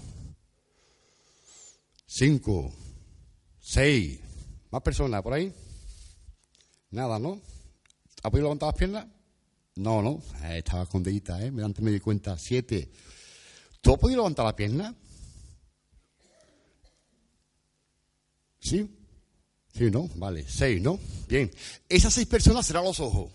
Cinco. 2.07 2.73
Seis. 3.59 4.19
¿Más 4.71 4.81
personas 4.81 5.21
por 5.21 5.33
ahí? 5.33 5.53
Nada, 6.91 7.19
¿no? 7.19 7.41
¿Ha 8.23 8.31
podido 8.31 8.45
levantar 8.45 8.67
las 8.67 8.75
piernas? 8.75 9.07
No, 9.75 10.01
no, 10.01 10.23
eh, 10.45 10.57
estaba 10.57 10.83
escondidita, 10.83 11.39
¿eh? 11.45 11.51
Antes 11.63 11.83
me 11.83 11.91
di 11.91 11.99
cuenta, 11.99 12.37
siete. 12.39 12.89
¿Tú 13.81 13.93
has 13.93 13.99
podido 13.99 14.17
levantar 14.17 14.45
la 14.45 14.55
pierna? 14.55 14.95
¿Sí? 18.59 18.89
Sí, 19.73 19.91
¿no? 19.91 20.09
Vale, 20.15 20.47
seis, 20.47 20.81
¿no? 20.81 20.99
Bien. 21.27 21.51
Esas 21.87 22.13
seis 22.13 22.25
personas 22.25 22.65
serán 22.65 22.85
los 22.85 22.99
ojos. 22.99 23.31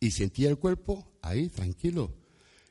Y 0.00 0.10
sentía 0.12 0.48
el 0.48 0.58
cuerpo 0.58 1.18
ahí, 1.22 1.48
tranquilo. 1.48 2.25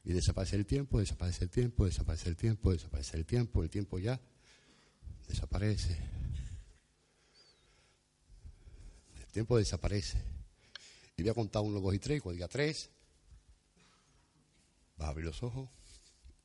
Y 0.05 0.13
desaparece 0.13 0.55
el 0.55 0.67
tiempo, 0.67 0.99
desaparece 0.99 1.45
el 1.45 1.49
tiempo, 1.49 1.85
desaparece 1.85 2.29
el 2.29 2.35
tiempo, 2.35 2.71
desaparece 2.71 3.17
el 3.17 3.25
tiempo, 3.25 3.63
el 3.63 3.71
tiempo 3.71 3.97
ya 3.97 4.21
desaparece. 5.27 5.97
El 9.17 9.25
tiempo 9.31 9.57
desaparece. 9.57 10.23
Y 11.17 11.23
voy 11.23 11.31
a 11.31 11.33
contar 11.33 11.63
uno, 11.63 11.81
dos 11.81 11.95
y 11.95 11.99
tres, 11.99 12.21
cuando 12.21 12.35
diga 12.35 12.47
tres, 12.47 12.91
va 15.01 15.07
a 15.07 15.09
abrir 15.09 15.25
los 15.25 15.41
ojos 15.41 15.69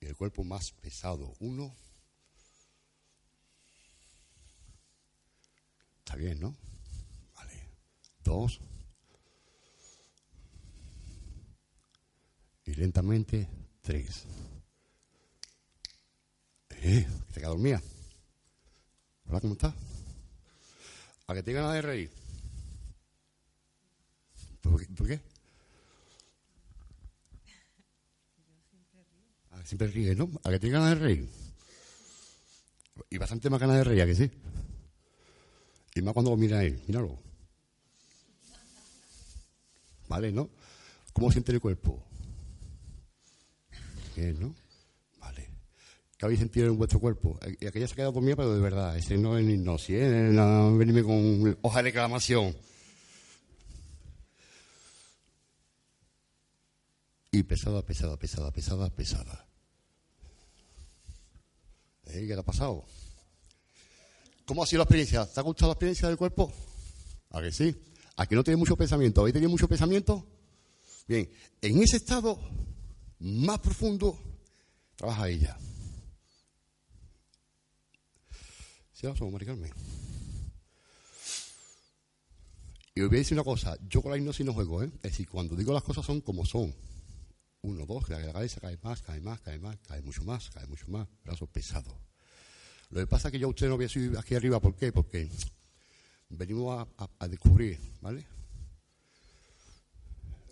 y 0.00 0.06
el 0.06 0.16
cuerpo 0.16 0.42
más 0.42 0.72
pesado. 0.72 1.34
Uno. 1.40 1.74
Está 5.98 6.16
bien, 6.16 6.40
¿no? 6.40 6.56
Vale. 7.36 7.68
Dos. 8.24 8.60
Y 12.70 12.74
lentamente, 12.74 13.48
tres. 13.82 14.26
Eh, 16.70 17.04
te 17.32 17.40
queda 17.40 17.48
dormida. 17.48 17.82
Hola, 19.26 19.40
¿cómo 19.40 19.54
estás? 19.54 19.74
¿A 21.26 21.34
que 21.34 21.42
te 21.42 21.52
ganas 21.52 21.74
de 21.74 21.82
reír? 21.82 22.10
¿Por 24.60 24.80
qué? 24.80 24.94
¿Por 24.94 25.08
qué? 25.08 25.20
Ah, 29.50 29.64
siempre 29.64 29.88
ríes, 29.88 30.16
¿no? 30.16 30.30
¿A 30.44 30.50
que 30.50 30.60
te 30.60 30.70
ganas 30.70 30.90
de 30.90 30.94
reír? 30.94 31.28
Y 33.10 33.18
bastante 33.18 33.50
más 33.50 33.58
ganas 33.58 33.78
de 33.78 33.84
reír, 33.84 34.02
¿a 34.02 34.06
que 34.06 34.14
sí? 34.14 34.30
Y 35.96 36.02
más 36.02 36.14
cuando 36.14 36.30
lo 36.30 36.36
mira 36.36 36.62
él, 36.62 36.80
míralo. 36.86 37.18
¿Vale, 40.06 40.30
no? 40.30 40.48
¿Cómo 41.12 41.32
siente 41.32 41.50
el 41.50 41.60
cuerpo? 41.60 42.09
Bien, 44.16 44.38
¿no? 44.38 44.54
Vale. 45.18 45.48
¿Qué 46.16 46.24
habéis 46.26 46.40
sentido 46.40 46.66
en 46.66 46.76
vuestro 46.76 47.00
cuerpo? 47.00 47.38
Y 47.60 47.66
aquella 47.66 47.86
se 47.86 47.94
ha 47.94 47.96
quedado 47.96 48.12
conmigo, 48.12 48.36
pero 48.36 48.54
de 48.54 48.60
verdad, 48.60 48.96
ese 48.96 49.16
no 49.16 49.38
es 49.38 49.48
hipnosis, 49.48 49.96
¿eh? 49.96 50.28
No, 50.32 50.76
venirme 50.76 51.02
con 51.02 51.58
hoja 51.62 51.78
de 51.78 51.82
reclamación. 51.84 52.56
Y 57.32 57.42
pesada, 57.44 57.82
pesada, 57.82 58.16
pesada, 58.16 58.50
pesada, 58.50 58.90
pesada. 58.90 59.46
¿Eh? 62.06 62.26
¿Qué 62.26 62.34
ha 62.34 62.42
pasado? 62.42 62.84
¿Cómo 64.44 64.64
ha 64.64 64.66
sido 64.66 64.78
la 64.78 64.84
experiencia? 64.84 65.26
¿Te 65.26 65.38
ha 65.38 65.42
gustado 65.44 65.68
la 65.68 65.74
experiencia 65.74 66.08
del 66.08 66.16
cuerpo? 66.16 66.52
¿A 67.30 67.40
que 67.40 67.52
sí? 67.52 67.74
¿A 68.16 68.26
que 68.26 68.34
no 68.34 68.42
tiene 68.42 68.56
mucho 68.56 68.76
pensamiento? 68.76 69.20
¿Habéis 69.20 69.34
tenido 69.34 69.50
mucho 69.50 69.68
pensamiento? 69.68 70.26
Bien, 71.06 71.30
en 71.62 71.82
ese 71.82 71.98
estado 71.98 72.38
más 73.20 73.58
profundo 73.60 74.18
trabaja 74.96 75.28
ella. 75.28 75.56
¿Sí 78.92 79.06
o 79.06 79.30
Mari 79.30 79.46
Carmen? 79.46 79.72
Y 82.94 83.00
os 83.02 83.08
voy 83.08 83.16
a 83.16 83.20
decir 83.20 83.34
una 83.34 83.44
cosa, 83.44 83.78
yo 83.88 84.02
con 84.02 84.10
la 84.10 84.18
hipnosis 84.18 84.44
no 84.44 84.52
juego, 84.52 84.82
¿eh? 84.82 84.90
Es 84.96 85.12
decir, 85.12 85.28
cuando 85.28 85.56
digo 85.56 85.72
las 85.72 85.82
cosas 85.82 86.04
son 86.04 86.20
como 86.20 86.44
son. 86.44 86.74
Uno, 87.62 87.86
dos, 87.86 88.06
que 88.06 88.12
la 88.12 88.32
cabeza 88.32 88.60
cae 88.60 88.78
más, 88.82 89.00
cae 89.02 89.20
más, 89.20 89.40
cae 89.40 89.58
más, 89.58 89.78
cae 89.86 90.02
mucho 90.02 90.24
más, 90.24 90.50
cae 90.50 90.66
mucho 90.66 90.88
más, 90.88 91.06
brazos 91.24 91.48
pesados. 91.48 91.94
Lo 92.90 93.00
que 93.00 93.06
pasa 93.06 93.28
es 93.28 93.32
que 93.32 93.38
yo 93.38 93.46
a 93.46 93.50
usted 93.50 93.68
no 93.68 93.76
voy 93.76 93.84
a 93.86 93.88
subir 93.88 94.18
aquí 94.18 94.34
arriba, 94.34 94.60
¿por 94.60 94.74
qué? 94.76 94.92
Porque 94.92 95.30
venimos 96.30 96.88
a 96.96 97.28
descubrir, 97.28 97.78
¿vale? 98.00 98.26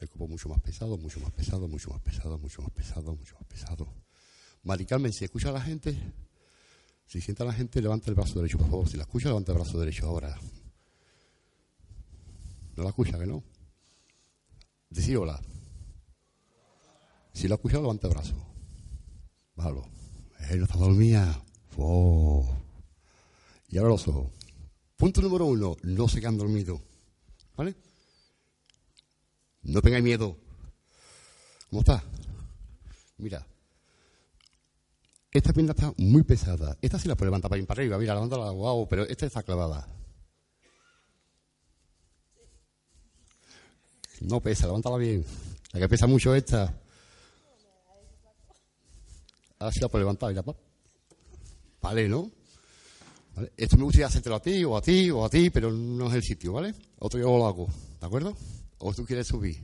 El 0.05 0.09
cuerpo 0.09 0.29
mucho 0.29 0.49
más 0.49 0.61
pesado, 0.61 0.97
mucho 0.97 1.21
más 1.21 1.31
pesado, 1.31 1.69
mucho 1.69 1.91
más 1.91 2.01
pesado, 2.01 2.39
mucho 2.39 2.63
más 2.63 2.71
pesado, 2.71 3.15
mucho 3.15 3.35
más 3.35 3.45
pesado. 3.47 3.95
Mari 4.63 4.87
Carmen, 4.87 5.13
si 5.13 5.25
escucha 5.25 5.49
a 5.51 5.53
la 5.53 5.61
gente, 5.61 5.99
si 7.07 7.21
sienta 7.21 7.45
a 7.45 7.47
la 7.47 7.53
gente, 7.53 7.81
levanta 7.81 8.11
el 8.11 8.15
brazo 8.15 8.35
derecho, 8.35 8.59
por 8.59 8.69
favor. 8.69 8.89
Si 8.89 8.97
la 8.97 9.05
escucha, 9.05 9.29
levanta 9.29 9.53
el 9.53 9.59
brazo 9.59 9.79
derecho 9.79 10.07
ahora. 10.07 10.39
¿No 12.77 12.83
la 12.83 12.91
escucha, 12.91 13.19
que 13.19 13.27
no? 13.27 13.43
Decí 14.91 15.17
hola. 15.17 15.41
Si 17.33 17.49
la 17.49 17.55
escucha, 17.55 17.79
levanta 17.79 18.09
el 18.09 18.15
brazo. 18.15 18.35
Bájalo. 19.57 19.89
Él 20.51 20.59
no 20.59 20.65
está 20.65 20.79
dormida. 20.79 21.43
Oh. 21.77 22.47
Y 23.69 23.79
ahora 23.79 23.91
los 23.91 24.07
ojos. 24.09 24.33
Punto 24.97 25.23
número 25.23 25.47
uno, 25.47 25.77
no 25.83 26.09
se 26.09 26.21
quedan 26.21 26.37
dormidos. 26.37 26.81
¿Vale? 27.57 27.75
No 29.69 29.83
tengáis 29.83 30.03
miedo. 30.03 30.37
¿Cómo 31.69 31.83
está? 31.83 32.03
Mira. 33.19 33.47
Esta 35.31 35.53
pierna 35.53 35.73
está 35.73 35.93
muy 35.99 36.23
pesada. 36.23 36.79
Esta 36.81 36.99
sí 36.99 37.07
la 37.07 37.15
puede 37.15 37.29
levantar 37.29 37.51
para 37.51 37.61
ir 37.61 37.67
para 37.67 37.83
arriba. 37.83 37.99
Mira, 37.99 38.15
levántala, 38.15 38.51
wow, 38.51 38.89
pero 38.89 39.03
esta 39.05 39.27
está 39.27 39.43
clavada. 39.43 39.87
No 44.23 44.41
pesa, 44.41 44.67
levántala 44.67 44.97
bien. 44.97 45.25
La 45.73 45.81
que 45.81 45.89
pesa 45.89 46.07
mucho 46.07 46.35
esta. 46.35 46.75
Ahora 49.59 49.73
sí 49.73 49.81
la 49.81 49.89
puede 49.89 50.05
levantar, 50.05 50.31
mira, 50.31 50.45
Vale, 51.83 52.09
¿no? 52.09 52.31
Esto 53.57 53.77
me 53.77 53.85
gustaría 53.85 54.07
hacértelo 54.07 54.37
a 54.37 54.41
ti, 54.41 54.65
o 54.65 54.77
a 54.77 54.81
ti, 54.81 55.11
o 55.11 55.25
a 55.25 55.29
ti, 55.29 55.51
pero 55.51 55.71
no 55.71 56.09
es 56.09 56.15
el 56.15 56.23
sitio, 56.23 56.55
¿vale? 56.55 56.75
Otro 56.99 57.21
yo 57.21 57.37
lo 57.37 57.47
hago, 57.47 57.69
¿de 58.01 58.07
acuerdo? 58.07 58.35
¿O 58.79 58.95
tú 58.95 59.05
quieres 59.05 59.27
subir? 59.27 59.61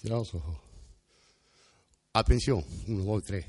Cierra 0.00 0.16
los 0.16 0.34
ojos. 0.34 0.58
Atención, 2.12 2.64
uno, 2.88 3.04
dos, 3.04 3.24
tres. 3.24 3.44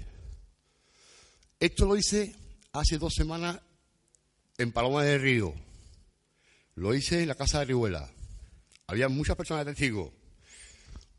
Esto 1.60 1.86
lo 1.86 1.96
hice 1.96 2.36
hace 2.74 2.98
dos 2.98 3.14
semanas 3.14 3.60
en 4.58 4.72
Paloma 4.72 5.04
del 5.04 5.22
Río. 5.22 5.54
Lo 6.76 6.94
hice 6.94 7.22
en 7.22 7.30
la 7.30 7.36
casa 7.36 7.60
de 7.60 7.66
Rihuela. 7.66 8.10
Había 8.88 9.10
muchas 9.10 9.36
personas 9.36 9.66
de 9.66 9.72
testigos. 9.72 10.12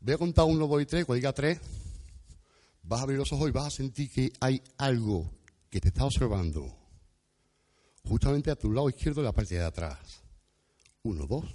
Voy 0.01 0.13
a 0.13 0.17
contar 0.17 0.45
uno, 0.45 0.67
dos 0.67 0.81
y 0.81 0.85
tres. 0.85 1.05
Cuando 1.05 1.17
diga 1.17 1.33
tres, 1.33 1.59
vas 2.83 2.99
a 2.99 3.03
abrir 3.03 3.17
los 3.17 3.31
ojos 3.33 3.49
y 3.49 3.51
vas 3.51 3.65
a 3.65 3.71
sentir 3.71 4.09
que 4.11 4.31
hay 4.39 4.61
algo 4.77 5.29
que 5.69 5.81
te 5.81 5.89
está 5.89 6.05
observando. 6.05 6.75
Justamente 8.03 8.51
a 8.51 8.55
tu 8.55 8.71
lado 8.71 8.89
izquierdo, 8.89 9.21
en 9.21 9.25
la 9.25 9.33
parte 9.33 9.55
de 9.55 9.63
atrás. 9.65 10.18
Uno, 11.03 11.25
dos, 11.27 11.45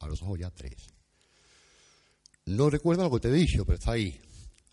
a 0.00 0.06
los 0.06 0.22
ojos 0.22 0.38
ya 0.38 0.50
tres. 0.50 0.88
No 2.44 2.70
recuerdo 2.70 3.04
lo 3.04 3.10
que 3.10 3.20
te 3.20 3.28
he 3.28 3.32
dicho, 3.32 3.64
pero 3.64 3.78
está 3.78 3.92
ahí. 3.92 4.20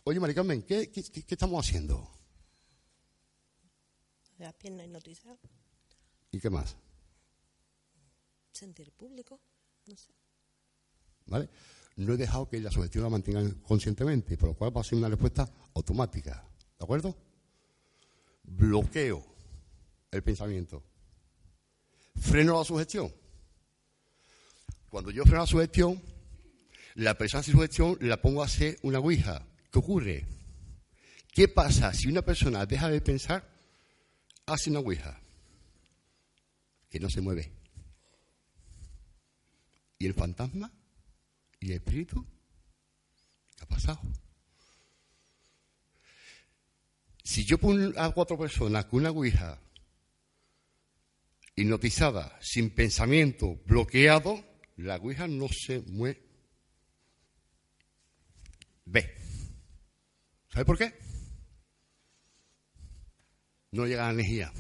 Oye, 0.04 0.20
Mari 0.20 0.34
Carmen, 0.34 0.64
¿qué, 0.64 0.92
qué, 0.92 1.24
estamos 1.28 1.66
haciendo? 1.66 2.10
La 4.38 4.52
pierna 4.54 4.84
hipnotizada. 4.84 5.38
¿Y 6.32 6.40
qué 6.40 6.50
más? 6.50 6.76
Sentir 8.52 8.92
público, 8.92 9.40
no 9.88 9.96
sé. 9.96 10.14
¿Vale? 11.28 11.50
No 11.98 12.14
he 12.14 12.18
dejado 12.18 12.48
que 12.48 12.60
la 12.60 12.72
sugestión 12.72 13.04
la 13.06 13.10
mantenga 13.10 13.42
conscientemente, 13.64 14.38
por 14.38 14.50
lo 14.50 14.56
cual 14.56 14.76
va 14.76 14.82
a 14.82 14.84
ser 14.84 14.98
una 14.98 15.10
respuesta 15.10 15.50
automática. 15.74 16.46
¿De 16.78 16.84
acuerdo? 16.84 17.16
Bloqueo 18.44 19.26
el 20.12 20.22
pensamiento. 20.22 20.84
Freno 22.16 22.58
la 22.58 22.66
sugestión 22.66 23.25
cuando 24.96 25.12
yo 25.12 25.24
freno 25.24 25.40
la 25.40 25.46
sugestión, 25.46 26.02
la 26.94 27.18
persona 27.18 27.44
sin 27.44 27.56
sugestión 27.56 27.98
la 28.00 28.22
pongo 28.22 28.42
a 28.42 28.46
hacer 28.46 28.80
una 28.82 29.00
ouija. 29.00 29.46
¿Qué 29.70 29.80
ocurre? 29.80 30.26
¿Qué 31.34 31.50
pasa 31.50 31.94
si 31.94 32.08
una 32.08 32.22
persona 32.22 32.66
deja 32.66 32.88
de 32.88 33.02
pensar, 33.02 33.46
hace 34.46 34.70
una 34.70 34.80
ouija? 34.80 35.20
Que 36.90 37.02
no 37.02 37.10
se 37.10 37.20
mueve. 37.20 37.52
¿Y 40.00 40.06
el 40.06 40.14
fantasma? 40.14 40.72
¿Y 41.60 41.72
el 41.72 41.74
espíritu? 41.74 42.26
¿Qué 43.58 43.64
ha 43.66 43.68
pasado? 43.68 44.00
Si 47.22 47.44
yo 47.44 47.58
pongo 47.58 48.00
a 48.00 48.10
cuatro 48.12 48.38
personas 48.38 48.86
con 48.86 49.02
una 49.02 49.12
ouija 49.12 49.60
hipnotizada, 51.54 52.40
sin 52.42 52.70
pensamiento, 52.70 53.60
bloqueado, 53.66 54.55
la 54.78 54.98
Ouija 54.98 55.28
no 55.28 55.48
se 55.48 55.82
mueve. 55.82 56.22
Ve. 58.86 59.16
¿Sabe 60.50 60.66
por 60.66 60.78
qué? 60.78 60.94
No 63.72 63.86
llega 63.86 64.06
la 64.06 64.12
energía. 64.14 64.52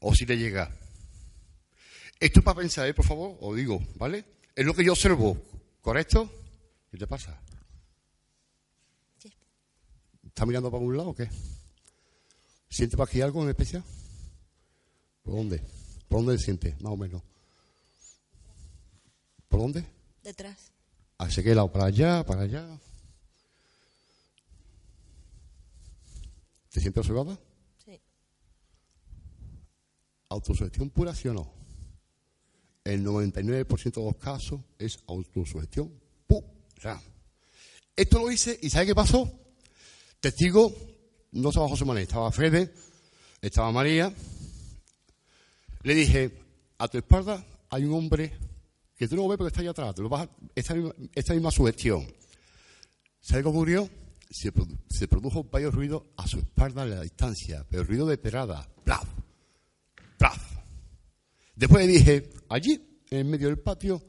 o 0.00 0.14
si 0.14 0.24
le 0.26 0.36
llega. 0.36 0.76
Esto 2.18 2.40
es 2.40 2.44
para 2.44 2.58
pensar, 2.58 2.88
¿eh? 2.88 2.94
por 2.94 3.04
favor, 3.04 3.36
os 3.40 3.56
digo, 3.56 3.80
¿vale? 3.96 4.24
Es 4.54 4.64
lo 4.64 4.74
que 4.74 4.84
yo 4.84 4.92
observo, 4.92 5.36
¿correcto? 5.80 6.30
¿Qué 6.90 6.96
te 6.96 7.06
pasa? 7.06 7.40
Sí. 9.18 9.30
¿Está 10.24 10.46
mirando 10.46 10.70
para 10.70 10.80
algún 10.80 10.96
lado 10.96 11.10
o 11.10 11.14
qué? 11.14 11.28
¿Siente 12.68 12.96
para 12.96 13.08
aquí 13.08 13.20
algo 13.20 13.42
en 13.42 13.50
especial? 13.50 13.84
¿Por 15.22 15.34
dónde? 15.34 15.60
¿Por 16.08 16.24
dónde 16.24 16.38
siente, 16.38 16.76
más 16.80 16.92
o 16.92 16.96
menos? 16.96 17.22
¿Por 19.48 19.60
dónde? 19.60 19.84
Detrás. 20.22 20.72
¿Hacia 21.18 21.42
qué 21.42 21.54
lado? 21.54 21.70
¿Para 21.72 21.86
allá? 21.86 22.24
¿Para 22.24 22.42
allá? 22.42 22.66
¿Te 26.70 26.80
sientes 26.80 27.00
observada? 27.00 27.38
Sí. 27.84 27.98
¿Autosugestión 30.28 30.90
pura, 30.90 31.14
sí 31.14 31.28
o 31.28 31.34
no? 31.34 31.50
El 32.84 33.04
99% 33.04 33.94
de 33.94 34.04
los 34.04 34.16
casos 34.16 34.60
es 34.78 34.98
autosugestión 35.06 35.90
pura. 36.26 37.00
Esto 37.96 38.18
lo 38.18 38.30
hice 38.30 38.58
y 38.60 38.68
¿sabe 38.68 38.86
qué 38.86 38.94
pasó? 38.94 39.30
Testigo, 40.20 40.74
no 41.32 41.48
estaba 41.48 41.68
José 41.68 41.84
Manuel, 41.84 42.02
estaba 42.02 42.30
Fede, 42.30 42.74
estaba 43.40 43.72
María. 43.72 44.12
Le 45.82 45.94
dije, 45.94 46.38
a 46.78 46.88
tu 46.88 46.98
espalda 46.98 47.44
hay 47.70 47.84
un 47.84 47.94
hombre 47.94 48.36
que 48.96 49.06
tú 49.06 49.16
no 49.16 49.22
lo 49.22 49.28
ves 49.28 49.38
porque 49.38 49.48
está 49.48 49.60
allá 49.60 49.70
atrás, 49.70 49.94
esta, 50.54 50.74
misma, 50.74 50.94
esta 51.14 51.34
misma 51.34 51.50
sugestión. 51.50 52.06
¿Sabe 53.20 53.42
qué 53.42 53.48
ocurrió? 53.48 53.90
Se, 54.30 54.52
se 54.88 55.08
produjo 55.08 55.44
varios 55.44 55.74
ruidos 55.74 56.04
a 56.16 56.26
su 56.26 56.38
espalda 56.38 56.84
en 56.84 56.90
la 56.90 57.02
distancia, 57.02 57.64
pero 57.68 57.84
ruido 57.84 58.06
de 58.06 58.18
perada. 58.18 58.66
¡Plaf! 58.84 59.06
¡Plaf! 60.18 60.56
Después 61.54 61.86
dije, 61.86 62.30
allí, 62.48 63.02
en 63.10 63.28
medio 63.28 63.48
del 63.48 63.58
patio, 63.58 64.02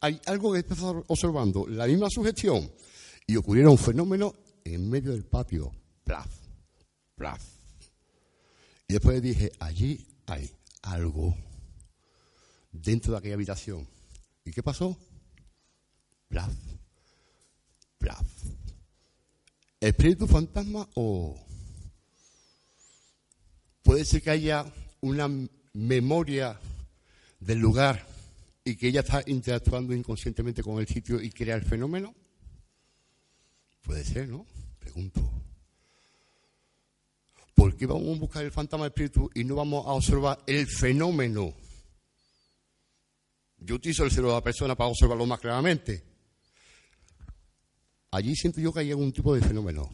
hay 0.00 0.20
algo 0.26 0.52
que 0.52 0.60
está 0.60 0.74
observando, 1.06 1.66
la 1.66 1.86
misma 1.86 2.08
sugestión. 2.10 2.70
Y 3.26 3.36
ocurrieron 3.36 3.78
fenómenos 3.78 4.34
en 4.64 4.90
medio 4.90 5.12
del 5.12 5.24
patio. 5.24 5.72
¡Plaf! 6.04 6.30
¡Plaf! 7.14 7.42
Y 8.86 8.92
después 8.92 9.22
dije, 9.22 9.50
allí 9.58 10.06
hay 10.26 10.50
algo 10.82 11.34
dentro 12.70 13.12
de 13.12 13.18
aquella 13.18 13.34
habitación. 13.34 13.93
¿Y 14.44 14.52
qué 14.52 14.62
pasó? 14.62 14.96
Plaf. 16.28 16.52
Plaf. 17.98 18.26
¿Espíritu 19.80 20.26
fantasma 20.26 20.88
o 20.94 21.36
puede 23.82 24.04
ser 24.04 24.22
que 24.22 24.30
haya 24.30 24.64
una 25.00 25.28
memoria 25.72 26.58
del 27.40 27.58
lugar 27.58 28.06
y 28.64 28.76
que 28.76 28.88
ella 28.88 29.00
está 29.00 29.22
interactuando 29.26 29.94
inconscientemente 29.94 30.62
con 30.62 30.78
el 30.80 30.88
sitio 30.88 31.20
y 31.20 31.30
crea 31.30 31.56
el 31.56 31.64
fenómeno? 31.64 32.14
Puede 33.82 34.04
ser, 34.04 34.28
¿no? 34.28 34.46
Pregunto. 34.78 35.20
¿Por 37.54 37.76
qué 37.76 37.86
vamos 37.86 38.16
a 38.16 38.20
buscar 38.20 38.44
el 38.44 38.52
fantasma 38.52 38.86
espíritu 38.86 39.30
y 39.34 39.44
no 39.44 39.56
vamos 39.56 39.86
a 39.86 39.90
observar 39.90 40.42
el 40.46 40.66
fenómeno? 40.66 41.54
Yo 43.64 43.76
utilizo 43.76 44.04
el 44.04 44.10
cerebro 44.10 44.32
de 44.32 44.36
la 44.36 44.44
persona 44.44 44.74
para 44.74 44.90
observarlo 44.90 45.24
más 45.24 45.40
claramente. 45.40 46.04
Allí 48.10 48.36
siento 48.36 48.60
yo 48.60 48.70
que 48.72 48.80
hay 48.80 48.90
algún 48.90 49.10
tipo 49.10 49.34
de 49.34 49.40
fenómeno. 49.40 49.90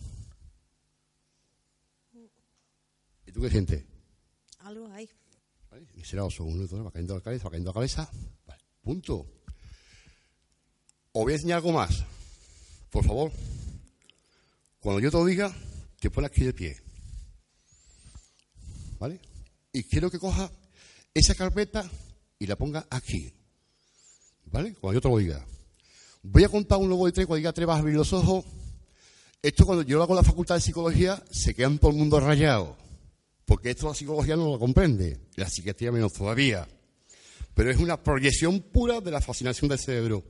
¿Y 3.26 3.32
tú 3.32 3.40
qué 3.40 3.48
sientes? 3.48 3.84
Algo 4.58 4.88
hay. 4.88 5.08
¿Vale? 5.70 5.86
Oso, 6.20 6.44
uno, 6.44 6.66
dos, 6.66 6.84
va 6.84 6.90
cayendo 6.90 7.14
la 7.14 7.20
cabeza, 7.20 7.44
va 7.44 7.50
cayendo 7.50 7.70
la 7.70 7.74
cabeza. 7.74 8.10
Vale, 8.44 8.62
punto. 8.82 9.26
Os 11.12 11.22
voy 11.22 11.32
a 11.32 11.36
enseñar 11.36 11.58
algo 11.58 11.70
más. 11.70 12.04
Por 12.90 13.04
favor. 13.04 13.30
Cuando 14.80 15.00
yo 15.00 15.12
te 15.12 15.16
lo 15.16 15.24
diga, 15.24 15.54
te 16.00 16.10
pones 16.10 16.32
aquí 16.32 16.42
de 16.42 16.52
pie. 16.52 16.76
¿Vale? 18.98 19.20
Y 19.72 19.84
quiero 19.84 20.10
que 20.10 20.18
coja 20.18 20.50
esa 21.14 21.36
carpeta 21.36 21.88
y 22.36 22.48
la 22.48 22.56
ponga 22.56 22.84
aquí. 22.90 23.39
¿Vale? 24.52 24.74
Cuando 24.74 24.94
yo 24.94 25.00
te 25.00 25.08
lo 25.08 25.18
diga. 25.18 25.46
Voy 26.22 26.44
a 26.44 26.48
contar 26.48 26.78
un 26.78 26.88
logo 26.88 27.06
de 27.06 27.12
tres, 27.12 27.26
cuando 27.26 27.38
diga 27.38 27.52
tres 27.52 27.66
vas 27.66 27.76
a 27.76 27.80
abrir 27.80 27.96
los 27.96 28.12
ojos. 28.12 28.44
Esto 29.42 29.64
cuando 29.64 29.82
yo 29.82 29.96
lo 29.96 30.02
hago 30.02 30.12
en 30.12 30.18
la 30.18 30.22
facultad 30.22 30.56
de 30.56 30.60
psicología, 30.60 31.22
se 31.30 31.54
quedan 31.54 31.78
todo 31.78 31.92
el 31.92 31.96
mundo 31.96 32.20
rayado. 32.20 32.76
Porque 33.46 33.70
esto 33.70 33.88
la 33.88 33.94
psicología 33.94 34.36
no 34.36 34.52
lo 34.52 34.58
comprende, 34.58 35.18
la 35.36 35.48
psiquiatría 35.48 35.90
menos 35.90 36.12
todavía. 36.12 36.68
Pero 37.54 37.70
es 37.70 37.78
una 37.78 38.02
proyección 38.02 38.60
pura 38.60 39.00
de 39.00 39.10
la 39.10 39.20
fascinación 39.20 39.68
del 39.68 39.78
cerebro. 39.78 40.24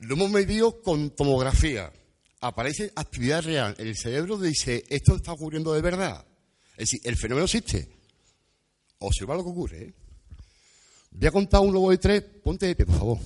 Lo 0.00 0.14
hemos 0.16 0.30
medido 0.30 0.82
con 0.82 1.10
tomografía. 1.10 1.92
Aparece 2.40 2.92
actividad 2.96 3.42
real. 3.42 3.74
El 3.78 3.96
cerebro 3.96 4.36
dice, 4.36 4.84
esto 4.88 5.16
está 5.16 5.32
ocurriendo 5.32 5.72
de 5.72 5.80
verdad. 5.80 6.26
Es 6.72 6.90
decir, 6.90 7.00
el 7.04 7.16
fenómeno 7.16 7.44
existe. 7.44 7.88
Observa 8.98 9.36
lo 9.36 9.44
que 9.44 9.50
ocurre. 9.50 9.82
¿eh? 9.82 9.94
Voy 11.14 11.28
a 11.28 11.30
contar 11.30 11.60
un 11.60 11.72
logo 11.72 11.90
de 11.90 11.98
tres. 11.98 12.22
Ponte 12.42 12.66
de 12.66 12.74
pie, 12.74 12.86
por 12.86 12.96
favor. 12.96 13.18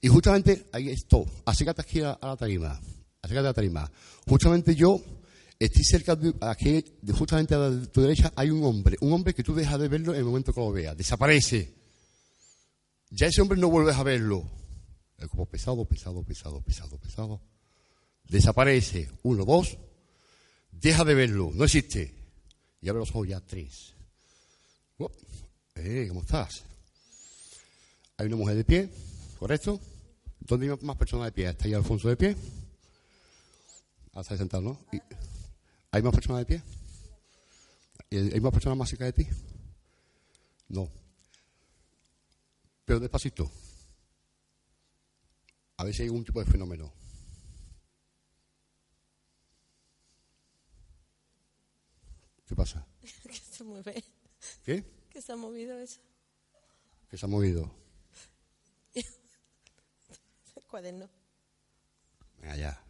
Y 0.00 0.08
justamente 0.08 0.68
ahí 0.72 0.88
estoy. 0.88 1.24
Acércate 1.44 1.82
aquí 1.82 2.00
a, 2.00 2.18
la 2.20 2.36
tarima. 2.36 2.80
Acércate 3.22 3.38
a 3.38 3.50
la 3.50 3.54
tarima. 3.54 3.92
Justamente 4.26 4.74
yo 4.74 5.00
estoy 5.58 5.84
cerca 5.84 6.16
de 6.16 6.34
aquí, 6.40 6.82
justamente 7.12 7.54
a 7.54 7.70
tu 7.92 8.00
derecha, 8.00 8.32
hay 8.34 8.50
un 8.50 8.64
hombre. 8.64 8.96
Un 9.02 9.12
hombre 9.12 9.34
que 9.34 9.42
tú 9.42 9.54
dejas 9.54 9.78
de 9.78 9.88
verlo 9.88 10.12
en 10.12 10.18
el 10.18 10.24
momento 10.24 10.52
que 10.54 10.60
lo 10.60 10.72
veas. 10.72 10.96
Desaparece. 10.96 11.74
Ya 13.10 13.26
ese 13.26 13.42
hombre 13.42 13.58
no 13.58 13.68
vuelves 13.68 13.96
a 13.96 14.02
verlo. 14.02 14.42
Es 15.18 15.28
como 15.28 15.44
pesado, 15.44 15.84
pesado, 15.84 16.22
pesado, 16.22 16.62
pesado, 16.62 16.98
pesado. 16.98 17.42
Desaparece. 18.24 19.10
Uno, 19.24 19.44
dos. 19.44 19.76
Deja 20.72 21.04
de 21.04 21.14
verlo. 21.14 21.50
No 21.52 21.64
existe. 21.64 22.14
Y 22.80 22.88
abre 22.88 23.00
los 23.00 23.10
ojos 23.10 23.28
ya. 23.28 23.40
Tres. 23.40 23.92
Oh, 24.96 25.10
eh, 25.74 26.06
¿Cómo 26.08 26.22
estás? 26.22 26.64
Hay 28.20 28.26
una 28.26 28.36
mujer 28.36 28.54
de 28.54 28.64
pie, 28.64 28.90
¿correcto? 29.38 29.80
¿Dónde 30.40 30.70
hay 30.70 30.76
más 30.82 30.96
personas 30.98 31.28
de 31.28 31.32
pie? 31.32 31.48
¿Está 31.48 31.64
ahí 31.64 31.72
Alfonso 31.72 32.06
de 32.06 32.18
pie? 32.18 32.36
Ah, 34.12 34.22
ahí 34.28 34.36
sentado, 34.36 34.62
¿no? 34.62 34.78
Y- 34.92 35.00
¿Hay 35.90 36.02
más 36.02 36.14
personas 36.14 36.40
de 36.40 36.44
pie? 36.44 36.62
¿Y 38.10 38.34
¿Hay 38.34 38.40
más 38.42 38.52
personas 38.52 38.76
más 38.76 38.90
cerca 38.90 39.06
de 39.06 39.14
ti? 39.14 39.26
No. 40.68 40.90
Pero 42.84 43.00
despacito. 43.00 43.50
A 45.78 45.84
ver 45.84 45.94
si 45.94 46.02
hay 46.02 46.08
algún 46.08 46.26
tipo 46.26 46.40
de 46.40 46.44
fenómeno. 46.44 46.92
¿Qué 52.44 52.54
pasa? 52.54 52.86
que 53.22 53.32
se 53.32 53.64
mueve. 53.64 54.04
¿Qué? 54.62 54.84
Que 55.08 55.22
se 55.22 55.32
ha 55.32 55.36
movido 55.36 55.78
eso. 55.78 56.02
Que 57.08 57.16
se 57.16 57.24
ha 57.24 57.28
movido. 57.30 57.79
El 60.70 60.72
cuaderno. 60.72 61.10
Venga, 62.40 62.56
ya. 62.56 62.84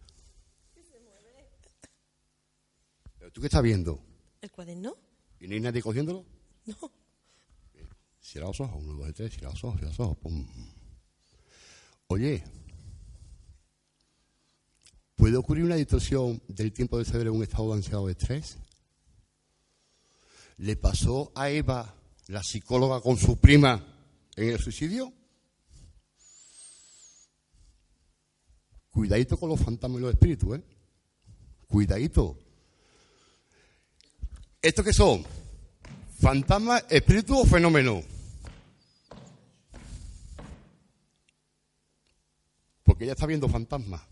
¿Pero 3.18 3.32
tú 3.32 3.40
qué 3.40 3.46
estás 3.46 3.62
viendo? 3.62 3.98
¿El 4.42 4.50
cuaderno? 4.50 4.98
¿Y 5.40 5.48
no 5.48 5.54
hay 5.54 5.60
nadie 5.60 5.80
cogiéndolo? 5.80 6.26
No. 6.66 6.92
Cierra 8.20 8.48
los 8.48 8.60
ojos, 8.60 8.82
uno, 8.84 9.02
dos, 9.02 9.14
tres, 9.14 9.32
cierra 9.32 9.48
los 9.48 9.64
ojos, 9.64 9.78
cierra 9.78 9.92
los 9.92 10.00
ojos. 10.00 10.18
Pum. 10.18 10.46
Oye, 12.08 12.44
¿puede 15.16 15.38
ocurrir 15.38 15.64
una 15.64 15.76
distorsión 15.76 16.42
del 16.48 16.74
tiempo 16.74 16.98
del 16.98 17.06
cerebro 17.06 17.30
en 17.30 17.36
un 17.38 17.42
estado 17.44 17.68
de 17.68 17.76
ansiedad 17.76 18.02
o 18.02 18.08
de 18.08 18.12
estrés? 18.12 18.58
¿Le 20.58 20.76
pasó 20.76 21.32
a 21.34 21.48
Eva, 21.48 21.94
la 22.26 22.42
psicóloga, 22.42 23.00
con 23.00 23.16
su 23.16 23.38
prima 23.38 23.82
en 24.36 24.50
el 24.50 24.58
suicidio? 24.58 25.14
Cuidadito 28.90 29.36
con 29.36 29.48
los 29.48 29.60
fantasmas 29.60 30.00
y 30.00 30.02
los 30.02 30.12
espíritus, 30.12 30.58
¿eh? 30.58 30.62
Cuidadito. 31.68 32.36
¿Estos 34.60 34.84
qué 34.84 34.92
son? 34.92 35.24
¿Fantasma, 36.18 36.78
espíritu 36.90 37.38
o 37.38 37.44
fenómeno? 37.46 38.02
Porque 42.82 43.04
ella 43.04 43.12
está 43.12 43.26
viendo 43.26 43.48
fantasmas. 43.48 44.02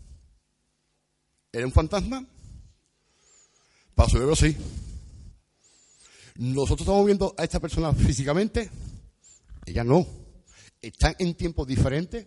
¿Era 1.51 1.65
un 1.65 1.71
fantasma? 1.71 2.25
Para 3.93 4.09
su 4.09 4.13
cerebro 4.13 4.35
sí. 4.35 4.55
Nosotros 6.35 6.81
estamos 6.81 7.05
viendo 7.05 7.35
a 7.37 7.43
esta 7.43 7.59
persona 7.59 7.93
físicamente. 7.93 8.71
Ella 9.65 9.83
no. 9.83 10.07
¿Están 10.81 11.15
en 11.19 11.35
tiempos 11.35 11.67
diferentes? 11.67 12.25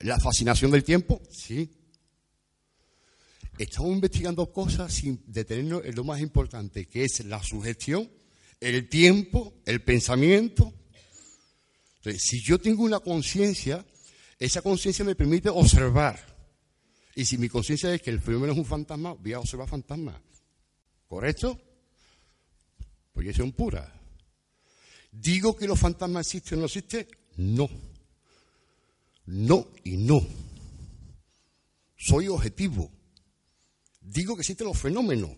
¿La 0.00 0.18
fascinación 0.18 0.70
del 0.70 0.84
tiempo? 0.84 1.20
Sí. 1.30 1.70
Estamos 3.58 3.90
investigando 3.90 4.52
cosas 4.52 4.92
sin 4.92 5.20
detenernos 5.26 5.84
en 5.84 5.94
lo 5.96 6.04
más 6.04 6.20
importante, 6.20 6.86
que 6.86 7.04
es 7.04 7.24
la 7.24 7.42
sugestión, 7.42 8.08
el 8.60 8.88
tiempo, 8.88 9.54
el 9.66 9.82
pensamiento. 9.82 10.72
Entonces, 11.96 12.22
si 12.22 12.40
yo 12.40 12.60
tengo 12.60 12.84
una 12.84 13.00
conciencia, 13.00 13.84
esa 14.38 14.62
conciencia 14.62 15.04
me 15.04 15.16
permite 15.16 15.48
observar. 15.48 16.36
Y 17.16 17.24
si 17.24 17.36
mi 17.36 17.48
conciencia 17.48 17.92
es 17.92 18.00
que 18.00 18.10
el 18.10 18.20
fenómeno 18.20 18.52
es 18.52 18.58
un 18.58 18.64
fantasma, 18.64 19.14
voy 19.14 19.32
a 19.32 19.40
observar 19.40 19.68
fantasmas. 19.68 20.20
¿Correcto? 21.08 21.58
Pues 23.12 23.36
yo 23.36 23.42
un 23.42 23.52
pura. 23.52 23.92
¿Digo 25.10 25.56
que 25.56 25.66
los 25.66 25.80
fantasmas 25.80 26.26
existen 26.26 26.58
o 26.58 26.60
no 26.60 26.66
existen? 26.66 27.08
No. 27.36 27.68
No 29.28 29.66
y 29.84 29.98
no. 29.98 30.20
Soy 31.98 32.28
objetivo. 32.28 32.90
Digo 34.00 34.34
que 34.34 34.40
existen 34.40 34.66
los 34.66 34.78
fenómenos. 34.78 35.30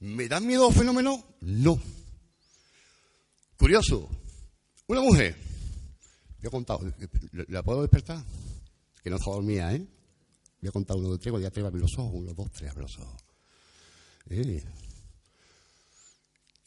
¿Me 0.00 0.26
dan 0.26 0.46
miedo 0.46 0.68
los 0.68 0.74
fenómenos? 0.74 1.22
No. 1.42 1.78
Curioso. 3.58 4.08
Una 4.86 5.02
mujer. 5.02 5.36
Voy 6.38 6.48
a 6.48 6.50
contar. 6.50 6.78
¿La 7.48 7.62
puedo 7.62 7.82
despertar? 7.82 8.24
Que 9.02 9.10
no 9.10 9.16
está 9.16 9.32
dormida, 9.32 9.74
¿eh? 9.74 9.86
Voy 10.62 10.68
a 10.68 10.72
contar 10.72 10.96
uno, 10.96 11.08
dos, 11.08 11.20
tres, 11.20 11.34
ya 11.42 11.50
te 11.50 11.60
abrir 11.60 11.82
los 11.82 11.98
ojos. 11.98 12.12
Uno, 12.14 12.32
dos, 12.32 12.50
tres, 12.52 12.70
abre 12.70 12.84
los 12.84 12.98
ojos. 12.98 13.22
Eh. 14.30 14.64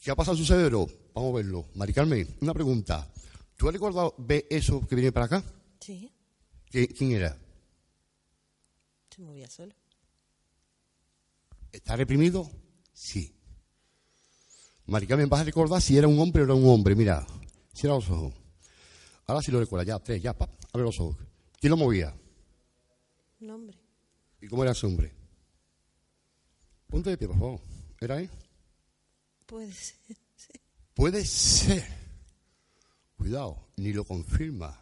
¿Qué 0.00 0.10
ha 0.12 0.14
pasado 0.14 0.36
en 0.36 0.44
su 0.44 0.46
cerebro? 0.46 0.86
Vamos 1.14 1.32
a 1.32 1.36
verlo. 1.38 1.66
Mari 1.74 1.92
Carmen, 1.92 2.36
una 2.42 2.54
pregunta. 2.54 3.10
¿Tú 3.56 3.66
has 3.66 3.72
recordado 3.72 4.14
ver 4.18 4.46
eso 4.50 4.86
que 4.86 4.94
viene 4.94 5.10
para 5.10 5.26
acá? 5.26 5.44
Sí, 5.82 6.12
¿Quién 6.70 7.12
era? 7.12 7.36
se 9.10 9.20
movía 9.20 9.50
solo. 9.50 9.74
¿Está 11.72 11.96
reprimido? 11.96 12.48
Sí. 12.92 13.34
Mari 14.86 15.06
Carmen, 15.06 15.28
vas 15.28 15.40
a 15.40 15.44
recordar 15.44 15.82
si 15.82 15.98
era 15.98 16.06
un 16.06 16.18
hombre 16.20 16.42
o 16.42 16.44
era 16.44 16.54
un 16.54 16.68
hombre. 16.68 16.94
Mira, 16.94 17.26
cierra 17.74 17.96
los 17.96 18.08
ojos. 18.10 18.32
Ahora 19.26 19.42
sí 19.42 19.50
lo 19.50 19.58
recuerda. 19.58 19.84
Ya, 19.84 19.98
tres, 19.98 20.22
ya, 20.22 20.32
pa, 20.36 20.48
abre 20.72 20.84
los 20.84 21.00
ojos. 21.00 21.16
¿Quién 21.60 21.72
lo 21.72 21.76
movía? 21.76 22.14
Un 23.40 23.50
hombre. 23.50 23.78
¿Y 24.40 24.46
cómo 24.48 24.62
era 24.62 24.72
ese 24.72 24.86
hombre? 24.86 25.12
Ponte 26.88 27.10
de 27.10 27.18
pie, 27.18 27.26
por 27.26 27.38
favor. 27.38 27.60
¿Era 28.00 28.20
él? 28.20 28.30
Puede 29.46 29.72
ser. 29.72 29.96
sí. 30.36 30.52
Puede 30.94 31.24
ser. 31.24 31.84
Cuidado, 33.16 33.68
ni 33.76 33.92
lo 33.92 34.04
confirma. 34.04 34.81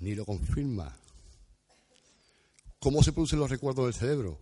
Ni 0.00 0.14
lo 0.14 0.24
confirma. 0.24 0.94
¿Cómo 2.78 3.02
se 3.02 3.12
producen 3.12 3.38
los 3.38 3.50
recuerdos 3.50 3.84
del 3.86 3.94
cerebro? 3.94 4.40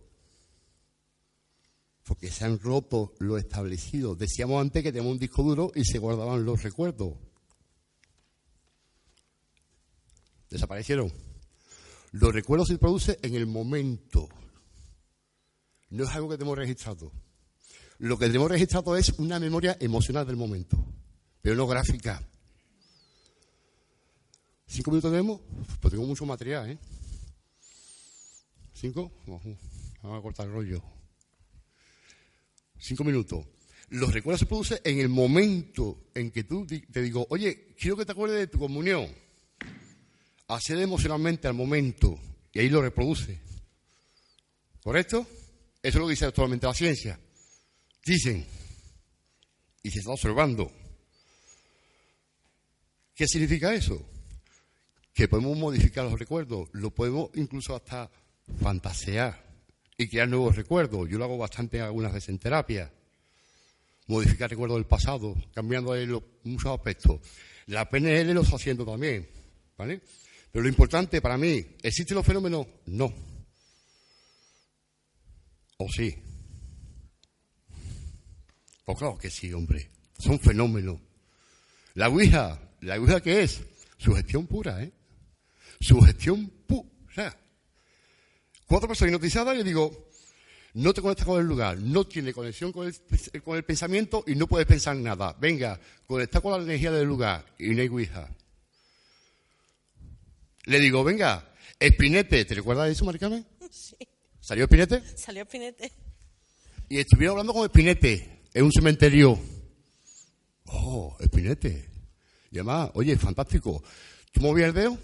Porque 2.03 2.31
se 2.31 2.45
han 2.45 2.57
roto 2.59 3.13
lo 3.19 3.37
establecido. 3.37 4.15
Decíamos 4.15 4.61
antes 4.61 4.81
que 4.81 4.91
teníamos 4.91 5.13
un 5.13 5.19
disco 5.19 5.43
duro 5.43 5.71
y 5.75 5.83
se 5.83 5.99
guardaban 5.99 6.45
los 6.45 6.63
recuerdos. 6.63 7.13
Desaparecieron. 10.49 11.11
Los 12.11 12.33
recuerdos 12.33 12.69
se 12.69 12.77
producen 12.77 13.17
en 13.21 13.35
el 13.35 13.45
momento. 13.45 14.29
No 15.89 16.05
es 16.05 16.09
algo 16.11 16.29
que 16.29 16.37
tenemos 16.37 16.57
registrado. 16.57 17.11
Lo 17.99 18.17
que 18.17 18.27
tenemos 18.27 18.49
registrado 18.49 18.95
es 18.95 19.09
una 19.19 19.39
memoria 19.39 19.75
emocional 19.79 20.25
del 20.25 20.37
momento, 20.37 20.77
pero 21.41 21.55
no 21.55 21.67
gráfica. 21.67 22.23
¿Cinco 24.69 24.91
minutos 24.91 25.11
tenemos? 25.11 25.41
Pues 25.81 25.91
tengo 25.91 26.05
mucho 26.05 26.27
material, 26.27 26.69
¿eh? 26.69 26.77
¿Cinco? 28.71 29.11
Vamos 29.25 30.19
a 30.19 30.21
cortar 30.21 30.45
el 30.45 30.53
rollo. 30.53 30.83
Cinco 32.77 33.03
minutos. 33.03 33.45
Los 33.89 34.13
recuerdos 34.13 34.41
se 34.41 34.45
producen 34.45 34.79
en 34.83 34.99
el 34.99 35.09
momento 35.09 36.11
en 36.13 36.29
que 36.29 36.43
tú 36.43 36.67
te 36.67 37.01
digo, 37.01 37.25
oye, 37.31 37.73
quiero 37.79 37.97
que 37.97 38.05
te 38.05 38.11
acuerdes 38.11 38.37
de 38.37 38.47
tu 38.47 38.59
comunión. 38.59 39.07
Accede 40.47 40.83
emocionalmente 40.83 41.47
al 41.47 41.55
momento 41.55 42.19
y 42.53 42.59
ahí 42.59 42.69
lo 42.69 42.83
reproduce. 42.83 43.39
¿Correcto? 44.83 45.25
Eso 45.81 45.81
es 45.81 45.95
lo 45.95 46.05
que 46.05 46.11
dice 46.11 46.25
actualmente 46.25 46.67
la 46.67 46.75
ciencia. 46.75 47.19
Dicen, 48.05 48.45
y 49.81 49.89
se 49.89 49.99
está 49.99 50.11
observando. 50.11 50.71
¿Qué 53.15 53.27
significa 53.27 53.73
eso? 53.73 54.18
Que 55.19 55.27
podemos 55.27 55.57
modificar 55.57 56.05
los 56.05 56.17
recuerdos, 56.17 56.69
lo 56.71 56.91
podemos 56.91 57.29
incluso 57.33 57.75
hasta 57.75 58.09
fantasear 58.61 59.43
y 59.97 60.07
crear 60.07 60.29
nuevos 60.29 60.55
recuerdos. 60.55 61.09
Yo 61.09 61.17
lo 61.17 61.25
hago 61.25 61.37
bastante 61.37 61.81
algunas 61.81 62.13
veces 62.13 62.29
en 62.29 62.39
terapia. 62.39 62.89
Modificar 64.07 64.49
recuerdos 64.49 64.77
del 64.77 64.85
pasado, 64.85 65.35
cambiando 65.53 65.93
muchos 66.45 66.71
aspectos. 66.71 67.19
La 67.65 67.89
PNL 67.89 68.33
lo 68.33 68.43
está 68.43 68.55
haciendo 68.55 68.85
también, 68.85 69.27
¿vale? 69.77 69.99
Pero 70.53 70.63
lo 70.63 70.69
importante 70.69 71.21
para 71.21 71.37
mí, 71.37 71.65
¿existen 71.83 72.15
los 72.15 72.25
fenómenos? 72.25 72.65
No. 72.85 73.13
¿O 75.79 75.89
sí? 75.89 76.15
Pues 78.85 78.97
claro 78.97 79.17
que 79.17 79.29
sí, 79.29 79.51
hombre. 79.51 79.89
Son 80.17 80.39
fenómenos. 80.39 80.97
La 81.95 82.07
Ouija, 82.07 82.57
¿la 82.79 82.97
Ouija 82.97 83.19
qué 83.19 83.43
es? 83.43 83.61
Sugestión 83.97 84.47
pura, 84.47 84.81
¿eh? 84.81 84.93
Sugestión 85.79 86.49
pura. 86.67 87.37
Cuatro 88.65 88.87
personas 88.87 89.13
hipnotizadas 89.13 89.55
y 89.55 89.57
le 89.59 89.63
digo, 89.63 90.09
no 90.73 90.93
te 90.93 91.01
conectas 91.01 91.25
con 91.25 91.39
el 91.39 91.47
lugar, 91.47 91.77
no 91.79 92.05
tiene 92.05 92.33
conexión 92.33 92.71
con 92.71 92.87
el, 92.87 93.41
con 93.41 93.57
el 93.57 93.63
pensamiento 93.63 94.23
y 94.27 94.35
no 94.35 94.47
puedes 94.47 94.67
pensar 94.67 94.95
nada. 94.95 95.35
Venga, 95.39 95.79
conecta 96.05 96.41
con 96.41 96.51
la 96.51 96.63
energía 96.63 96.91
del 96.91 97.07
lugar 97.07 97.45
y 97.57 97.69
no 97.69 97.81
hay 97.81 97.87
Ouija. 97.87 98.29
Le 100.65 100.79
digo, 100.79 101.03
venga, 101.03 101.51
Espinete, 101.79 102.45
¿te 102.45 102.55
recuerdas 102.55 102.87
de 102.87 102.91
eso, 102.91 103.05
Maricarmen? 103.05 103.45
Sí. 103.71 103.95
¿Salió 104.39 104.65
Espinete? 104.65 105.01
Salió 105.17 105.45
Pinete. 105.47 105.91
Y 106.89 106.99
estuvieron 106.99 107.33
hablando 107.33 107.53
con 107.53 107.63
Espinete 107.63 108.43
en 108.53 108.65
un 108.65 108.71
cementerio. 108.71 109.39
Oh, 110.65 111.15
Espinete. 111.19 111.89
Y 112.51 112.57
además, 112.57 112.91
oye, 112.93 113.17
fantástico. 113.17 113.83
¿Tú 114.31 114.41
movías 114.41 114.69
el 114.69 114.73
dedo? 114.75 114.97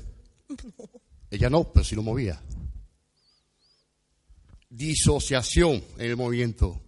Ella 1.30 1.50
no, 1.50 1.72
pero 1.72 1.84
sí 1.84 1.96
lo 1.96 2.04
movía. 2.04 2.42
Disociación 4.70 5.84
en 5.98 6.10
el 6.10 6.18
movimiento. 6.18 6.82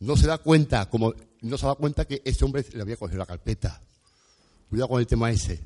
No 0.00 0.16
se 0.16 0.26
da 0.26 0.38
cuenta, 0.38 0.88
como 0.88 1.14
no 1.42 1.58
se 1.58 1.66
da 1.66 1.74
cuenta 1.74 2.04
que 2.06 2.22
este 2.24 2.44
hombre 2.44 2.64
le 2.72 2.82
había 2.82 2.96
cogido 2.96 3.18
la 3.18 3.26
carpeta. 3.26 3.80
Cuidado 4.68 4.88
con 4.88 5.00
el 5.00 5.06
tema 5.06 5.30
ese. 5.30 5.60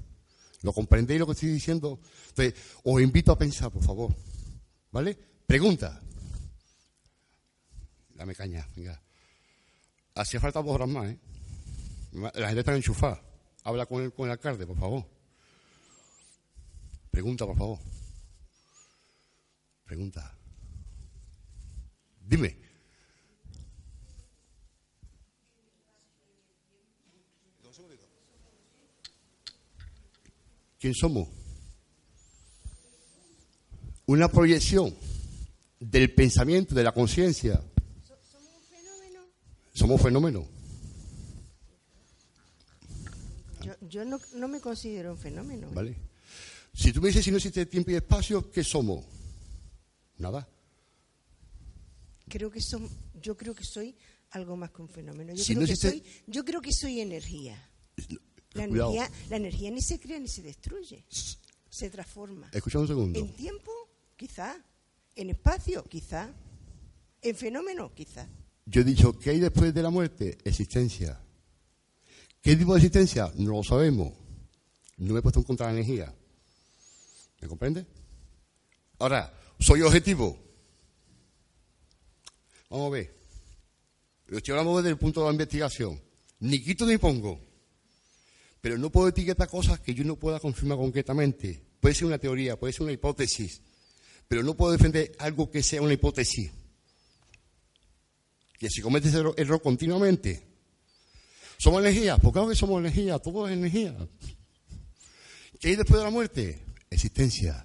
¿Lo 0.62 0.72
comprendéis 0.72 1.20
lo 1.20 1.26
que 1.26 1.32
estoy 1.32 1.50
diciendo? 1.50 2.00
Entonces, 2.30 2.54
os 2.84 3.00
invito 3.00 3.32
a 3.32 3.38
pensar, 3.38 3.70
por 3.70 3.82
favor. 3.82 4.14
¿Vale? 4.90 5.16
Pregunta. 5.46 6.00
Dame 8.10 8.34
caña, 8.34 8.68
venga. 8.74 9.00
Hacía 10.14 10.40
falta 10.40 10.60
dos 10.60 10.74
horas 10.74 10.88
más, 10.88 11.10
¿eh? 11.10 11.18
La 12.12 12.48
gente 12.48 12.60
está 12.60 12.74
enchufada. 12.74 13.22
Habla 13.62 13.86
con 13.86 14.02
el, 14.02 14.12
con 14.12 14.26
el 14.26 14.32
alcalde, 14.32 14.66
por 14.66 14.76
favor. 14.76 15.17
Pregunta, 17.10 17.46
por 17.46 17.56
favor. 17.56 17.78
Pregunta. 19.84 20.34
Dime. 22.20 22.68
¿Quién 30.78 30.94
somos? 30.94 31.28
Una 34.06 34.28
proyección 34.28 34.94
del 35.80 36.14
pensamiento, 36.14 36.74
de 36.74 36.84
la 36.84 36.92
conciencia. 36.92 37.60
¿Somos 38.06 38.48
un 38.54 38.62
fenómeno? 38.62 39.20
Somos 39.72 40.00
fenómenos. 40.00 40.46
Yo, 43.62 43.72
yo 43.88 44.04
no, 44.04 44.20
no 44.34 44.48
me 44.48 44.60
considero 44.60 45.12
un 45.12 45.18
fenómeno. 45.18 45.68
¿Vale? 45.72 45.96
Si 46.78 46.92
tú 46.92 47.00
me 47.02 47.08
dices 47.08 47.24
si 47.24 47.32
no 47.32 47.38
existe 47.38 47.66
tiempo 47.66 47.90
y 47.90 47.96
espacio, 47.96 48.48
¿qué 48.52 48.62
somos? 48.62 49.04
Nada. 50.18 50.48
Creo 52.28 52.50
que 52.52 52.60
som- 52.60 52.88
yo 53.20 53.36
creo 53.36 53.52
que 53.52 53.64
soy 53.64 53.96
algo 54.30 54.56
más 54.56 54.70
que 54.70 54.82
un 54.82 54.88
fenómeno. 54.88 55.34
Yo, 55.34 55.42
Si 55.42 55.54
creo, 55.54 55.62
no 55.62 55.66
que 55.66 55.72
existe- 55.72 55.90
soy, 55.90 56.22
yo 56.28 56.44
creo 56.44 56.60
que 56.60 56.72
soy 56.72 57.00
energía. 57.00 57.56
La 58.52 58.64
energía, 58.64 59.10
la 59.28 59.36
energía 59.36 59.70
ni 59.72 59.82
se 59.82 59.98
crea 59.98 60.20
ni 60.20 60.28
se 60.28 60.42
destruye. 60.42 61.04
Se 61.68 61.90
transforma. 61.90 62.48
Escucha 62.52 62.78
un 62.78 62.86
segundo. 62.86 63.18
En 63.18 63.32
tiempo, 63.34 63.72
quizá. 64.16 64.56
En 65.16 65.30
espacio, 65.30 65.82
quizá. 65.82 66.32
En 67.22 67.34
fenómeno, 67.34 67.92
quizá. 67.92 68.28
Yo 68.66 68.82
he 68.82 68.84
dicho, 68.84 69.18
¿qué 69.18 69.30
hay 69.30 69.40
después 69.40 69.74
de 69.74 69.82
la 69.82 69.90
muerte? 69.90 70.38
Existencia. 70.44 71.20
¿Qué 72.40 72.54
tipo 72.54 72.72
de 72.74 72.78
existencia? 72.78 73.32
No 73.36 73.50
lo 73.50 73.64
sabemos. 73.64 74.12
No 74.96 75.12
me 75.14 75.18
he 75.18 75.22
puesto 75.22 75.40
en 75.40 75.44
contra 75.44 75.66
de 75.66 75.72
la 75.72 75.80
energía. 75.80 76.14
¿Me 77.40 77.48
comprende? 77.48 77.86
Ahora, 78.98 79.32
soy 79.58 79.82
objetivo. 79.82 80.38
Vamos 82.70 82.86
a 82.88 82.90
ver. 82.90 83.14
Lo 84.26 84.38
estoy 84.38 84.52
hablando 84.52 84.76
desde 84.76 84.90
el 84.90 84.98
punto 84.98 85.20
de 85.20 85.26
la 85.26 85.32
investigación. 85.32 86.00
Ni 86.40 86.62
quito 86.62 86.84
ni 86.86 86.98
pongo. 86.98 87.40
Pero 88.60 88.76
no 88.76 88.90
puedo 88.90 89.08
etiquetar 89.08 89.48
cosas 89.48 89.80
que 89.80 89.94
yo 89.94 90.04
no 90.04 90.16
pueda 90.16 90.40
confirmar 90.40 90.78
concretamente. 90.78 91.62
Puede 91.80 91.94
ser 91.94 92.06
una 92.06 92.18
teoría, 92.18 92.58
puede 92.58 92.72
ser 92.72 92.82
una 92.82 92.92
hipótesis. 92.92 93.62
Pero 94.26 94.42
no 94.42 94.54
puedo 94.54 94.72
defender 94.72 95.12
algo 95.18 95.50
que 95.50 95.62
sea 95.62 95.80
una 95.80 95.94
hipótesis. 95.94 96.50
Que 98.58 98.68
se 98.68 98.82
comete 98.82 99.08
ese 99.08 99.18
error, 99.18 99.34
error 99.36 99.62
continuamente. 99.62 100.44
¿Somos 101.56 101.80
energía? 101.80 102.18
Pues 102.18 102.32
claro 102.32 102.48
que 102.48 102.56
somos 102.56 102.80
energía, 102.80 103.18
todo 103.18 103.48
es 103.48 103.54
energía. 103.54 103.96
¿Qué 105.60 105.68
hay 105.68 105.76
después 105.76 105.98
de 105.98 106.04
la 106.04 106.10
muerte? 106.10 106.67
Existencia. 106.90 107.64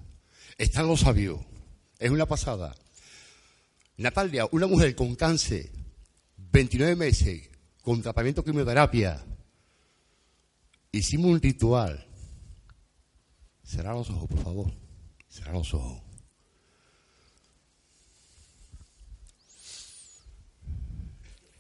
Están 0.58 0.88
los 0.88 1.02
sabios. 1.02 1.40
Es 2.00 2.12
una 2.12 2.26
pasada. 2.26 2.76
Natalia, 3.98 4.48
una 4.52 4.68
mujer 4.68 4.96
con 4.96 5.16
cáncer, 5.16 5.70
29 6.38 6.96
meses, 6.96 7.50
con 7.82 8.02
tratamiento 8.02 8.44
quimioterapia. 8.44 9.24
Hicimos 10.92 11.32
un 11.32 11.42
ritual. 11.42 12.06
Cerrar 13.64 13.96
los 13.96 14.10
ojos, 14.10 14.28
por 14.28 14.40
favor. 14.40 14.74
Cerrar 15.30 15.54
los 15.54 15.74
ojos. 15.74 16.02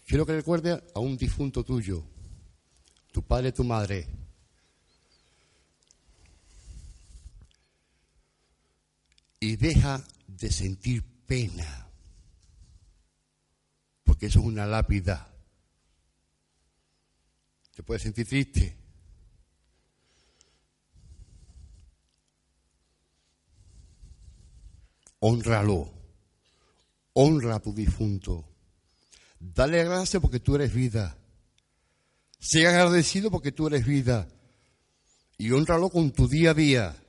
Quiero 0.06 0.26
que 0.26 0.34
recuerdes 0.34 0.80
a 0.94 1.00
un 1.00 1.18
difunto 1.18 1.64
tuyo, 1.64 2.04
tu 3.12 3.24
padre, 3.24 3.52
tu 3.52 3.64
madre. 3.64 4.08
Y 9.44 9.58
deja 9.58 10.02
de 10.26 10.50
sentir 10.50 11.04
pena, 11.26 11.90
porque 14.06 14.28
eso 14.28 14.40
es 14.40 14.46
una 14.46 14.66
lápida. 14.66 15.36
Te 17.76 17.84
puedes 17.84 18.04
sentir 18.04 18.26
triste. 18.26 18.78
Honralo. 25.20 25.92
Honra 27.12 27.56
a 27.56 27.60
tu 27.60 27.74
difunto. 27.74 28.48
Dale 29.42 29.84
gracias 29.84 30.22
porque 30.22 30.40
tú 30.40 30.56
eres 30.56 30.74
vida. 30.74 31.18
Sea 32.40 32.70
agradecido 32.70 33.30
porque 33.30 33.52
tú 33.52 33.68
eres 33.68 33.86
vida. 33.86 34.26
Y 35.38 35.52
honralo 35.52 35.90
con 35.90 36.14
tu 36.14 36.30
día 36.30 36.52
a 36.52 36.54
día. 36.54 37.03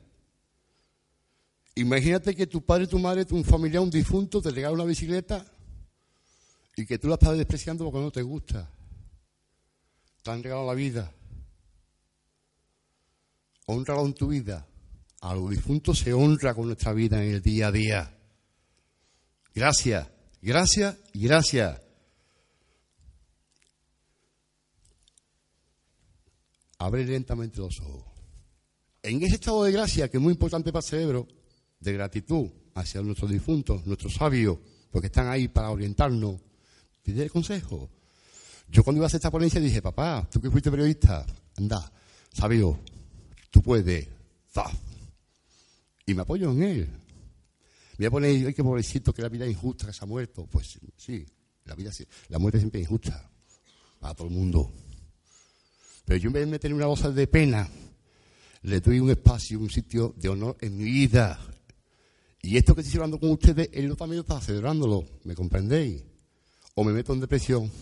Imagínate 1.76 2.34
que 2.34 2.46
tu 2.46 2.64
padre, 2.64 2.86
tu 2.86 2.98
madre, 2.98 3.24
tu 3.24 3.42
familiar, 3.42 3.82
un 3.82 3.90
difunto 3.90 4.40
te 4.40 4.50
regala 4.50 4.74
una 4.74 4.84
bicicleta 4.84 5.44
y 6.76 6.86
que 6.86 6.98
tú 6.98 7.08
la 7.08 7.14
estás 7.14 7.36
despreciando 7.36 7.84
porque 7.84 8.00
no 8.00 8.10
te 8.10 8.22
gusta. 8.22 8.70
Te 10.22 10.30
han 10.30 10.42
regalado 10.42 10.66
la 10.66 10.74
vida. 10.74 11.12
Honralo 13.66 14.06
en 14.06 14.14
tu 14.14 14.28
vida. 14.28 14.66
A 15.20 15.34
los 15.34 15.50
difuntos 15.50 15.98
se 15.98 16.12
honra 16.12 16.54
con 16.54 16.66
nuestra 16.66 16.92
vida 16.92 17.22
en 17.22 17.34
el 17.34 17.42
día 17.42 17.68
a 17.68 17.72
día. 17.72 18.18
Gracias, 19.54 20.08
gracias 20.42 20.96
y 21.12 21.26
gracias. 21.26 21.80
Abre 26.78 27.04
lentamente 27.04 27.58
los 27.58 27.80
ojos. 27.80 28.04
En 29.02 29.22
ese 29.22 29.36
estado 29.36 29.64
de 29.64 29.72
gracia, 29.72 30.08
que 30.08 30.18
es 30.18 30.22
muy 30.22 30.32
importante 30.32 30.72
para 30.72 30.84
el 30.84 30.90
cerebro, 30.90 31.28
de 31.84 31.92
gratitud 31.92 32.48
hacia 32.74 33.02
nuestros 33.02 33.30
difuntos, 33.30 33.86
nuestros 33.86 34.14
sabios, 34.14 34.58
porque 34.90 35.06
están 35.06 35.28
ahí 35.28 35.48
para 35.48 35.70
orientarnos, 35.70 36.40
pide 37.02 37.28
consejo. 37.30 37.90
Yo 38.68 38.82
cuando 38.82 38.98
iba 38.98 39.06
a 39.06 39.08
hacer 39.08 39.18
esta 39.18 39.30
ponencia 39.30 39.60
dije, 39.60 39.82
papá, 39.82 40.26
tú 40.30 40.40
que 40.40 40.50
fuiste 40.50 40.70
periodista, 40.70 41.24
anda, 41.56 41.92
sabio, 42.32 42.80
tú 43.50 43.62
puedes, 43.62 44.08
¡zaf! 44.52 44.74
Y 46.06 46.14
me 46.14 46.22
apoyo 46.22 46.50
en 46.50 46.62
él. 46.62 46.88
Me 47.96 47.98
voy 47.98 48.06
a 48.06 48.10
poner, 48.10 48.46
ay, 48.46 48.54
qué 48.54 48.64
pobrecito, 48.64 49.12
que 49.12 49.22
la 49.22 49.28
vida 49.28 49.44
es 49.44 49.52
injusta, 49.52 49.86
que 49.86 49.92
se 49.92 50.02
ha 50.02 50.06
muerto. 50.06 50.46
Pues 50.46 50.78
sí, 50.96 51.24
la, 51.64 51.74
vida, 51.74 51.92
la 52.28 52.38
muerte 52.38 52.58
siempre 52.58 52.80
es 52.80 52.86
injusta 52.86 53.30
para 54.00 54.14
todo 54.14 54.26
el 54.26 54.34
mundo. 54.34 54.72
Pero 56.04 56.18
yo 56.18 56.28
en 56.28 56.32
vez 56.32 56.44
de 56.44 56.50
meter 56.50 56.74
una 56.74 56.86
bolsa 56.86 57.10
de 57.10 57.26
pena, 57.26 57.68
le 58.62 58.80
doy 58.80 58.98
un 58.98 59.10
espacio, 59.10 59.58
un 59.58 59.70
sitio 59.70 60.14
de 60.16 60.28
honor 60.28 60.56
en 60.60 60.76
mi 60.76 60.84
vida. 60.84 61.38
Y 62.44 62.58
esto 62.58 62.74
que 62.74 62.82
estoy 62.82 62.96
hablando 62.98 63.18
con 63.18 63.30
ustedes, 63.30 63.70
él 63.72 63.88
no 63.88 63.96
también 63.96 64.20
está 64.20 64.38
celebrándolo, 64.38 65.02
¿me 65.24 65.34
comprendéis? 65.34 66.04
O 66.74 66.84
me 66.84 66.92
meto 66.92 67.14
en 67.14 67.20
depresión. 67.20 67.72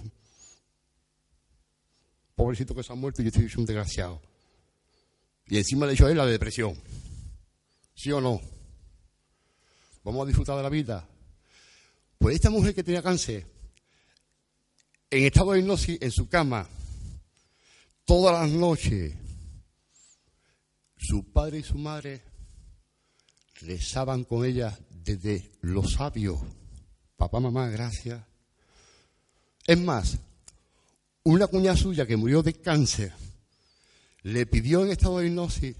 Pobrecito 2.36 2.72
que 2.72 2.84
se 2.84 2.92
ha 2.92 2.94
muerto 2.94 3.20
y 3.20 3.24
yo 3.24 3.30
estoy 3.30 3.60
un 3.60 3.66
desgraciado. 3.66 4.22
Y 5.48 5.58
encima 5.58 5.84
le 5.84 5.90
he 5.90 5.94
hecho 5.96 6.06
a 6.06 6.12
él 6.12 6.16
la 6.16 6.26
depresión. 6.26 6.80
¿Sí 7.92 8.12
o 8.12 8.20
no? 8.20 8.40
Vamos 10.04 10.22
a 10.22 10.26
disfrutar 10.28 10.56
de 10.56 10.62
la 10.62 10.68
vida. 10.68 11.08
Pues 12.16 12.36
esta 12.36 12.48
mujer 12.48 12.72
que 12.72 12.84
tenía 12.84 13.02
cáncer, 13.02 13.44
en 15.10 15.24
estado 15.24 15.52
de 15.52 15.58
hipnosis, 15.58 15.98
en 16.00 16.12
su 16.12 16.28
cama, 16.28 16.68
todas 18.04 18.40
las 18.40 18.56
noches, 18.56 19.12
su 20.96 21.32
padre 21.32 21.58
y 21.58 21.62
su 21.64 21.76
madre 21.78 22.31
rezaban 23.66 24.24
con 24.24 24.44
ella 24.44 24.78
desde 24.90 25.50
los 25.60 25.92
sabios. 25.92 26.40
Papá, 27.16 27.40
mamá, 27.40 27.68
gracias. 27.68 28.22
Es 29.66 29.78
más, 29.80 30.18
una 31.24 31.46
cuñada 31.46 31.76
suya 31.76 32.06
que 32.06 32.16
murió 32.16 32.42
de 32.42 32.54
cáncer 32.54 33.12
le 34.22 34.46
pidió 34.46 34.84
en 34.84 34.92
estado 34.92 35.18
de 35.18 35.26
hipnosis, 35.26 35.76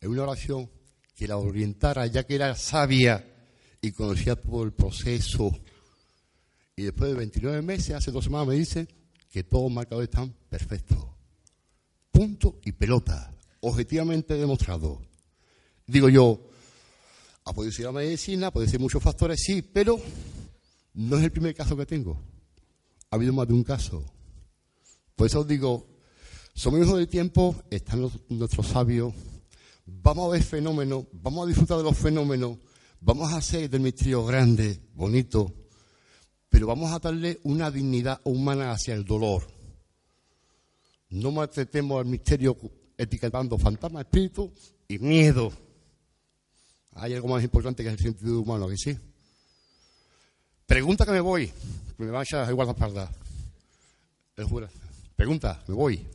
en 0.00 0.10
una 0.10 0.22
oración, 0.22 0.70
que 1.14 1.28
la 1.28 1.36
orientara, 1.36 2.06
ya 2.06 2.24
que 2.24 2.34
era 2.34 2.54
sabia 2.54 3.24
y 3.80 3.92
conocía 3.92 4.36
todo 4.36 4.64
el 4.64 4.72
proceso. 4.72 5.50
Y 6.74 6.84
después 6.84 7.10
de 7.10 7.16
29 7.16 7.62
meses, 7.62 7.94
hace 7.94 8.10
dos 8.10 8.24
semanas, 8.24 8.48
me 8.48 8.54
dice 8.54 8.86
que 9.30 9.44
todos 9.44 9.64
los 9.64 9.72
marcadores 9.72 10.08
están 10.10 10.34
perfectos. 10.48 10.98
Punto 12.10 12.60
y 12.64 12.72
pelota. 12.72 13.32
Objetivamente 13.60 14.34
demostrado. 14.34 15.02
Digo 15.86 16.08
yo, 16.08 16.50
ha 17.46 17.52
podido 17.52 17.72
ser 17.72 17.86
la 17.86 17.92
medicina, 17.92 18.50
puede 18.50 18.68
ser 18.68 18.80
muchos 18.80 19.02
factores, 19.02 19.40
sí, 19.40 19.62
pero 19.62 19.98
no 20.94 21.16
es 21.16 21.24
el 21.24 21.30
primer 21.30 21.54
caso 21.54 21.76
que 21.76 21.86
tengo. 21.86 22.20
Ha 23.08 23.16
habido 23.16 23.32
más 23.32 23.46
de 23.46 23.54
un 23.54 23.62
caso. 23.62 24.04
Por 25.14 25.28
eso 25.28 25.40
os 25.40 25.48
digo, 25.48 25.86
somos 26.54 26.80
hijos 26.80 26.98
del 26.98 27.06
tiempo, 27.06 27.54
están 27.70 28.10
nuestros 28.28 28.66
sabios, 28.66 29.14
vamos 29.86 30.26
a 30.26 30.32
ver 30.32 30.42
fenómenos, 30.42 31.04
vamos 31.12 31.44
a 31.44 31.48
disfrutar 31.48 31.78
de 31.78 31.84
los 31.84 31.96
fenómenos, 31.96 32.58
vamos 33.00 33.32
a 33.32 33.36
hacer 33.36 33.70
del 33.70 33.80
misterio 33.80 34.26
grande, 34.26 34.80
bonito, 34.94 35.54
pero 36.48 36.66
vamos 36.66 36.92
a 36.92 36.98
darle 36.98 37.38
una 37.44 37.70
dignidad 37.70 38.20
humana 38.24 38.72
hacia 38.72 38.94
el 38.94 39.04
dolor. 39.04 39.46
No 41.10 41.30
maltratemos 41.30 42.00
al 42.00 42.06
misterio 42.06 42.58
etiquetando 42.98 43.56
fantasma, 43.56 44.00
espíritu 44.00 44.52
y 44.88 44.98
miedo. 44.98 45.52
Hay 46.96 47.12
algo 47.12 47.28
más 47.28 47.42
importante 47.42 47.82
que 47.82 47.90
el 47.90 47.98
sentido 47.98 48.40
humano, 48.40 48.68
que 48.68 48.76
sí. 48.76 48.98
Pregunta 50.66 51.04
que 51.04 51.12
me 51.12 51.20
voy, 51.20 51.52
me 51.98 52.10
vaya 52.10 52.50
igual 52.50 52.66
la 52.66 52.72
espalda. 52.72 53.12
Pregunta, 55.14 55.62
me 55.68 55.74
voy. 55.74 56.06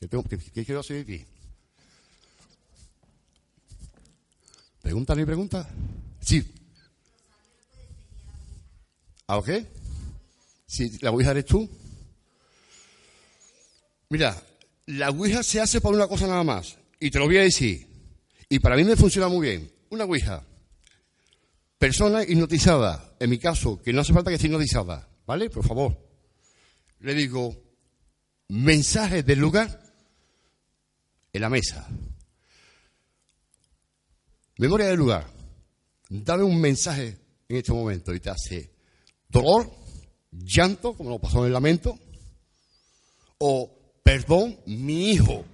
¿Qué, 0.00 0.08
tengo, 0.08 0.24
qué, 0.24 0.38
qué 0.38 0.64
quiero 0.64 0.80
hacer 0.80 1.02
aquí? 1.02 1.24
¿Pregunta 4.82 5.14
ni 5.14 5.24
pregunta? 5.24 5.68
Sí. 6.20 6.52
¿A 9.28 9.40
qué? 9.44 9.66
Si 10.66 10.98
la 10.98 11.10
Ouija 11.10 11.30
eres 11.30 11.46
tú. 11.46 11.68
Mira, 14.08 14.40
la 14.86 15.10
Ouija 15.10 15.42
se 15.42 15.60
hace 15.60 15.80
por 15.80 15.94
una 15.94 16.08
cosa 16.08 16.26
nada 16.26 16.42
más. 16.44 16.76
Y 16.98 17.10
te 17.10 17.18
lo 17.18 17.26
voy 17.26 17.38
a 17.38 17.42
decir. 17.42 17.86
Y 18.48 18.58
para 18.58 18.76
mí 18.76 18.84
me 18.84 18.96
funciona 18.96 19.28
muy 19.28 19.48
bien. 19.48 19.77
Una 19.90 20.04
Ouija. 20.04 20.44
Persona 21.78 22.22
hipnotizada. 22.22 23.16
En 23.20 23.30
mi 23.30 23.38
caso, 23.38 23.80
que 23.82 23.92
no 23.92 24.00
hace 24.00 24.12
falta 24.12 24.30
que 24.30 24.36
esté 24.36 24.46
hipnotizada. 24.46 25.08
¿Vale? 25.26 25.50
Por 25.50 25.66
favor. 25.66 25.96
Le 27.00 27.14
digo, 27.14 27.54
mensaje 28.48 29.22
del 29.22 29.38
lugar 29.38 29.80
en 31.32 31.40
la 31.40 31.48
mesa. 31.48 31.88
Memoria 34.56 34.86
del 34.86 34.96
lugar. 34.96 35.26
Dame 36.08 36.42
un 36.42 36.60
mensaje 36.60 37.16
en 37.48 37.56
este 37.56 37.72
momento 37.72 38.14
y 38.14 38.20
te 38.20 38.30
hace 38.30 38.72
dolor, 39.28 39.70
llanto, 40.32 40.94
como 40.94 41.10
lo 41.10 41.18
pasó 41.18 41.40
en 41.40 41.46
el 41.46 41.52
lamento, 41.52 41.98
o 43.38 43.70
perdón, 44.02 44.58
mi 44.66 45.10
hijo, 45.10 45.44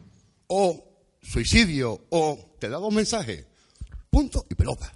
o 0.46 0.84
suicidio, 1.22 2.06
o 2.10 2.56
te 2.58 2.68
da 2.68 2.78
dos 2.78 2.94
mensajes, 2.94 3.46
punto 4.14 4.46
y 4.48 4.54
pelota. 4.54 4.92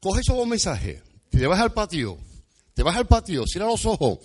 Coge 0.00 0.20
esos 0.20 0.36
dos 0.36 0.46
mensajes, 0.46 1.02
te 1.30 1.46
vas 1.46 1.60
al 1.60 1.74
patio, 1.74 2.16
te 2.72 2.82
vas 2.82 2.96
al 2.96 3.06
patio, 3.06 3.46
cierra 3.46 3.66
los 3.66 3.84
ojos 3.84 4.20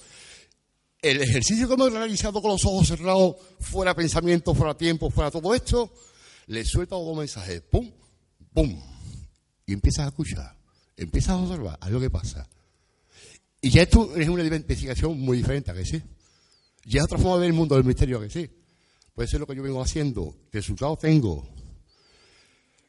el 1.03 1.21
ejercicio 1.21 1.67
que 1.67 1.73
hemos 1.73 1.91
realizado 1.91 2.41
con 2.41 2.51
los 2.51 2.63
ojos 2.63 2.87
cerrados, 2.87 3.35
fuera 3.59 3.93
pensamiento, 3.93 4.55
fuera 4.55 4.73
tiempo, 4.73 5.09
fuera 5.09 5.29
todo 5.29 5.53
esto, 5.53 5.93
le 6.47 6.63
suelta 6.63 6.95
dos 6.95 7.17
mensajes, 7.17 7.61
pum, 7.61 7.91
pum, 8.53 8.81
y 9.65 9.73
empiezas 9.73 10.05
a 10.05 10.07
escuchar, 10.07 10.55
empiezas 10.95 11.31
a 11.31 11.37
observar, 11.37 11.77
a 11.81 11.89
lo 11.89 11.99
que 11.99 12.09
pasa. 12.09 12.47
Y 13.59 13.69
ya 13.69 13.81
esto 13.81 14.15
es 14.15 14.29
una 14.29 14.43
investigación 14.43 15.19
muy 15.19 15.37
diferente, 15.37 15.71
¿a 15.71 15.73
que 15.73 15.85
sí? 15.85 16.01
Ya 16.85 16.99
es 16.99 17.03
otra 17.03 17.17
forma 17.17 17.33
de 17.33 17.41
ver 17.41 17.49
el 17.49 17.53
mundo 17.53 17.75
del 17.75 17.83
misterio, 17.83 18.19
¿a 18.19 18.21
que 18.21 18.29
sí? 18.29 18.49
Pues 19.13 19.27
eso 19.27 19.35
es 19.35 19.41
lo 19.41 19.47
que 19.47 19.55
yo 19.55 19.63
vengo 19.63 19.81
haciendo. 19.81 20.33
¿Qué 20.51 20.59
resultados 20.59 20.99
tengo? 20.99 21.47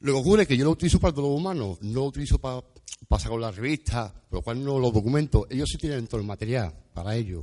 Lo 0.04 0.12
que 0.12 0.18
ocurre 0.18 0.42
es 0.42 0.48
que 0.48 0.56
yo 0.58 0.66
lo 0.66 0.72
utilizo 0.72 1.00
para 1.00 1.14
todo 1.14 1.28
lo 1.28 1.34
humano, 1.34 1.78
no 1.80 2.00
lo 2.00 2.04
utilizo 2.04 2.38
para, 2.38 2.62
para 3.08 3.22
sacar 3.22 3.38
las 3.38 3.56
revistas, 3.56 4.12
por 4.28 4.40
lo 4.40 4.42
cual 4.42 4.62
no 4.62 4.78
los 4.78 4.92
documentos. 4.92 5.46
Ellos 5.48 5.70
sí 5.70 5.78
tienen 5.78 6.06
todo 6.06 6.20
el 6.20 6.26
material 6.26 6.74
para 6.92 7.16
ello, 7.16 7.40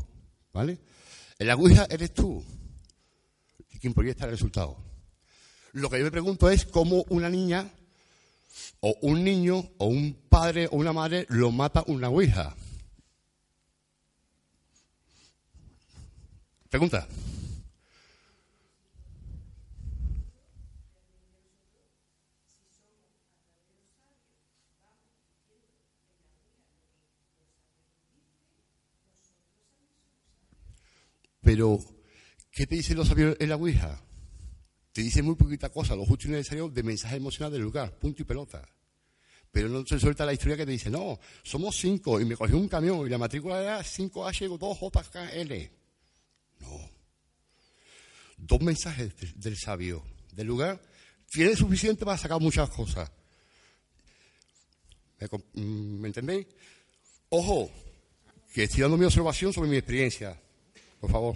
¿vale? 0.53 0.77
En 1.39 1.47
la 1.47 1.55
Ouija 1.55 1.88
eres 1.89 2.13
tú 2.13 2.45
quien 3.79 3.95
proyecta 3.95 4.25
el 4.25 4.31
resultado. 4.31 4.77
Lo 5.71 5.89
que 5.89 5.97
yo 5.97 6.03
me 6.03 6.11
pregunto 6.11 6.51
es 6.51 6.65
cómo 6.65 7.03
una 7.09 7.31
niña, 7.31 7.67
o 8.79 8.95
un 9.01 9.23
niño, 9.23 9.71
o 9.79 9.88
un 9.88 10.13
padre, 10.29 10.67
o 10.67 10.75
una 10.75 10.93
madre 10.93 11.25
lo 11.29 11.49
mata 11.49 11.83
una 11.88 12.09
Ouija. 12.09 12.55
Pregunta. 16.69 17.07
Pero, 31.51 31.77
¿qué 32.49 32.65
te 32.65 32.75
dicen 32.75 32.95
los 32.95 33.09
sabios 33.09 33.35
en 33.37 33.49
la 33.49 33.57
Ouija? 33.57 34.01
Te 34.93 35.01
dicen 35.01 35.25
muy 35.25 35.35
poquita 35.35 35.67
cosa, 35.69 35.97
lo 35.97 36.05
justo 36.05 36.29
y 36.29 36.31
de 36.31 36.81
mensaje 36.81 37.17
emocional 37.17 37.51
del 37.51 37.61
lugar, 37.61 37.99
punto 37.99 38.21
y 38.21 38.25
pelota. 38.25 38.65
Pero 39.51 39.67
no 39.67 39.85
se 39.85 39.99
suelta 39.99 40.25
la 40.25 40.31
historia 40.31 40.55
que 40.55 40.65
te 40.65 40.71
dice, 40.71 40.89
no, 40.89 41.19
somos 41.43 41.75
cinco 41.75 42.21
y 42.21 42.23
me 42.23 42.37
cogió 42.37 42.55
un 42.55 42.69
camión 42.69 43.05
y 43.05 43.09
la 43.09 43.17
matrícula 43.17 43.61
era 43.61 43.81
5H2JKL. 43.81 45.71
No. 46.61 46.89
Dos 48.37 48.61
mensajes 48.61 49.13
del, 49.35 49.57
sabio 49.57 50.05
del 50.31 50.47
lugar 50.47 50.81
tiene 51.29 51.53
suficiente 51.57 52.05
para 52.05 52.17
sacar 52.17 52.39
muchas 52.39 52.69
cosas. 52.69 53.11
¿Me, 55.19 55.27
com- 55.27 55.43
mm, 55.55 55.99
¿me 55.99 56.07
entendéis? 56.07 56.47
Ojo, 57.27 57.69
que 58.53 58.63
estoy 58.63 58.83
dando 58.83 58.95
mi 58.95 59.03
observación 59.03 59.51
sobre 59.51 59.69
mi 59.69 59.75
experiencia. 59.75 60.39
Por 61.01 61.11
favor. 61.11 61.35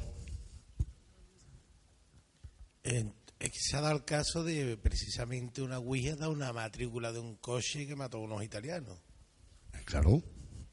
Eh, 2.83 3.11
se 3.51 3.75
ha 3.75 3.81
dado 3.81 3.95
el 3.95 4.05
caso 4.05 4.43
de 4.43 4.77
precisamente 4.77 5.61
una 5.61 5.79
Ouija 5.79 6.15
da 6.15 6.29
una 6.29 6.53
matrícula 6.53 7.11
de 7.11 7.19
un 7.19 7.35
coche 7.37 7.87
que 7.87 7.95
mató 7.95 8.17
a 8.17 8.21
unos 8.21 8.43
italianos. 8.43 8.99
Claro. 9.85 10.21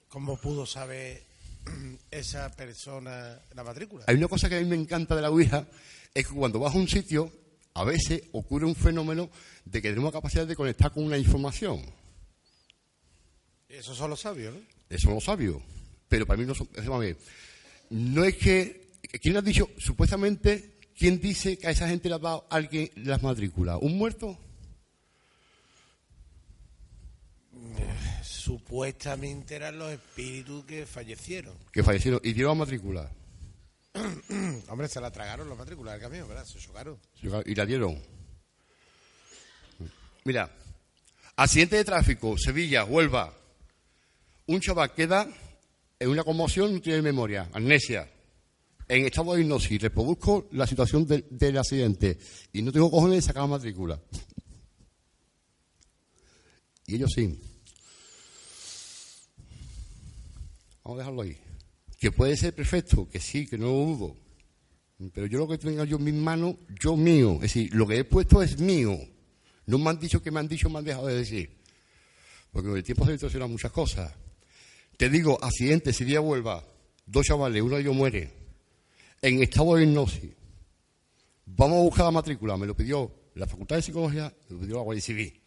¿Cómo 0.09 0.37
pudo 0.37 0.67
saber 0.67 1.25
esa 2.11 2.51
persona 2.55 3.41
la 3.55 3.65
matrícula? 3.65 4.05
Hay 4.07 4.17
una 4.17 4.29
cosa 4.29 4.49
que 4.49 4.57
a 4.57 4.61
mí 4.61 4.67
me 4.67 4.77
encanta 4.77 5.17
de 5.17 5.23
la 5.23 5.31
Ouija, 5.31 5.67
es 6.13 6.27
que 6.27 6.35
cuando 6.35 6.61
vas 6.61 6.75
a 6.75 6.79
un 6.79 6.87
sitio, 6.87 7.33
a 7.75 7.85
veces 7.85 8.25
ocurre 8.33 8.67
un 8.67 8.77
fenómeno 8.77 9.31
de 9.65 9.81
que 9.81 9.89
tenemos 9.89 10.13
capacidad 10.13 10.47
de 10.47 10.55
conectar 10.55 10.93
con 10.93 11.05
una 11.05 11.17
información. 11.17 11.83
Esos 13.71 13.97
son 13.97 14.11
los 14.11 14.21
sabios, 14.21 14.55
¿no? 14.55 14.61
Eso 14.91 15.09
no 15.09 15.15
lo 15.15 15.21
sabio. 15.23 15.63
Pero 16.11 16.27
para 16.27 16.39
mí 16.39 16.45
no 16.45 16.55
son. 16.55 16.69
No 17.89 18.25
es 18.25 18.37
que. 18.37 18.82
¿Quién 19.21 19.37
ha 19.37 19.43
dicho? 19.43 19.69
Supuestamente, 19.79 20.79
¿quién 20.97 21.21
dice 21.21 21.59
que 21.59 21.67
a 21.67 21.71
esa 21.71 21.89
gente 21.89 22.09
le 22.09 22.15
ha 22.15 22.19
dado 22.19 22.47
alguien 22.51 22.91
las 22.97 23.23
matrículas? 23.23 23.79
¿Un 23.81 23.99
muerto? 23.99 24.39
Supuestamente 28.23 29.57
eran 29.57 29.79
los 29.79 29.93
espíritus 29.93 30.65
que 30.65 30.87
fallecieron. 30.87 31.55
Que 31.73 31.83
fallecieron 31.83 32.21
y 32.25 32.33
dieron 32.33 32.59
la 32.59 32.65
matrícula. 32.65 33.11
Hombre, 34.69 34.89
se 34.89 35.01
la 35.01 35.11
tragaron 35.11 35.49
los 35.49 35.59
matrículas 35.59 35.95
del 35.95 36.03
camión, 36.03 36.29
¿verdad? 36.29 36.45
Se 36.45 36.59
chocaron. 36.59 36.99
Y 37.47 37.55
la 37.55 37.67
dieron. 37.67 38.01
Mira, 40.25 40.51
accidente 41.37 41.77
de 41.77 41.85
tráfico, 41.85 42.37
Sevilla, 42.39 42.85
Huelva. 42.85 43.35
Un 44.47 44.61
chaval 44.61 44.93
queda 44.93 45.29
en 45.99 46.09
una 46.09 46.25
conmoción, 46.25 46.75
no 46.75 46.81
tiene 46.81 47.03
memoria, 47.03 47.49
amnesia. 47.53 48.09
En 48.93 49.07
estado 49.07 49.33
de 49.33 49.41
hipnosis, 49.41 49.81
reproduzco 49.81 50.49
la 50.53 50.67
situación 50.67 51.07
del, 51.07 51.57
accidente 51.57 52.19
y 52.53 52.61
no 52.61 52.71
tengo 52.71 52.91
cojones 52.91 53.17
de 53.17 53.23
sacar 53.23 53.45
la 53.45 53.47
matrícula. 53.47 53.99
Y 56.87 56.97
ellos 56.97 57.11
sí. 57.15 57.41
Vamos 60.85 60.99
a 60.99 60.99
dejarlo 60.99 61.23
ahí. 61.23 61.39
Que 61.99 62.13
puede 62.13 62.37
ser 62.37 62.55
perfecto, 62.55 63.09
que 63.09 63.19
sí, 63.19 63.47
que 63.47 63.57
no 63.57 63.69
lo 63.69 63.73
dudo. 63.73 64.17
Pero 65.15 65.27
yo 65.27 65.39
lo 65.39 65.49
que 65.49 65.57
tenga 65.57 65.85
yo 65.85 65.97
en 65.97 66.05
mis 66.05 66.13
manos, 66.13 66.57
yo 66.79 66.95
mío. 66.95 67.37
Es 67.37 67.55
decir, 67.55 67.75
lo 67.75 67.87
que 67.87 67.97
he 67.97 68.05
puesto 68.05 68.43
es 68.43 68.61
mío. 68.61 68.99
No 69.65 69.79
me 69.79 69.89
han 69.89 70.01
dicho 70.01 70.23
que 70.23 70.31
me 70.31 70.39
han 70.39 70.49
dicho, 70.49 70.69
me 70.69 70.81
han 70.81 70.85
dejado 70.85 71.07
de 71.07 71.15
decir. 71.15 71.63
Porque 72.51 72.69
con 72.69 72.77
el 72.77 72.85
tiempo 72.85 73.07
se 73.07 73.13
distorsionan 73.13 73.51
muchas 73.51 73.73
cosas. 73.73 74.13
Te 74.99 75.09
digo, 75.09 75.43
accidente, 75.43 75.95
si 75.95 76.05
día 76.05 76.21
vuelva, 76.21 76.63
dos 77.07 77.25
chavales, 77.25 77.63
uno 77.63 77.77
de 77.77 77.81
ellos 77.81 77.97
muere, 77.97 78.42
en 79.23 79.41
estado 79.43 79.77
de 79.77 79.85
hipnosis. 79.85 80.33
Vamos 81.47 81.79
a 81.79 81.83
buscar 81.83 82.05
la 82.07 82.11
matrícula, 82.11 82.57
me 82.57 82.67
lo 82.67 82.75
pidió 82.75 83.11
la 83.35 83.47
Facultad 83.47 83.77
de 83.77 83.83
Psicología, 83.83 84.35
me 84.49 84.57
lo 84.57 84.61
pidió 84.61 84.77
la 84.77 84.83
Guardia 84.83 85.03
Civil. 85.03 85.41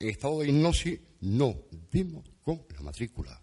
En 0.00 0.08
estado 0.08 0.40
de 0.40 0.48
hipnosis, 0.48 0.98
no 1.20 1.54
dimos 1.90 2.24
con 2.42 2.64
la 2.74 2.80
matrícula. 2.80 3.40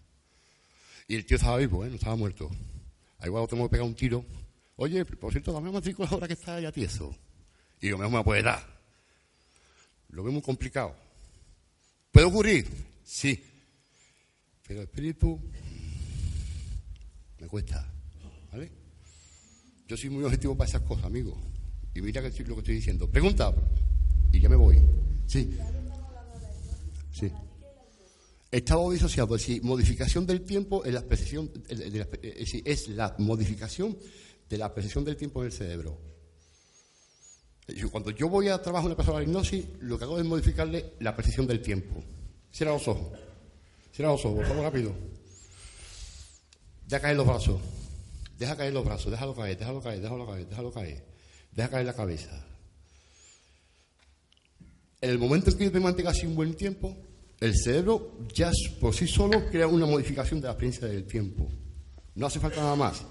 Y 1.06 1.14
el 1.14 1.24
tío 1.24 1.36
estaba 1.36 1.56
vivo, 1.56 1.84
¿eh? 1.84 1.88
no 1.88 1.94
estaba 1.94 2.16
muerto. 2.16 2.50
Ahí 3.18 3.28
igual 3.28 3.46
tengo 3.48 3.64
que 3.64 3.70
pegar 3.70 3.86
un 3.86 3.94
tiro. 3.94 4.24
Oye, 4.76 5.04
por 5.04 5.32
cierto, 5.32 5.52
dame 5.52 5.66
la 5.66 5.72
matrícula 5.74 6.08
ahora 6.10 6.26
que 6.26 6.34
está 6.34 6.60
ya 6.60 6.72
tieso. 6.72 7.14
Y 7.80 7.88
lo 7.88 7.98
mejor 7.98 8.12
me 8.12 8.18
la 8.18 8.24
puede 8.24 8.42
dar. 8.42 8.80
Lo 10.08 10.22
veo 10.24 10.32
muy 10.32 10.42
complicado. 10.42 10.96
¿Puede 12.10 12.26
ocurrir? 12.26 12.66
Sí. 13.04 13.42
Pero 14.66 14.80
el 14.80 14.86
espíritu 14.86 15.40
me 17.38 17.46
cuesta. 17.46 17.99
Yo 19.90 19.96
soy 19.96 20.08
muy 20.08 20.22
objetivo 20.22 20.56
para 20.56 20.68
esas 20.70 20.82
cosas, 20.82 21.06
amigo. 21.06 21.36
Y 21.92 22.00
mira 22.00 22.20
lo 22.22 22.30
que 22.30 22.42
estoy 22.42 22.74
diciendo. 22.76 23.10
Pregunta. 23.10 23.52
Y 24.32 24.38
ya 24.38 24.48
me 24.48 24.54
voy. 24.54 24.80
Sí. 25.26 25.50
Sí. 27.12 27.28
Estado 28.52 28.88
disociado, 28.92 29.34
es 29.34 29.42
decir, 29.42 29.64
modificación 29.64 30.24
del 30.26 30.42
tiempo 30.42 30.84
es 30.84 30.94
la 30.94 31.02
percepción, 31.02 31.50
la- 31.68 32.06
es 32.22 32.38
decir, 32.38 32.62
es 32.64 32.86
la 32.90 33.16
modificación 33.18 33.98
de 34.48 34.58
la 34.58 34.72
percepción 34.72 35.04
del 35.04 35.16
tiempo 35.16 35.40
en 35.40 35.46
el 35.46 35.52
cerebro. 35.52 35.98
Cuando 37.90 38.12
yo 38.12 38.28
voy 38.28 38.46
a 38.46 38.62
trabajar 38.62 38.86
una 38.86 38.96
persona 38.96 39.18
de 39.18 39.24
hipnosis, 39.24 39.64
lo 39.80 39.98
que 39.98 40.04
hago 40.04 40.20
es 40.20 40.24
modificarle 40.24 40.92
la 41.00 41.16
percepción 41.16 41.48
del 41.48 41.60
tiempo. 41.62 42.00
Cierra 42.52 42.74
los 42.74 42.86
ojos. 42.86 43.08
Cierra 43.92 44.12
los 44.12 44.24
ojos, 44.24 44.46
favor, 44.46 44.62
rápido. 44.62 44.92
Deja 46.86 47.02
caer 47.02 47.16
los 47.16 47.26
brazos. 47.26 47.60
Deja 48.40 48.56
caer 48.56 48.72
los 48.72 48.86
brazos, 48.86 49.10
déjalo 49.10 49.34
caer, 49.34 49.58
déjalo 49.58 49.82
caer, 49.82 50.00
déjalo 50.00 50.26
caer, 50.26 50.48
déjalo 50.48 50.72
caer. 50.72 51.04
Deja 51.52 51.68
caer 51.68 51.84
la 51.84 51.92
cabeza. 51.92 52.42
En 54.98 55.10
el 55.10 55.18
momento 55.18 55.50
en 55.50 55.58
que 55.58 55.64
yo 55.64 55.70
te 55.70 55.78
mantenga 55.78 56.08
así 56.08 56.24
un 56.24 56.34
buen 56.34 56.54
tiempo, 56.54 56.96
el 57.38 57.54
cerebro 57.54 58.16
ya 58.32 58.50
por 58.80 58.94
sí 58.94 59.06
solo 59.06 59.44
crea 59.50 59.66
una 59.66 59.84
modificación 59.84 60.40
de 60.40 60.46
la 60.46 60.52
experiencia 60.52 60.88
del 60.88 61.04
tiempo. 61.04 61.50
No 62.14 62.24
hace 62.24 62.40
falta 62.40 62.62
nada 62.62 62.76
más. 62.76 63.02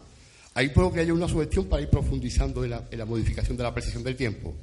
Ahí 0.55 0.69
puedo 0.69 0.91
que 0.91 1.01
haya 1.01 1.13
una 1.13 1.27
sugestión 1.27 1.65
para 1.65 1.83
ir 1.83 1.89
profundizando 1.89 2.63
en 2.63 2.71
la, 2.71 2.87
en 2.89 2.97
la 2.97 3.05
modificación 3.05 3.55
de 3.55 3.61
la 3.61 3.71
percepción 3.71 4.03
del 4.03 4.15
tiempo. 4.15 4.55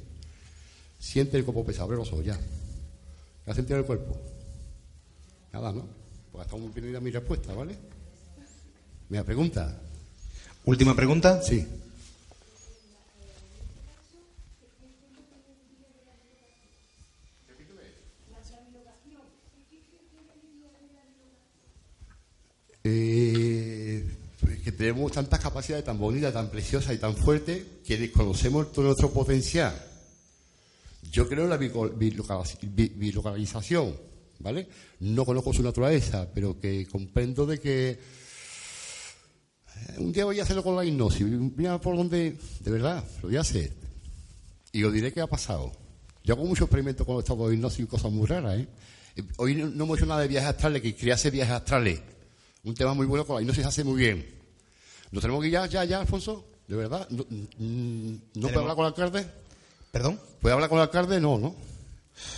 Siente 0.99 1.37
el 1.37 1.45
cuerpo 1.45 1.65
pesado, 1.65 1.85
abre 1.85 1.95
los 1.95 2.11
ojos 2.11 2.25
ya. 2.25 2.37
¿Qué 2.37 3.51
has 3.51 3.55
sentido 3.55 3.77
en 3.77 3.83
el 3.83 3.87
cuerpo? 3.87 4.19
Nada, 5.53 5.71
¿no? 5.71 5.87
Pues 6.29 6.43
hasta 6.43 6.57
muy 6.57 6.69
bien 6.71 7.01
mi 7.01 7.11
respuesta, 7.11 7.53
¿vale? 7.53 7.73
¿Me 9.07 9.23
pregunta? 9.23 9.83
Última 10.67 10.93
pregunta. 10.93 11.41
Sí. 11.41 11.65
Pues 24.41 24.61
que 24.61 24.71
tenemos 24.73 25.13
tantas 25.13 25.39
capacidades 25.39 25.85
tan 25.85 25.97
bonitas, 25.97 26.33
tan 26.33 26.49
preciosas 26.49 26.93
y 26.93 26.97
tan 26.97 27.15
fuertes 27.15 27.63
que 27.85 27.97
desconocemos 27.97 28.73
todo 28.73 28.87
nuestro 28.87 29.09
potencial. 29.11 29.73
Yo 31.09 31.29
creo 31.29 31.45
en 31.45 31.49
la 31.49 31.57
bilocalización, 31.57 33.95
¿vale? 34.39 34.67
No 34.99 35.23
conozco 35.23 35.53
su 35.53 35.63
naturaleza, 35.63 36.27
pero 36.33 36.59
que 36.59 36.85
comprendo 36.87 37.45
de 37.45 37.57
que 37.57 38.26
Un 39.97 40.11
día 40.11 40.25
voy 40.25 40.39
a 40.39 40.43
hacerlo 40.43 40.63
con 40.63 40.75
la 40.75 40.85
hipnosis. 40.85 41.25
Mira 41.25 41.79
por 41.79 41.97
donde, 41.97 42.37
de 42.59 42.71
verdad, 42.71 43.03
lo 43.21 43.29
voy 43.29 43.37
a 43.37 43.41
hacer. 43.41 43.71
Y 44.71 44.83
os 44.83 44.93
diré 44.93 45.11
qué 45.11 45.21
ha 45.21 45.27
pasado. 45.27 45.71
Yo 46.23 46.33
hago 46.33 46.45
muchos 46.45 46.65
experimentos 46.65 47.05
con 47.05 47.15
los 47.15 47.23
estados 47.23 47.49
de 47.49 47.55
hipnosis 47.55 47.79
y 47.79 47.87
cosas 47.87 48.11
muy 48.11 48.27
raras, 48.27 48.59
¿eh? 48.59 48.67
Eh, 49.15 49.23
Hoy 49.37 49.55
no, 49.55 49.67
no 49.67 49.85
hemos 49.85 49.97
hecho 49.97 50.05
nada 50.05 50.21
de 50.21 50.27
viajes 50.27 50.49
astrales, 50.49 50.81
que 50.81 50.95
quería 50.95 51.15
hacer 51.15 51.31
viajes 51.31 51.55
astrales. 51.55 52.01
Un 52.63 52.75
tema 52.75 52.93
muy 52.93 53.05
bueno 53.05 53.25
con 53.25 53.35
la 53.35 53.41
hipnosis 53.41 53.63
se 53.63 53.69
hace 53.69 53.83
muy 53.83 53.97
bien. 53.97 54.25
¿Nos 55.11 55.21
tenemos 55.21 55.41
que 55.41 55.47
ir 55.47 55.53
ya, 55.53 55.65
ya, 55.65 55.83
ya, 55.85 56.01
Alfonso? 56.01 56.45
¿De 56.67 56.75
verdad? 56.75 57.07
¿No, 57.09 57.25
mm, 57.29 58.15
¿no 58.35 58.47
puede 58.49 58.59
hablar 58.59 58.75
con 58.75 58.85
el 58.85 58.93
alcalde? 58.93 59.25
¿Perdón? 59.91 60.19
¿Puede 60.41 60.53
hablar 60.53 60.69
con 60.69 60.77
el 60.79 60.83
alcalde? 60.83 61.19
No, 61.21 61.37
¿no? 61.37 61.55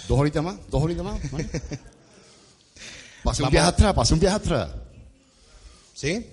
¿Dos 0.07 0.19
horitas 0.19 0.43
más? 0.43 0.57
¿Dos 0.69 0.83
horitas 0.83 1.03
más? 1.03 1.31
¿Vale? 1.31 1.49
Pase 3.23 3.43
un 3.43 3.49
viaje 3.49 3.67
atrás, 3.67 3.93
pase 3.93 4.13
un 4.13 4.19
viaje 4.19 4.35
atrás. 4.37 4.71
¿Sí? 5.93 6.25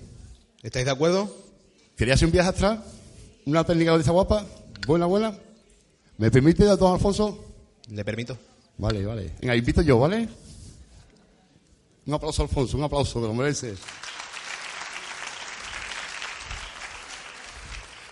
¿Estáis 0.66 0.84
de 0.84 0.90
acuerdo? 0.90 1.32
¿Quería 1.96 2.14
hacer 2.14 2.26
un 2.26 2.32
viaje 2.32 2.48
atrás? 2.48 2.80
¿Una 3.44 3.62
técnica 3.62 3.94
de 3.94 4.00
esa 4.02 4.10
guapa? 4.10 4.44
¿Buena, 4.84 5.06
buena? 5.06 5.32
¿Me 6.18 6.28
permite, 6.28 6.64
don 6.64 6.92
Alfonso? 6.92 7.38
Le 7.88 8.04
permito. 8.04 8.36
Vale, 8.76 9.06
vale. 9.06 9.32
Venga, 9.40 9.54
invito 9.54 9.80
yo, 9.82 9.96
¿vale? 10.00 10.28
Un 12.06 12.14
aplauso, 12.14 12.42
Alfonso, 12.42 12.76
un 12.76 12.82
aplauso, 12.82 13.20
que 13.20 13.28
lo 13.28 13.32
merece. 13.34 13.74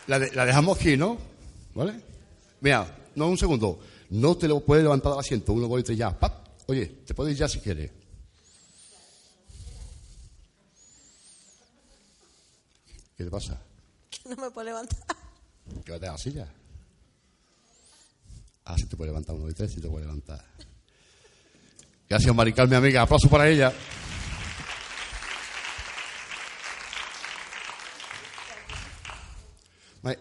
La, 0.06 0.20
de- 0.20 0.30
la 0.32 0.46
dejamos 0.46 0.78
aquí, 0.78 0.96
¿no? 0.96 1.18
¿Vale? 1.74 1.94
Mira, 2.60 2.86
no, 3.16 3.26
un 3.30 3.36
segundo. 3.36 3.80
No 4.10 4.36
te 4.36 4.46
lo 4.46 4.60
puedes 4.60 4.84
levantar 4.84 5.10
del 5.10 5.18
asiento. 5.20 5.52
Uno, 5.54 5.66
dos 5.66 5.80
y 5.80 5.82
tres, 5.82 5.98
ya. 5.98 6.16
¡Pap! 6.16 6.46
Oye, 6.68 6.86
te 7.04 7.14
puedes 7.14 7.32
ir 7.32 7.38
ya 7.40 7.48
si 7.48 7.58
quieres. 7.58 7.90
¿Qué 13.16 13.24
te 13.24 13.30
pasa? 13.30 13.60
Que 14.10 14.28
no 14.28 14.36
me 14.36 14.50
puedo 14.50 14.66
levantar. 14.66 15.16
Quédate 15.84 16.06
en 16.06 16.12
la 16.12 16.18
silla. 16.18 16.48
Ah, 18.64 18.76
sí 18.78 18.86
te 18.86 18.96
puede 18.96 19.10
levantar 19.10 19.34
uno 19.34 19.46
de 19.46 19.54
tres, 19.54 19.72
sí 19.72 19.80
te 19.80 19.88
puede 19.88 20.06
levantar. 20.06 20.42
Gracias, 22.08 22.34
Marical, 22.34 22.68
mi 22.68 22.76
amiga. 22.76 23.02
Aplauso 23.02 23.28
para 23.28 23.48
ella. 23.48 23.72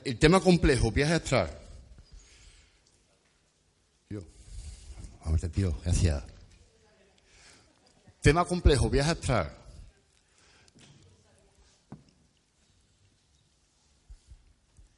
El 0.03 0.17
tema 0.17 0.39
complejo, 0.39 0.91
viaje 0.91 1.13
astral. 1.13 1.49
Tío. 4.07 4.23
Vamos, 5.25 5.41
tío, 5.51 5.77
gracias. 5.83 6.23
Tema 8.21 8.45
complejo, 8.45 8.89
viaje 8.89 9.11
astral. 9.11 9.62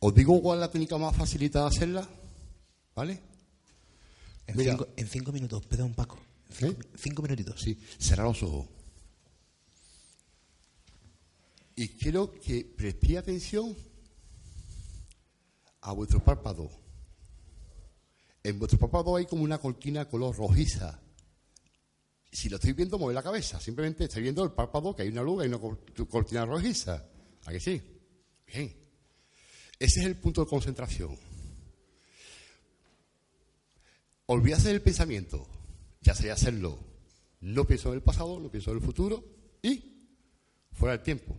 Os 0.07 0.13
digo 0.13 0.39
cuál 0.39 0.59
es 0.59 0.61
la 0.61 0.71
técnica 0.71 0.97
más 0.99 1.15
facilita 1.15 1.61
de 1.61 1.67
hacerla, 1.67 2.07
¿vale? 2.93 3.19
En, 4.45 4.55
Mira. 4.55 4.73
cinco, 4.73 4.87
en 4.95 5.07
cinco 5.07 5.31
minutos, 5.31 5.65
perdón, 5.65 5.95
Paco. 5.95 6.19
Cinco, 6.51 6.79
¿Eh? 6.79 6.85
cinco 6.95 7.21
minutitos. 7.23 7.59
Sí, 7.59 7.79
cerrar 7.97 8.27
los 8.27 8.43
ojos. 8.43 8.67
Y 11.75 11.87
quiero 11.89 12.31
que 12.39 12.63
prestéis 12.77 13.17
atención 13.17 13.75
a 15.81 15.91
vuestro 15.93 16.23
párpado. 16.23 16.69
En 18.43 18.59
vuestro 18.59 18.77
párpado 18.77 19.15
hay 19.15 19.25
como 19.25 19.41
una 19.43 19.57
cortina 19.57 20.07
color 20.07 20.35
rojiza. 20.37 20.99
Si 22.31 22.47
lo 22.47 22.57
estoy 22.57 22.73
viendo, 22.73 22.99
mueve 22.99 23.15
la 23.15 23.23
cabeza. 23.23 23.59
Simplemente 23.59 24.03
estoy 24.03 24.21
viendo 24.21 24.43
el 24.43 24.51
párpado, 24.51 24.95
que 24.95 25.01
hay 25.01 25.09
una 25.09 25.23
luz, 25.23 25.41
hay 25.41 25.47
una 25.47 25.57
cor- 25.57 25.79
cortina 26.07 26.45
rojiza. 26.45 27.03
¿A 27.45 27.51
que 27.51 27.59
sí? 27.59 27.81
Bien. 28.45 28.84
Ese 29.79 29.99
es 29.99 30.05
el 30.05 30.15
punto 30.15 30.43
de 30.43 30.49
concentración. 30.49 31.17
Olvídate 34.27 34.69
del 34.69 34.81
pensamiento. 34.81 35.47
Ya 36.01 36.15
sé 36.15 36.31
hacerlo. 36.31 36.79
No 37.41 37.65
pienso 37.65 37.89
en 37.89 37.95
el 37.95 38.01
pasado, 38.01 38.39
no 38.39 38.49
pienso 38.49 38.71
en 38.71 38.77
el 38.77 38.83
futuro 38.83 39.23
y 39.61 39.83
fuera 40.71 40.95
del 40.95 41.03
tiempo. 41.03 41.35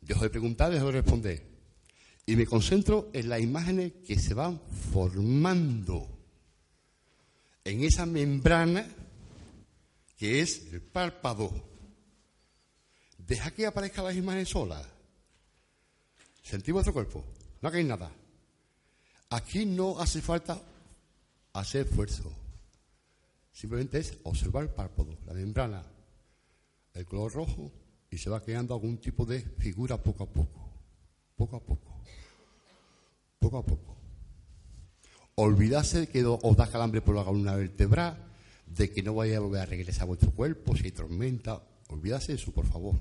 Dejo 0.00 0.22
de 0.22 0.30
preguntar, 0.30 0.70
dejo 0.70 0.86
de 0.86 0.92
responder. 0.92 1.42
Y 2.26 2.36
me 2.36 2.46
concentro 2.46 3.10
en 3.12 3.28
las 3.28 3.40
imágenes 3.40 3.92
que 4.06 4.18
se 4.18 4.34
van 4.34 4.60
formando 4.92 6.08
en 7.64 7.82
esa 7.82 8.06
membrana 8.06 8.86
que 10.16 10.40
es 10.40 10.72
el 10.72 10.80
párpado. 10.80 11.50
Deja 13.18 13.50
que 13.50 13.66
aparezcan 13.66 14.04
las 14.04 14.16
imágenes 14.16 14.50
solas. 14.50 14.86
Sentí 16.42 16.72
vuestro 16.72 16.92
cuerpo. 16.92 17.24
No 17.64 17.68
hagáis 17.68 17.86
nada. 17.86 18.12
Aquí 19.30 19.64
no 19.64 19.98
hace 19.98 20.20
falta 20.20 20.60
hacer 21.54 21.86
esfuerzo. 21.86 22.30
Simplemente 23.50 24.00
es 24.00 24.18
observar 24.24 24.64
el 24.64 24.68
párpado, 24.68 25.16
la 25.24 25.32
membrana, 25.32 25.82
el 26.92 27.06
color 27.06 27.32
rojo 27.32 27.72
y 28.10 28.18
se 28.18 28.28
va 28.28 28.42
creando 28.42 28.74
algún 28.74 28.98
tipo 28.98 29.24
de 29.24 29.40
figura 29.40 29.96
poco 29.96 30.24
a 30.24 30.26
poco. 30.26 30.60
Poco 31.36 31.56
a 31.56 31.60
poco. 31.60 32.02
Poco 33.38 33.56
a 33.56 33.64
poco. 33.64 33.96
Olvidarse 35.36 36.00
de 36.00 36.08
que 36.08 36.22
os 36.22 36.56
da 36.58 36.70
calambre 36.70 37.00
por 37.00 37.16
la 37.16 37.24
columna 37.24 37.56
vertebral, 37.56 38.22
de 38.66 38.92
que 38.92 39.02
no 39.02 39.14
vaya 39.14 39.38
a 39.38 39.40
volver 39.40 39.62
a 39.62 39.64
regresar 39.64 40.02
a 40.02 40.12
vuestro 40.12 40.32
cuerpo 40.32 40.76
si 40.76 40.84
hay 40.84 40.92
tormenta. 40.92 41.62
Olvidarse 41.88 42.32
de 42.32 42.42
eso, 42.42 42.52
por 42.52 42.66
favor. 42.66 42.94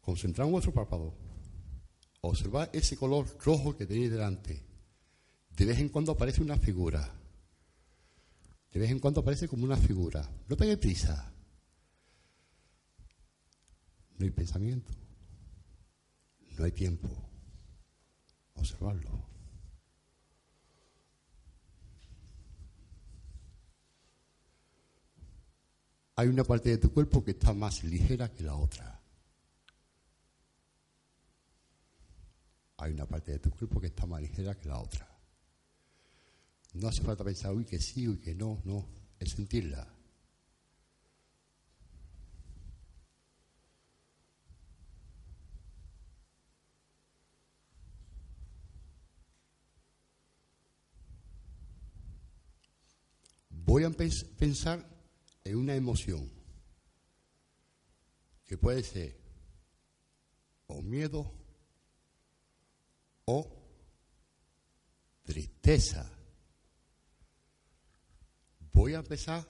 Concentrad 0.00 0.48
en 0.48 0.52
vuestro 0.52 0.74
párpado. 0.74 1.27
Observad 2.20 2.68
ese 2.72 2.96
color 2.96 3.26
rojo 3.44 3.76
que 3.76 3.86
tenéis 3.86 4.10
delante. 4.10 4.62
De 5.56 5.64
vez 5.64 5.78
en 5.78 5.88
cuando 5.88 6.12
aparece 6.12 6.42
una 6.42 6.56
figura. 6.56 7.12
De 8.72 8.80
vez 8.80 8.90
en 8.90 8.98
cuando 8.98 9.20
aparece 9.20 9.48
como 9.48 9.64
una 9.64 9.76
figura. 9.76 10.28
No 10.48 10.56
tengáis 10.56 10.78
prisa. 10.78 11.32
No 14.18 14.24
hay 14.24 14.30
pensamiento. 14.30 14.92
No 16.58 16.64
hay 16.64 16.72
tiempo. 16.72 17.08
Observarlo. 18.54 19.28
Hay 26.16 26.26
una 26.26 26.42
parte 26.42 26.70
de 26.70 26.78
tu 26.78 26.92
cuerpo 26.92 27.24
que 27.24 27.30
está 27.30 27.52
más 27.52 27.84
ligera 27.84 28.28
que 28.32 28.42
la 28.42 28.56
otra. 28.56 28.97
Hay 32.78 32.92
una 32.92 33.06
parte 33.06 33.32
de 33.32 33.38
tu 33.40 33.50
cuerpo 33.50 33.80
que 33.80 33.88
está 33.88 34.06
más 34.06 34.20
ligera 34.22 34.54
que 34.54 34.68
la 34.68 34.78
otra. 34.78 35.06
No 36.74 36.88
hace 36.88 37.02
falta 37.02 37.24
pensar, 37.24 37.52
uy, 37.52 37.64
que 37.64 37.80
sí, 37.80 38.08
uy, 38.08 38.18
que 38.18 38.34
no, 38.34 38.60
no. 38.64 38.86
Es 39.18 39.32
sentirla. 39.32 39.86
Voy 53.50 53.84
a 53.84 53.90
pens- 53.90 54.26
pensar 54.38 54.84
en 55.44 55.56
una 55.56 55.74
emoción 55.74 56.30
que 58.46 58.56
puede 58.56 58.82
ser 58.82 59.16
o 60.66 60.80
miedo 60.82 61.30
o 63.30 63.46
tristeza. 65.22 66.10
Voy 68.72 68.94
a 68.94 69.00
empezar, 69.00 69.46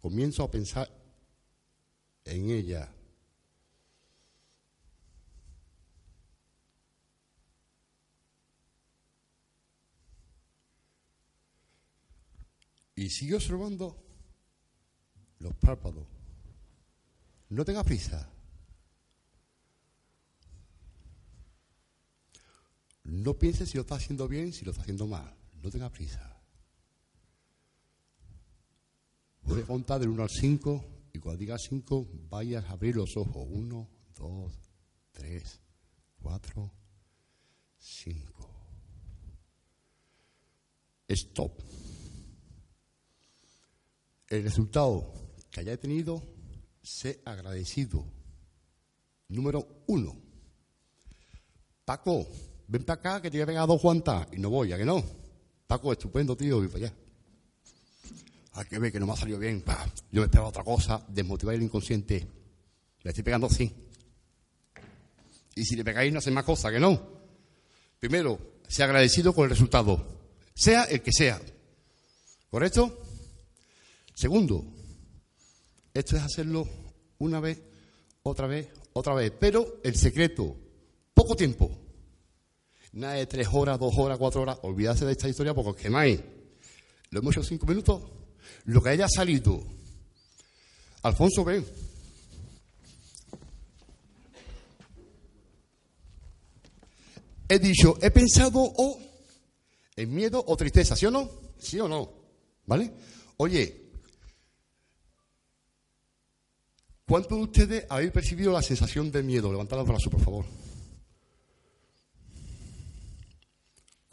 comienzo 0.00 0.42
a 0.42 0.50
pensar 0.50 0.90
en 2.24 2.50
ella. 2.50 2.92
Y 12.96 13.08
sigue 13.10 13.36
observando 13.36 14.02
los 15.38 15.54
párpados. 15.54 16.08
No 17.50 17.64
tenga 17.64 17.84
prisa. 17.84 18.35
No 23.06 23.34
piense 23.34 23.66
si 23.66 23.76
lo 23.76 23.82
está 23.82 23.94
haciendo 23.94 24.26
bien, 24.26 24.52
si 24.52 24.64
lo 24.64 24.72
está 24.72 24.82
haciendo 24.82 25.06
mal. 25.06 25.32
No 25.62 25.70
tenga 25.70 25.90
prisa. 25.90 26.36
Voy 29.42 29.60
a 29.60 29.64
contar 29.64 30.00
del 30.00 30.08
1 30.08 30.22
al 30.24 30.28
5 30.28 30.84
y 31.12 31.18
cuando 31.20 31.38
diga 31.38 31.56
5 31.56 32.08
vayas 32.28 32.64
a 32.64 32.72
abrir 32.72 32.96
los 32.96 33.16
ojos. 33.16 33.46
1, 33.48 33.88
2, 34.18 34.52
3, 35.12 35.60
4, 36.20 36.72
5. 37.78 38.50
Stop. 41.08 41.52
El 44.28 44.42
resultado 44.42 45.12
que 45.52 45.60
haya 45.60 45.76
tenido, 45.76 46.20
sé 46.82 47.22
agradecido. 47.24 48.04
Número 49.28 49.84
uno. 49.86 50.16
Paco, 51.84 52.26
ven 52.68 52.84
para 52.84 52.98
acá 53.00 53.22
que 53.22 53.30
te 53.30 53.38
voy 53.38 53.42
a 53.42 53.46
pegar 53.46 53.66
dos 53.66 53.80
guantas. 53.80 54.28
Y 54.32 54.38
no 54.38 54.50
voy, 54.50 54.72
¿a 54.72 54.78
que 54.78 54.84
no? 54.84 55.04
Paco, 55.66 55.92
estupendo, 55.92 56.36
tío, 56.36 56.62
y 56.64 56.68
para 56.68 56.86
allá. 56.86 56.94
Hay 58.52 58.64
que 58.66 58.78
ver 58.78 58.90
que 58.90 59.00
no 59.00 59.06
me 59.06 59.12
ha 59.12 59.16
salido 59.16 59.38
bien. 59.38 59.62
Pa, 59.62 59.86
Yo 60.10 60.20
me 60.20 60.26
esperaba 60.26 60.48
otra 60.48 60.64
cosa, 60.64 61.04
desmotivar 61.08 61.54
el 61.54 61.62
inconsciente. 61.62 62.26
Le 63.02 63.10
estoy 63.10 63.22
pegando 63.22 63.46
así. 63.46 63.72
Y 65.54 65.64
si 65.64 65.76
le 65.76 65.84
pegáis 65.84 66.12
no 66.12 66.18
hace 66.18 66.30
más 66.30 66.44
cosa, 66.44 66.70
que 66.70 66.80
no. 66.80 67.16
Primero, 67.98 68.60
sea 68.68 68.86
agradecido 68.86 69.32
con 69.32 69.44
el 69.44 69.50
resultado, 69.50 70.04
sea 70.54 70.84
el 70.84 71.02
que 71.02 71.12
sea. 71.12 71.40
¿Correcto? 72.50 73.02
Segundo, 74.14 74.64
esto 75.92 76.16
es 76.16 76.22
hacerlo 76.22 76.66
una 77.18 77.40
vez, 77.40 77.60
otra 78.22 78.46
vez, 78.46 78.68
otra 78.92 79.14
vez. 79.14 79.32
Pero 79.38 79.80
el 79.82 79.96
secreto, 79.96 80.56
poco 81.12 81.36
tiempo. 81.36 81.85
Nada 82.96 83.12
de 83.12 83.26
tres 83.26 83.46
horas, 83.52 83.78
dos 83.78 83.92
horas, 83.98 84.16
cuatro 84.16 84.40
horas. 84.40 84.58
Olvídate 84.62 85.04
de 85.04 85.12
esta 85.12 85.28
historia 85.28 85.52
porque 85.52 85.70
os 85.70 85.76
quemáis. 85.76 86.18
Lo 87.10 87.20
hemos 87.20 87.36
hecho 87.36 87.44
cinco 87.44 87.66
minutos. 87.66 88.02
Lo 88.64 88.82
que 88.82 88.88
haya 88.88 89.06
salido. 89.06 89.62
Alfonso, 91.02 91.44
ven. 91.44 91.62
He 97.50 97.58
dicho, 97.58 97.98
he 98.00 98.10
pensado 98.10 98.60
o 98.60 98.98
en 99.94 100.14
miedo 100.14 100.42
o 100.46 100.56
tristeza, 100.56 100.96
¿sí 100.96 101.04
o 101.04 101.10
no? 101.10 101.28
¿Sí 101.58 101.78
o 101.78 101.88
no? 101.88 102.10
¿Vale? 102.64 102.90
Oye, 103.36 103.90
¿cuántos 107.06 107.36
de 107.36 107.44
ustedes 107.44 107.86
habéis 107.90 108.10
percibido 108.10 108.52
la 108.52 108.62
sensación 108.62 109.12
de 109.12 109.22
miedo? 109.22 109.52
Levantad 109.52 109.76
los 109.76 109.86
brazos, 109.86 110.10
por 110.10 110.22
favor. 110.22 110.65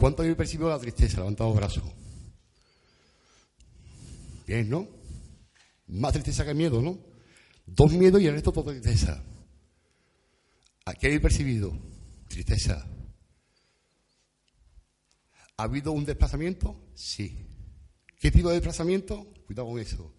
¿Cuántos 0.03 0.25
habéis 0.25 0.35
percibido 0.35 0.67
la 0.67 0.79
tristeza? 0.79 1.19
Levantad 1.19 1.45
los 1.45 1.55
brazos. 1.55 1.83
Bien, 4.45 4.69
¿no? 4.69 4.85
Más 5.87 6.11
tristeza 6.11 6.43
que 6.43 6.53
miedo, 6.53 6.81
¿no? 6.81 6.99
Dos 7.65 7.93
miedos 7.93 8.21
y 8.21 8.27
el 8.27 8.33
resto 8.33 8.51
todo 8.51 8.71
tristeza. 8.71 9.23
¿A 10.83 10.93
¿Qué 10.93 11.07
habéis 11.07 11.21
percibido? 11.21 11.71
Tristeza. 12.27 12.85
¿Ha 15.55 15.63
habido 15.63 15.93
un 15.93 16.03
desplazamiento? 16.03 16.75
Sí. 16.93 17.47
¿Qué 18.19 18.29
tipo 18.29 18.49
de 18.49 18.55
desplazamiento? 18.55 19.25
Cuidado 19.45 19.69
con 19.69 19.79
eso. 19.79 20.13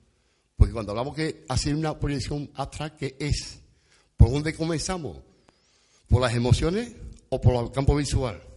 Porque 0.56 0.72
cuando 0.72 0.92
hablamos 0.92 1.14
que 1.14 1.44
hacer 1.46 1.74
una 1.74 2.00
proyección 2.00 2.50
astral, 2.54 2.96
¿qué 2.96 3.18
es? 3.20 3.60
¿Por 4.16 4.30
dónde 4.30 4.54
comenzamos? 4.54 5.18
¿Por 6.08 6.22
las 6.22 6.32
emociones 6.32 6.90
o 7.28 7.38
por 7.38 7.62
el 7.62 7.70
campo 7.70 7.94
visual? 7.94 8.53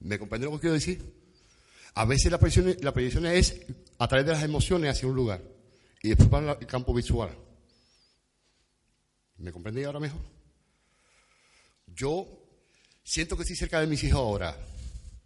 ¿Me 0.00 0.18
comprende 0.18 0.46
lo 0.46 0.52
que 0.52 0.60
quiero 0.60 0.74
decir? 0.74 1.02
A 1.94 2.04
veces 2.04 2.30
la 2.30 2.38
proyección, 2.38 2.76
la 2.80 2.92
proyección 2.92 3.26
es 3.26 3.60
a 3.98 4.06
través 4.06 4.26
de 4.26 4.32
las 4.32 4.42
emociones 4.42 4.90
hacia 4.90 5.08
un 5.08 5.16
lugar 5.16 5.42
y 6.02 6.08
después 6.08 6.28
para 6.28 6.52
el 6.52 6.66
campo 6.66 6.94
visual. 6.94 7.30
¿Me 9.38 9.52
comprendéis 9.52 9.86
ahora 9.86 10.00
mejor? 10.00 10.20
Yo 11.86 12.26
siento 13.02 13.36
que 13.36 13.42
estoy 13.42 13.56
cerca 13.56 13.80
de 13.80 13.86
mis 13.86 14.02
hijos 14.04 14.18
ahora. 14.18 14.56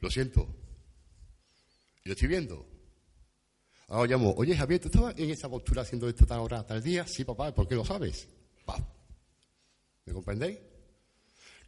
Lo 0.00 0.10
siento. 0.10 0.46
Y 2.04 2.08
lo 2.08 2.14
estoy 2.14 2.28
viendo. 2.28 2.66
Ahora 3.88 4.10
llamo, 4.10 4.34
oye 4.36 4.56
Javier, 4.56 4.80
¿tú 4.80 4.88
estabas 4.88 5.18
en 5.18 5.30
esa 5.30 5.48
postura 5.48 5.82
haciendo 5.82 6.08
esto 6.08 6.24
tal 6.24 6.40
hora, 6.40 6.66
tal 6.66 6.82
día? 6.82 7.06
Sí, 7.06 7.24
papá, 7.24 7.54
¿por 7.54 7.68
qué 7.68 7.74
lo 7.74 7.84
sabes? 7.84 8.26
Pa. 8.64 8.78
¿Me 10.06 10.12
comprendéis? 10.14 10.58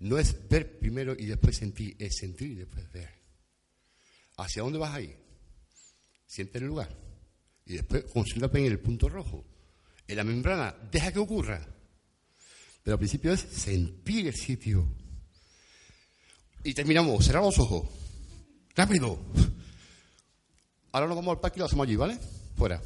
No 0.04 0.18
es 0.18 0.48
ver 0.50 0.78
primero 0.78 1.16
y 1.18 1.24
después 1.24 1.56
sentir, 1.56 1.96
es 1.98 2.16
sentir 2.16 2.50
y 2.50 2.54
después 2.56 2.92
ver. 2.92 3.08
¿Hacia 4.36 4.62
dónde 4.62 4.78
vas 4.78 4.94
ahí? 4.94 5.16
Siente 6.26 6.58
el 6.58 6.64
lugar. 6.64 6.94
Y 7.64 7.76
después 7.76 8.04
concéntrate 8.12 8.58
en 8.58 8.66
el 8.66 8.80
punto 8.80 9.08
rojo. 9.08 9.46
En 10.06 10.16
la 10.16 10.24
membrana, 10.24 10.76
deja 10.92 11.10
que 11.10 11.20
ocurra. 11.20 11.66
Pero 12.82 12.94
al 12.96 12.98
principio 12.98 13.32
es 13.32 13.40
sentir 13.40 14.26
el 14.26 14.34
sitio. 14.34 14.86
Y 16.62 16.74
terminamos, 16.74 17.24
cerrar 17.24 17.42
los 17.42 17.58
ojos. 17.58 17.88
Rápido. 18.74 19.18
Ahora 20.92 21.06
nos 21.06 21.16
vamos 21.16 21.34
al 21.34 21.40
parque 21.40 21.56
y 21.56 21.60
lo 21.60 21.64
hacemos 21.64 21.86
allí, 21.86 21.96
¿vale? 21.96 22.18
Fuera. 22.58 22.82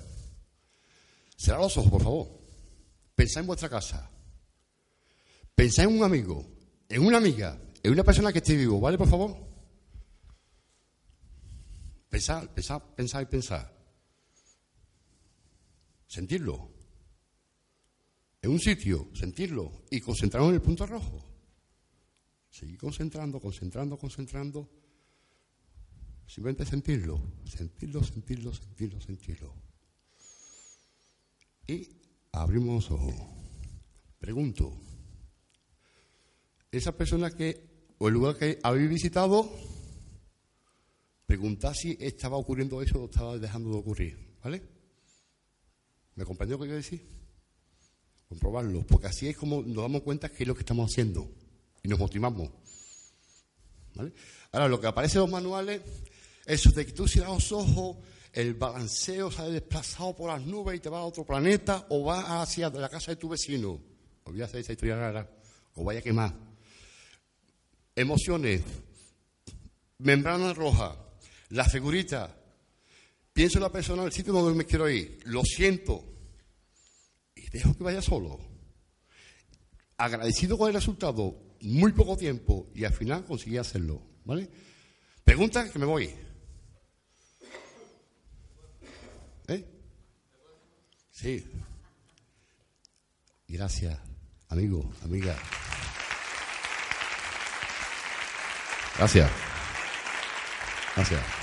Cerrar 1.37 1.63
los 1.63 1.77
ojos, 1.79 1.91
por 1.91 2.03
favor. 2.05 2.29
Pensá 3.17 3.41
en 3.41 3.47
vuestra 3.49 3.69
casa. 3.69 4.09
Pensá 5.57 5.83
en 5.83 5.99
un 5.99 6.05
amigo, 6.05 6.58
en 6.89 7.05
una 7.05 7.19
amiga, 7.19 7.61
en 7.83 7.93
una 7.93 8.05
persona 8.05 8.33
que 8.33 8.39
esté 8.39 8.57
vivo, 8.57 8.81
¿vale, 8.81 8.97
por 8.97 9.09
favor? 9.09 9.37
Pensar, 12.09 12.53
pensar, 12.55 12.95
pensar 12.95 13.23
y 13.23 13.27
pensar. 13.27 13.79
Sentirlo. 16.07 16.71
En 18.41 18.51
un 18.51 18.61
sitio, 18.61 19.11
sentirlo 19.15 19.85
y 19.91 20.01
concentrarnos 20.01 20.51
en 20.51 20.55
el 20.55 20.63
punto 20.63 20.87
rojo. 20.87 21.25
Seguir 22.51 22.79
concentrando, 22.79 23.39
concentrando, 23.41 23.99
concentrando. 23.99 24.71
Simplemente 26.27 26.65
sentirlo, 26.65 27.21
sentirlo, 27.45 28.03
sentirlo, 28.03 28.55
sentirlo, 28.55 29.01
sentirlo. 29.01 29.55
Y 31.67 31.89
abrimos 32.33 32.91
los 32.91 32.91
ojos. 32.91 33.15
Pregunto, 34.19 34.81
esa 36.71 36.97
persona 36.97 37.31
que, 37.31 37.95
o 37.99 38.09
el 38.09 38.15
lugar 38.15 38.37
que 38.37 38.59
habéis 38.63 38.89
visitado, 38.89 39.51
preguntad 41.27 41.75
si 41.75 41.97
estaba 42.01 42.37
ocurriendo 42.37 42.83
eso 42.83 43.03
o 43.03 43.05
estaba 43.07 43.39
dejando 43.39 43.71
de 43.71 43.77
ocurrir, 43.77 44.37
¿vale? 44.43 44.63
¿Me 46.15 46.25
comprendió 46.25 46.57
lo 46.57 46.63
que 46.63 46.69
quiero 46.69 46.77
decir? 46.77 47.07
Comprobarlo, 48.29 48.83
porque 48.87 49.07
así 49.07 49.29
es 49.29 49.37
como 49.37 49.63
nos 49.63 49.83
damos 49.83 50.03
cuenta 50.03 50.29
que 50.29 50.43
es 50.45 50.49
lo 50.49 50.55
que 50.55 50.61
estamos 50.61 50.91
haciendo 50.91 51.31
y 51.83 51.89
nos 51.89 51.99
motivamos. 51.99 52.51
¿vale? 53.95 54.13
Ahora, 54.53 54.69
lo 54.69 54.81
que 54.81 54.87
aparece 54.87 55.19
en 55.19 55.23
los 55.23 55.31
manuales, 55.31 55.81
eso 56.45 56.71
de 56.71 56.87
que 56.87 56.93
tú 56.93 57.07
cierras 57.07 57.33
los 57.33 57.53
ojos, 57.53 57.97
el 58.33 58.55
balanceo 58.55 59.31
sale 59.31 59.53
desplazado 59.53 60.15
por 60.15 60.31
las 60.31 60.45
nubes 60.45 60.77
y 60.77 60.81
te 60.81 60.89
va 60.89 60.99
a 60.99 61.05
otro 61.05 61.25
planeta 61.25 61.87
o 61.89 62.05
va 62.05 62.43
hacia 62.43 62.71
la 62.71 62.89
casa 62.89 63.13
de 63.13 63.17
tu 63.17 63.29
vecino. 63.29 63.81
Olvídate 64.25 64.55
de 64.55 64.61
esa 64.61 64.73
historia 64.73 64.97
rara, 64.97 65.31
o 65.75 65.85
vaya 65.85 66.01
a 66.01 66.03
quemar. 66.03 66.48
Emociones, 67.99 68.63
membrana 69.99 70.55
roja, 70.55 70.97
la 71.49 71.65
figurita. 71.65 72.33
Pienso 73.33 73.59
en 73.59 73.65
la 73.65 73.73
persona 73.73 74.05
del 74.05 74.13
sitio 74.13 74.33
donde 74.33 74.57
me 74.57 74.65
quiero 74.65 74.89
ir. 74.89 75.19
Lo 75.25 75.43
siento. 75.43 76.05
Y 77.35 77.51
dejo 77.51 77.77
que 77.77 77.83
vaya 77.83 78.01
solo. 78.01 78.39
Agradecido 79.97 80.57
con 80.57 80.69
el 80.69 80.75
resultado, 80.75 81.57
muy 81.63 81.91
poco 81.91 82.17
tiempo, 82.17 82.71
y 82.73 82.85
al 82.85 82.93
final 82.93 83.25
conseguí 83.25 83.57
hacerlo. 83.57 84.01
¿Vale? 84.25 84.49
Pregunta 85.25 85.69
que 85.69 85.79
me 85.81 85.87
voy. 85.87 86.09
¿Eh? 89.49 89.65
Sí. 91.11 91.45
Gracias, 93.49 93.99
amigo, 94.51 94.89
amiga. 95.03 95.37
Gracias. 98.99 99.31
Gracias. 100.97 101.38